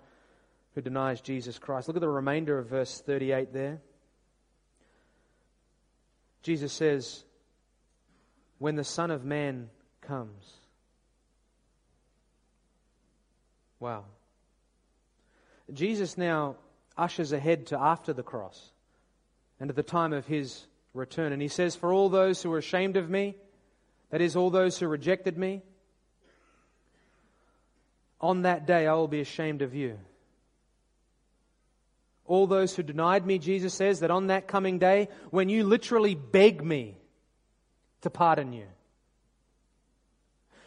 who 0.74 0.80
denies 0.80 1.20
Jesus 1.20 1.58
Christ. 1.58 1.88
Look 1.88 1.96
at 1.96 2.00
the 2.00 2.08
remainder 2.08 2.58
of 2.58 2.66
verse 2.66 3.00
38 3.00 3.52
there. 3.52 3.80
Jesus 6.42 6.72
says, 6.72 7.24
When 8.58 8.76
the 8.76 8.84
Son 8.84 9.10
of 9.10 9.24
Man 9.24 9.70
comes. 10.00 10.54
Wow. 13.80 14.04
Jesus 15.72 16.18
now 16.18 16.56
ushers 16.96 17.32
ahead 17.32 17.66
to 17.66 17.80
after 17.80 18.12
the 18.12 18.22
cross 18.22 18.70
and 19.58 19.70
at 19.70 19.76
the 19.76 19.82
time 19.82 20.12
of 20.12 20.26
his 20.26 20.66
return. 20.92 21.32
And 21.32 21.40
he 21.40 21.48
says, 21.48 21.76
For 21.76 21.92
all 21.92 22.08
those 22.08 22.42
who 22.42 22.52
are 22.52 22.58
ashamed 22.58 22.96
of 22.96 23.08
me, 23.08 23.36
that 24.10 24.20
is, 24.20 24.36
all 24.36 24.50
those 24.50 24.78
who 24.78 24.86
rejected 24.86 25.36
me, 25.36 25.62
on 28.20 28.42
that 28.42 28.66
day 28.66 28.86
I 28.86 28.94
will 28.94 29.08
be 29.08 29.20
ashamed 29.20 29.62
of 29.62 29.74
you. 29.74 29.98
All 32.26 32.46
those 32.46 32.74
who 32.74 32.82
denied 32.82 33.26
me, 33.26 33.38
Jesus 33.38 33.74
says, 33.74 34.00
that 34.00 34.10
on 34.10 34.28
that 34.28 34.48
coming 34.48 34.78
day, 34.78 35.08
when 35.30 35.48
you 35.48 35.64
literally 35.64 36.14
beg 36.14 36.64
me 36.64 36.96
to 38.00 38.10
pardon 38.10 38.52
you, 38.52 38.66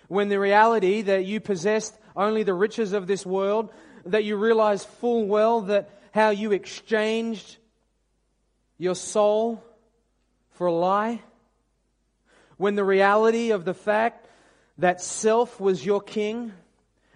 when 0.07 0.29
the 0.29 0.39
reality 0.39 1.01
that 1.01 1.25
you 1.25 1.39
possessed 1.39 1.97
only 2.15 2.43
the 2.43 2.53
riches 2.53 2.93
of 2.93 3.07
this 3.07 3.25
world, 3.25 3.71
that 4.05 4.23
you 4.23 4.37
realize 4.37 4.85
full 4.85 5.25
well 5.25 5.61
that 5.61 5.89
how 6.11 6.29
you 6.29 6.51
exchanged 6.51 7.57
your 8.77 8.95
soul 8.95 9.63
for 10.51 10.67
a 10.67 10.73
lie, 10.73 11.21
when 12.57 12.75
the 12.75 12.83
reality 12.83 13.51
of 13.51 13.65
the 13.65 13.73
fact 13.73 14.27
that 14.77 15.01
self 15.01 15.59
was 15.59 15.85
your 15.85 16.01
king, 16.01 16.53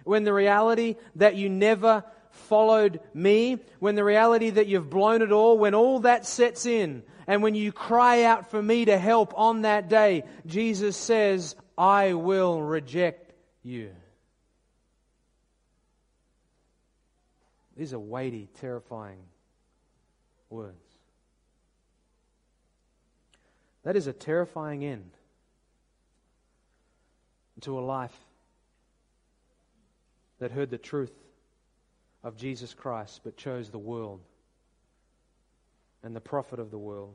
when 0.04 0.24
the 0.24 0.32
reality 0.32 0.96
that 1.16 1.36
you 1.36 1.48
never 1.48 2.04
followed 2.32 3.00
me, 3.14 3.58
when 3.78 3.94
the 3.94 4.04
reality 4.04 4.50
that 4.50 4.66
you've 4.66 4.90
blown 4.90 5.22
it 5.22 5.32
all, 5.32 5.56
when 5.56 5.74
all 5.74 6.00
that 6.00 6.26
sets 6.26 6.66
in, 6.66 7.02
and 7.26 7.42
when 7.42 7.54
you 7.54 7.72
cry 7.72 8.24
out 8.24 8.50
for 8.50 8.60
me 8.60 8.84
to 8.86 8.98
help 8.98 9.32
on 9.36 9.62
that 9.62 9.88
day, 9.88 10.24
Jesus 10.46 10.96
says, 10.96 11.54
I 11.78 12.14
will 12.14 12.60
reject 12.60 13.32
you. 13.62 13.90
These 17.76 17.94
are 17.94 17.98
weighty, 17.98 18.48
terrifying 18.60 19.20
words. 20.50 20.76
That 23.84 23.96
is 23.96 24.06
a 24.06 24.12
terrifying 24.12 24.84
end 24.84 25.10
to 27.62 27.78
a 27.78 27.80
life 27.80 28.16
that 30.38 30.50
heard 30.50 30.70
the 30.70 30.78
truth 30.78 31.12
of 32.22 32.36
Jesus 32.36 32.74
Christ 32.74 33.20
but 33.24 33.36
chose 33.36 33.70
the 33.70 33.78
world 33.78 34.20
and 36.02 36.14
the 36.14 36.20
profit 36.20 36.58
of 36.58 36.70
the 36.70 36.78
world. 36.78 37.14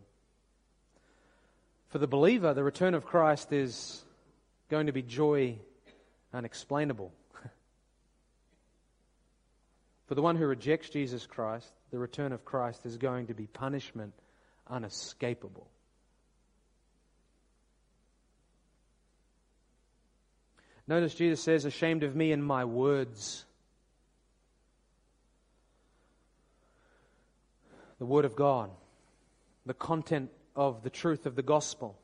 For 1.90 2.00
the 2.00 2.08
believer, 2.08 2.54
the 2.54 2.64
return 2.64 2.94
of 2.94 3.06
Christ 3.06 3.52
is 3.54 4.04
going 4.70 4.88
to 4.88 4.92
be 4.92 5.02
joy 5.02 5.58
unexplainable. 6.34 7.14
For 10.08 10.16
the 10.16 10.22
one 10.22 10.36
who 10.36 10.46
rejects 10.46 10.90
Jesus 10.90 11.26
Christ, 11.26 11.72
the 11.92 12.00
return 12.00 12.34
of 12.34 12.44
Christ 12.44 12.86
is 12.86 12.98
going 12.98 13.28
to 13.28 13.34
be 13.34 13.48
punishment 13.48 14.14
unescapable. 14.70 15.68
Notice 20.88 21.16
Jesus 21.16 21.42
says, 21.42 21.66
Ashamed 21.66 22.04
of 22.04 22.16
me 22.16 22.32
and 22.32 22.44
my 22.44 22.66
words. 22.66 23.46
The 28.00 28.06
Word 28.06 28.26
of 28.26 28.36
God, 28.36 28.70
the 29.66 29.74
content 29.74 30.30
of 30.56 30.84
the 30.84 30.90
truth 30.90 31.26
of 31.26 31.36
the 31.36 31.42
gospel. 31.42 31.98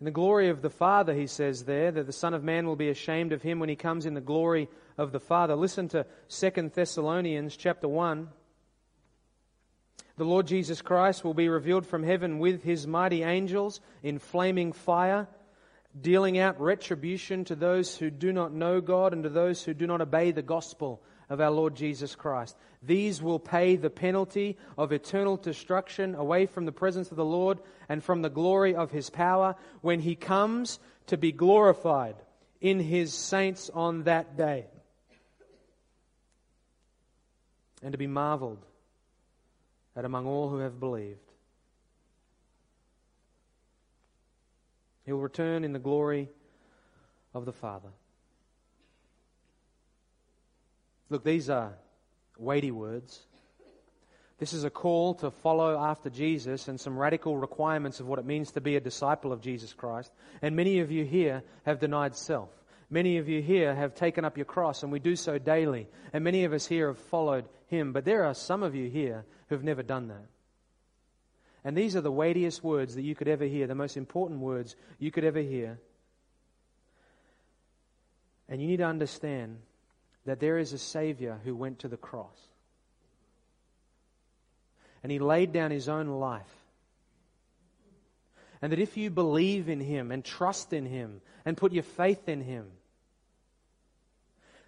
In 0.00 0.04
the 0.04 0.10
glory 0.12 0.48
of 0.48 0.62
the 0.62 0.70
Father, 0.70 1.12
he 1.12 1.26
says 1.26 1.64
there, 1.64 1.90
that 1.90 2.06
the 2.06 2.12
Son 2.12 2.32
of 2.32 2.44
Man 2.44 2.66
will 2.66 2.76
be 2.76 2.88
ashamed 2.88 3.32
of 3.32 3.42
him 3.42 3.58
when 3.58 3.68
he 3.68 3.74
comes 3.74 4.06
in 4.06 4.14
the 4.14 4.20
glory 4.20 4.68
of 4.96 5.10
the 5.10 5.18
Father. 5.18 5.56
Listen 5.56 5.88
to 5.88 6.06
2 6.28 6.70
Thessalonians 6.72 7.56
chapter 7.56 7.88
1. 7.88 8.28
The 10.16 10.24
Lord 10.24 10.46
Jesus 10.46 10.82
Christ 10.82 11.24
will 11.24 11.34
be 11.34 11.48
revealed 11.48 11.84
from 11.84 12.04
heaven 12.04 12.38
with 12.38 12.62
his 12.62 12.86
mighty 12.86 13.24
angels 13.24 13.80
in 14.02 14.20
flaming 14.20 14.72
fire, 14.72 15.28
dealing 16.02 16.38
out 16.38 16.60
retribution 16.60 17.44
to 17.44 17.54
those 17.54 17.96
who 17.96 18.10
do 18.10 18.32
not 18.32 18.52
know 18.52 18.80
God 18.80 19.12
and 19.12 19.22
to 19.22 19.28
those 19.28 19.62
who 19.62 19.74
do 19.74 19.86
not 19.86 20.00
obey 20.00 20.30
the 20.30 20.42
gospel 20.42 21.02
of 21.28 21.40
our 21.40 21.50
Lord 21.50 21.74
Jesus 21.74 22.14
Christ. 22.14 22.56
These 22.82 23.20
will 23.20 23.38
pay 23.38 23.76
the 23.76 23.90
penalty 23.90 24.56
of 24.76 24.92
eternal 24.92 25.36
destruction 25.36 26.14
away 26.14 26.46
from 26.46 26.64
the 26.64 26.72
presence 26.72 27.10
of 27.10 27.16
the 27.16 27.24
Lord 27.24 27.58
and 27.88 28.02
from 28.02 28.22
the 28.22 28.30
glory 28.30 28.74
of 28.74 28.90
his 28.90 29.10
power 29.10 29.56
when 29.80 30.00
he 30.00 30.14
comes 30.14 30.78
to 31.06 31.16
be 31.16 31.32
glorified 31.32 32.16
in 32.60 32.80
his 32.80 33.12
saints 33.12 33.70
on 33.72 34.04
that 34.04 34.36
day. 34.36 34.66
And 37.82 37.92
to 37.92 37.98
be 37.98 38.06
marveled 38.06 38.64
at 39.96 40.04
among 40.04 40.26
all 40.26 40.48
who 40.48 40.58
have 40.58 40.80
believed. 40.80 41.27
He 45.08 45.12
will 45.14 45.22
return 45.22 45.64
in 45.64 45.72
the 45.72 45.78
glory 45.78 46.28
of 47.32 47.46
the 47.46 47.52
Father. 47.52 47.88
Look, 51.08 51.24
these 51.24 51.48
are 51.48 51.78
weighty 52.36 52.70
words. 52.70 53.18
This 54.36 54.52
is 54.52 54.64
a 54.64 54.70
call 54.70 55.14
to 55.14 55.30
follow 55.30 55.78
after 55.78 56.10
Jesus 56.10 56.68
and 56.68 56.78
some 56.78 56.98
radical 56.98 57.38
requirements 57.38 58.00
of 58.00 58.06
what 58.06 58.18
it 58.18 58.26
means 58.26 58.52
to 58.52 58.60
be 58.60 58.76
a 58.76 58.80
disciple 58.80 59.32
of 59.32 59.40
Jesus 59.40 59.72
Christ. 59.72 60.12
And 60.42 60.54
many 60.54 60.80
of 60.80 60.90
you 60.90 61.06
here 61.06 61.42
have 61.64 61.80
denied 61.80 62.14
self. 62.14 62.50
Many 62.90 63.16
of 63.16 63.30
you 63.30 63.40
here 63.40 63.74
have 63.74 63.94
taken 63.94 64.26
up 64.26 64.36
your 64.36 64.44
cross, 64.44 64.82
and 64.82 64.92
we 64.92 64.98
do 64.98 65.16
so 65.16 65.38
daily. 65.38 65.88
And 66.12 66.22
many 66.22 66.44
of 66.44 66.52
us 66.52 66.66
here 66.66 66.88
have 66.88 66.98
followed 66.98 67.48
Him. 67.68 67.94
But 67.94 68.04
there 68.04 68.26
are 68.26 68.34
some 68.34 68.62
of 68.62 68.74
you 68.74 68.90
here 68.90 69.24
who 69.48 69.54
have 69.54 69.64
never 69.64 69.82
done 69.82 70.08
that. 70.08 70.26
And 71.64 71.76
these 71.76 71.96
are 71.96 72.00
the 72.00 72.12
weightiest 72.12 72.62
words 72.62 72.94
that 72.94 73.02
you 73.02 73.14
could 73.14 73.28
ever 73.28 73.44
hear, 73.44 73.66
the 73.66 73.74
most 73.74 73.96
important 73.96 74.40
words 74.40 74.76
you 74.98 75.10
could 75.10 75.24
ever 75.24 75.40
hear. 75.40 75.78
And 78.48 78.60
you 78.62 78.68
need 78.68 78.78
to 78.78 78.84
understand 78.84 79.58
that 80.24 80.40
there 80.40 80.58
is 80.58 80.72
a 80.72 80.78
Savior 80.78 81.38
who 81.44 81.54
went 81.54 81.80
to 81.80 81.88
the 81.88 81.96
cross. 81.96 82.38
And 85.02 85.12
he 85.12 85.18
laid 85.18 85.52
down 85.52 85.70
his 85.70 85.88
own 85.88 86.06
life. 86.06 86.42
And 88.60 88.72
that 88.72 88.80
if 88.80 88.96
you 88.96 89.10
believe 89.10 89.68
in 89.68 89.80
him 89.80 90.10
and 90.10 90.24
trust 90.24 90.72
in 90.72 90.86
him 90.86 91.20
and 91.44 91.56
put 91.56 91.72
your 91.72 91.84
faith 91.84 92.28
in 92.28 92.40
him, 92.40 92.66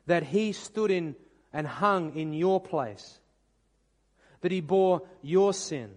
that 0.06 0.22
he 0.22 0.52
stood 0.52 0.90
in 0.90 1.16
and 1.52 1.66
hung 1.66 2.14
in 2.16 2.32
your 2.32 2.60
place, 2.60 3.18
that 4.40 4.52
he 4.52 4.60
bore 4.60 5.02
your 5.22 5.52
sin 5.52 5.90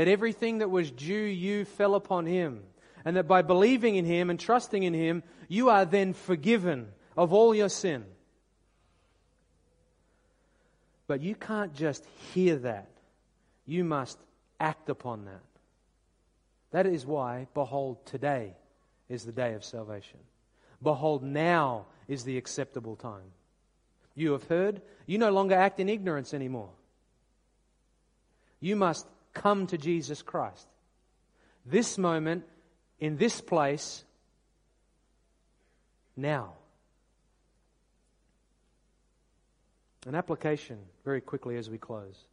that 0.00 0.08
everything 0.08 0.58
that 0.60 0.70
was 0.70 0.90
due 0.90 1.12
you 1.12 1.66
fell 1.66 1.94
upon 1.94 2.24
him, 2.24 2.62
and 3.04 3.18
that 3.18 3.28
by 3.28 3.42
believing 3.42 3.96
in 3.96 4.06
him 4.06 4.30
and 4.30 4.40
trusting 4.40 4.82
in 4.82 4.94
him, 4.94 5.22
you 5.46 5.68
are 5.68 5.84
then 5.84 6.14
forgiven 6.14 6.88
of 7.18 7.34
all 7.34 7.54
your 7.54 7.68
sin. 7.68 8.06
But 11.06 11.20
you 11.20 11.34
can't 11.34 11.74
just 11.74 12.02
hear 12.32 12.56
that, 12.60 12.88
you 13.66 13.84
must 13.84 14.18
act 14.58 14.88
upon 14.88 15.26
that. 15.26 15.44
That 16.70 16.86
is 16.86 17.04
why, 17.04 17.48
behold, 17.52 18.06
today 18.06 18.54
is 19.10 19.26
the 19.26 19.32
day 19.32 19.52
of 19.52 19.62
salvation. 19.62 20.20
Behold, 20.82 21.22
now 21.22 21.84
is 22.08 22.24
the 22.24 22.38
acceptable 22.38 22.96
time. 22.96 23.34
You 24.14 24.32
have 24.32 24.44
heard, 24.44 24.80
you 25.04 25.18
no 25.18 25.30
longer 25.30 25.56
act 25.56 25.78
in 25.78 25.90
ignorance 25.90 26.32
anymore. 26.32 26.70
You 28.60 28.76
must 28.76 29.06
come 29.32 29.66
to 29.68 29.78
Jesus 29.78 30.22
Christ. 30.22 30.66
This 31.64 31.98
moment, 31.98 32.44
in 32.98 33.16
this 33.16 33.40
place, 33.40 34.04
now. 36.16 36.52
An 40.06 40.14
application 40.14 40.78
very 41.04 41.20
quickly 41.20 41.56
as 41.56 41.68
we 41.68 41.78
close. 41.78 42.26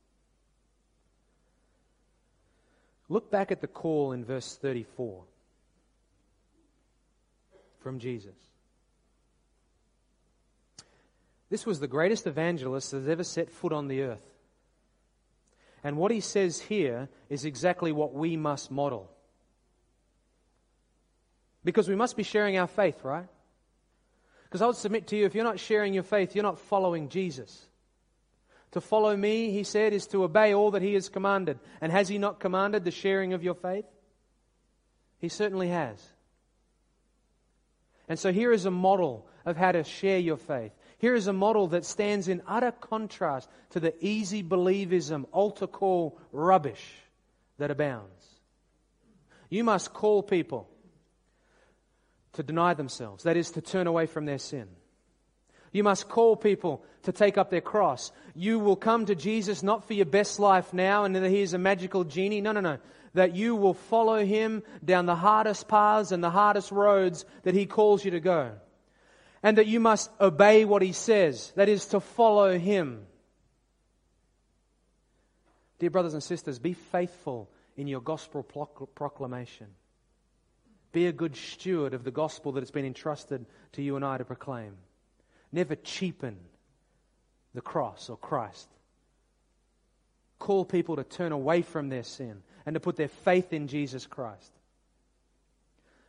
Look 3.09 3.31
back 3.31 3.51
at 3.51 3.61
the 3.61 3.67
call 3.67 4.11
in 4.11 4.25
verse 4.25 4.57
34 4.61 5.23
from 7.79 7.99
Jesus. 7.99 8.35
This 11.49 11.65
was 11.65 11.79
the 11.79 11.87
greatest 11.87 12.27
evangelist 12.27 12.91
that 12.91 12.97
has 12.97 13.07
ever 13.07 13.23
set 13.23 13.49
foot 13.49 13.71
on 13.71 13.87
the 13.87 14.01
earth. 14.01 14.36
And 15.83 15.97
what 15.97 16.11
he 16.11 16.19
says 16.19 16.59
here 16.59 17.09
is 17.29 17.45
exactly 17.45 17.91
what 17.91 18.13
we 18.13 18.35
must 18.35 18.71
model. 18.71 19.11
Because 21.63 21.87
we 21.87 21.95
must 21.95 22.17
be 22.17 22.23
sharing 22.23 22.57
our 22.57 22.67
faith, 22.67 23.03
right? 23.03 23.27
Because 24.45 24.61
I 24.61 24.67
would 24.67 24.75
submit 24.75 25.07
to 25.07 25.17
you, 25.17 25.25
if 25.25 25.35
you're 25.35 25.43
not 25.43 25.59
sharing 25.59 25.93
your 25.93 26.03
faith, 26.03 26.35
you're 26.35 26.43
not 26.43 26.59
following 26.59 27.09
Jesus. 27.09 27.67
To 28.71 28.81
follow 28.81 29.15
me, 29.15 29.51
he 29.51 29.63
said, 29.63 29.93
is 29.93 30.07
to 30.07 30.23
obey 30.23 30.53
all 30.53 30.71
that 30.71 30.81
he 30.81 30.93
has 30.93 31.09
commanded. 31.09 31.59
And 31.81 31.91
has 31.91 32.07
he 32.07 32.17
not 32.17 32.39
commanded 32.39 32.83
the 32.83 32.91
sharing 32.91 33.33
of 33.33 33.43
your 33.43 33.55
faith? 33.55 33.85
He 35.19 35.29
certainly 35.29 35.69
has. 35.69 36.01
And 38.07 38.17
so 38.17 38.31
here 38.31 38.51
is 38.51 38.65
a 38.65 38.71
model 38.71 39.27
of 39.45 39.57
how 39.57 39.71
to 39.71 39.83
share 39.83 40.19
your 40.19 40.37
faith. 40.37 40.71
Here 40.99 41.13
is 41.13 41.27
a 41.27 41.33
model 41.33 41.67
that 41.67 41.85
stands 41.85 42.27
in 42.27 42.41
utter 42.47 42.71
contrast 42.71 43.49
to 43.71 43.79
the 43.79 43.93
easy 44.03 44.41
believism, 44.41 45.25
altar 45.31 45.67
call 45.67 46.17
rubbish 46.31 46.83
that 47.59 47.69
abounds. 47.69 48.25
You 49.49 49.63
must 49.63 49.93
call 49.93 50.23
people 50.23 50.67
to 52.33 52.43
deny 52.43 52.73
themselves, 52.73 53.23
that 53.23 53.37
is, 53.37 53.51
to 53.51 53.61
turn 53.61 53.87
away 53.87 54.07
from 54.07 54.25
their 54.25 54.39
sin. 54.39 54.67
You 55.71 55.83
must 55.83 56.09
call 56.09 56.35
people 56.35 56.83
to 57.03 57.11
take 57.11 57.37
up 57.37 57.51
their 57.51 57.61
cross. 57.61 58.11
You 58.33 58.57
will 58.57 58.75
come 58.75 59.05
to 59.05 59.15
Jesus 59.15 59.61
not 59.61 59.85
for 59.85 59.93
your 59.93 60.05
best 60.05 60.39
life 60.39 60.73
now 60.73 61.03
and 61.03 61.15
that 61.15 61.29
He 61.29 61.41
is 61.41 61.53
a 61.53 61.59
magical 61.59 62.03
genie. 62.03 62.41
No, 62.41 62.53
no, 62.53 62.61
no. 62.61 62.79
That 63.13 63.35
you 63.35 63.55
will 63.55 63.73
follow 63.75 64.23
Him 64.25 64.63
down 64.83 65.05
the 65.05 65.15
hardest 65.15 65.67
paths 65.67 66.11
and 66.11 66.23
the 66.23 66.31
hardest 66.31 66.71
roads 66.71 67.25
that 67.43 67.53
He 67.53 67.67
calls 67.67 68.03
you 68.03 68.11
to 68.11 68.19
go 68.19 68.53
and 69.43 69.57
that 69.57 69.67
you 69.67 69.79
must 69.79 70.09
obey 70.19 70.65
what 70.65 70.81
he 70.81 70.91
says, 70.91 71.51
that 71.55 71.69
is, 71.69 71.87
to 71.87 71.99
follow 71.99 72.57
him. 72.57 73.05
Dear 75.79 75.91
brothers 75.91 76.13
and 76.13 76.23
sisters, 76.23 76.59
be 76.59 76.73
faithful 76.73 77.49
in 77.75 77.87
your 77.87 78.01
gospel 78.01 78.43
proclamation. 78.95 79.67
Be 80.91 81.07
a 81.07 81.11
good 81.11 81.35
steward 81.35 81.93
of 81.93 82.03
the 82.03 82.11
gospel 82.11 82.53
that 82.53 82.61
has 82.61 82.71
been 82.71 82.85
entrusted 82.85 83.45
to 83.73 83.81
you 83.83 83.95
and 83.95 84.03
I 84.03 84.17
to 84.17 84.25
proclaim. 84.25 84.73
Never 85.51 85.75
cheapen 85.75 86.37
the 87.53 87.61
cross 87.61 88.09
or 88.09 88.17
Christ. 88.17 88.67
Call 90.39 90.65
people 90.65 90.95
to 90.95 91.03
turn 91.03 91.31
away 91.31 91.61
from 91.61 91.89
their 91.89 92.03
sin 92.03 92.41
and 92.65 92.73
to 92.73 92.79
put 92.79 92.95
their 92.95 93.07
faith 93.07 93.53
in 93.53 93.67
Jesus 93.67 94.05
Christ 94.05 94.51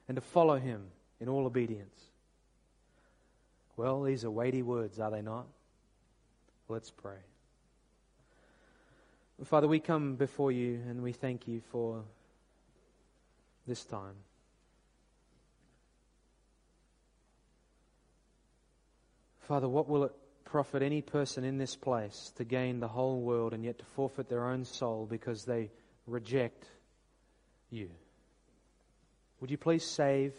and 0.06 0.16
to 0.16 0.20
follow 0.20 0.58
him 0.58 0.86
in 1.20 1.28
all 1.28 1.46
obedience. 1.46 2.07
Well, 3.78 4.02
these 4.02 4.24
are 4.24 4.30
weighty 4.30 4.62
words, 4.62 4.98
are 4.98 5.12
they 5.12 5.22
not? 5.22 5.46
Let's 6.68 6.90
pray. 6.90 7.18
Father, 9.44 9.68
we 9.68 9.78
come 9.78 10.16
before 10.16 10.50
you 10.50 10.80
and 10.88 11.00
we 11.00 11.12
thank 11.12 11.46
you 11.46 11.62
for 11.70 12.02
this 13.68 13.84
time. 13.84 14.16
Father, 19.42 19.68
what 19.68 19.88
will 19.88 20.02
it 20.02 20.12
profit 20.44 20.82
any 20.82 21.00
person 21.00 21.44
in 21.44 21.56
this 21.56 21.76
place 21.76 22.32
to 22.34 22.42
gain 22.42 22.80
the 22.80 22.88
whole 22.88 23.20
world 23.20 23.54
and 23.54 23.64
yet 23.64 23.78
to 23.78 23.84
forfeit 23.84 24.28
their 24.28 24.48
own 24.48 24.64
soul 24.64 25.06
because 25.08 25.44
they 25.44 25.70
reject 26.08 26.66
you? 27.70 27.88
Would 29.40 29.52
you 29.52 29.56
please 29.56 29.84
save 29.84 30.34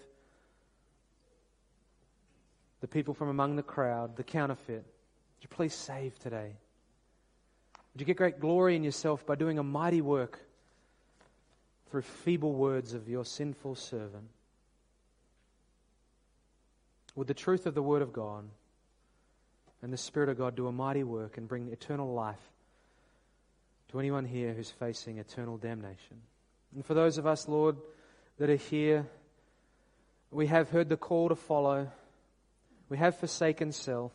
the 2.81 2.87
people 2.87 3.13
from 3.13 3.29
among 3.29 3.55
the 3.55 3.63
crowd, 3.63 4.15
the 4.15 4.23
counterfeit. 4.23 4.83
Would 4.83 5.43
you 5.43 5.49
please 5.49 5.73
save 5.73 6.17
today? 6.19 6.53
Would 7.93 8.01
you 8.01 8.05
get 8.05 8.17
great 8.17 8.39
glory 8.39 8.75
in 8.75 8.83
yourself 8.83 9.25
by 9.25 9.35
doing 9.35 9.59
a 9.59 9.63
mighty 9.63 10.01
work 10.01 10.39
through 11.89 12.03
feeble 12.03 12.53
words 12.53 12.93
of 12.93 13.09
your 13.09 13.25
sinful 13.25 13.75
servant? 13.75 14.29
Would 17.15 17.27
the 17.27 17.33
truth 17.33 17.65
of 17.65 17.73
the 17.73 17.81
Word 17.81 18.01
of 18.01 18.13
God 18.13 18.45
and 19.81 19.91
the 19.91 19.97
Spirit 19.97 20.29
of 20.29 20.37
God 20.37 20.55
do 20.55 20.67
a 20.67 20.71
mighty 20.71 21.03
work 21.03 21.37
and 21.37 21.47
bring 21.47 21.69
eternal 21.69 22.13
life 22.13 22.37
to 23.91 23.99
anyone 23.99 24.25
here 24.25 24.53
who's 24.53 24.69
facing 24.69 25.17
eternal 25.17 25.57
damnation? 25.57 26.21
And 26.75 26.85
for 26.85 26.93
those 26.93 27.17
of 27.17 27.25
us, 27.25 27.47
Lord, 27.47 27.75
that 28.37 28.49
are 28.49 28.55
here, 28.55 29.05
we 30.31 30.47
have 30.47 30.69
heard 30.69 30.89
the 30.89 30.97
call 30.97 31.29
to 31.29 31.35
follow. 31.35 31.91
We 32.89 32.97
have 32.97 33.17
forsaken 33.17 33.71
self. 33.71 34.11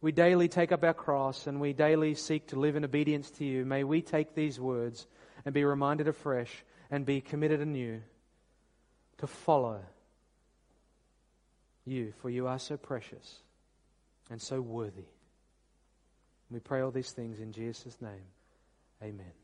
We 0.00 0.12
daily 0.12 0.48
take 0.48 0.72
up 0.72 0.82
our 0.82 0.94
cross 0.94 1.46
and 1.46 1.60
we 1.60 1.72
daily 1.72 2.14
seek 2.14 2.48
to 2.48 2.58
live 2.58 2.76
in 2.76 2.84
obedience 2.84 3.30
to 3.32 3.44
you. 3.44 3.66
May 3.66 3.84
we 3.84 4.00
take 4.00 4.34
these 4.34 4.58
words 4.58 5.06
and 5.44 5.52
be 5.52 5.64
reminded 5.64 6.08
afresh 6.08 6.64
and 6.90 7.04
be 7.04 7.20
committed 7.20 7.60
anew 7.60 8.00
to 9.18 9.26
follow 9.26 9.80
you, 11.84 12.12
for 12.22 12.30
you 12.30 12.46
are 12.46 12.58
so 12.58 12.76
precious 12.76 13.40
and 14.30 14.40
so 14.40 14.60
worthy. 14.60 15.06
We 16.50 16.60
pray 16.60 16.80
all 16.80 16.90
these 16.90 17.12
things 17.12 17.40
in 17.40 17.52
Jesus' 17.52 18.00
name. 18.00 18.24
Amen. 19.02 19.39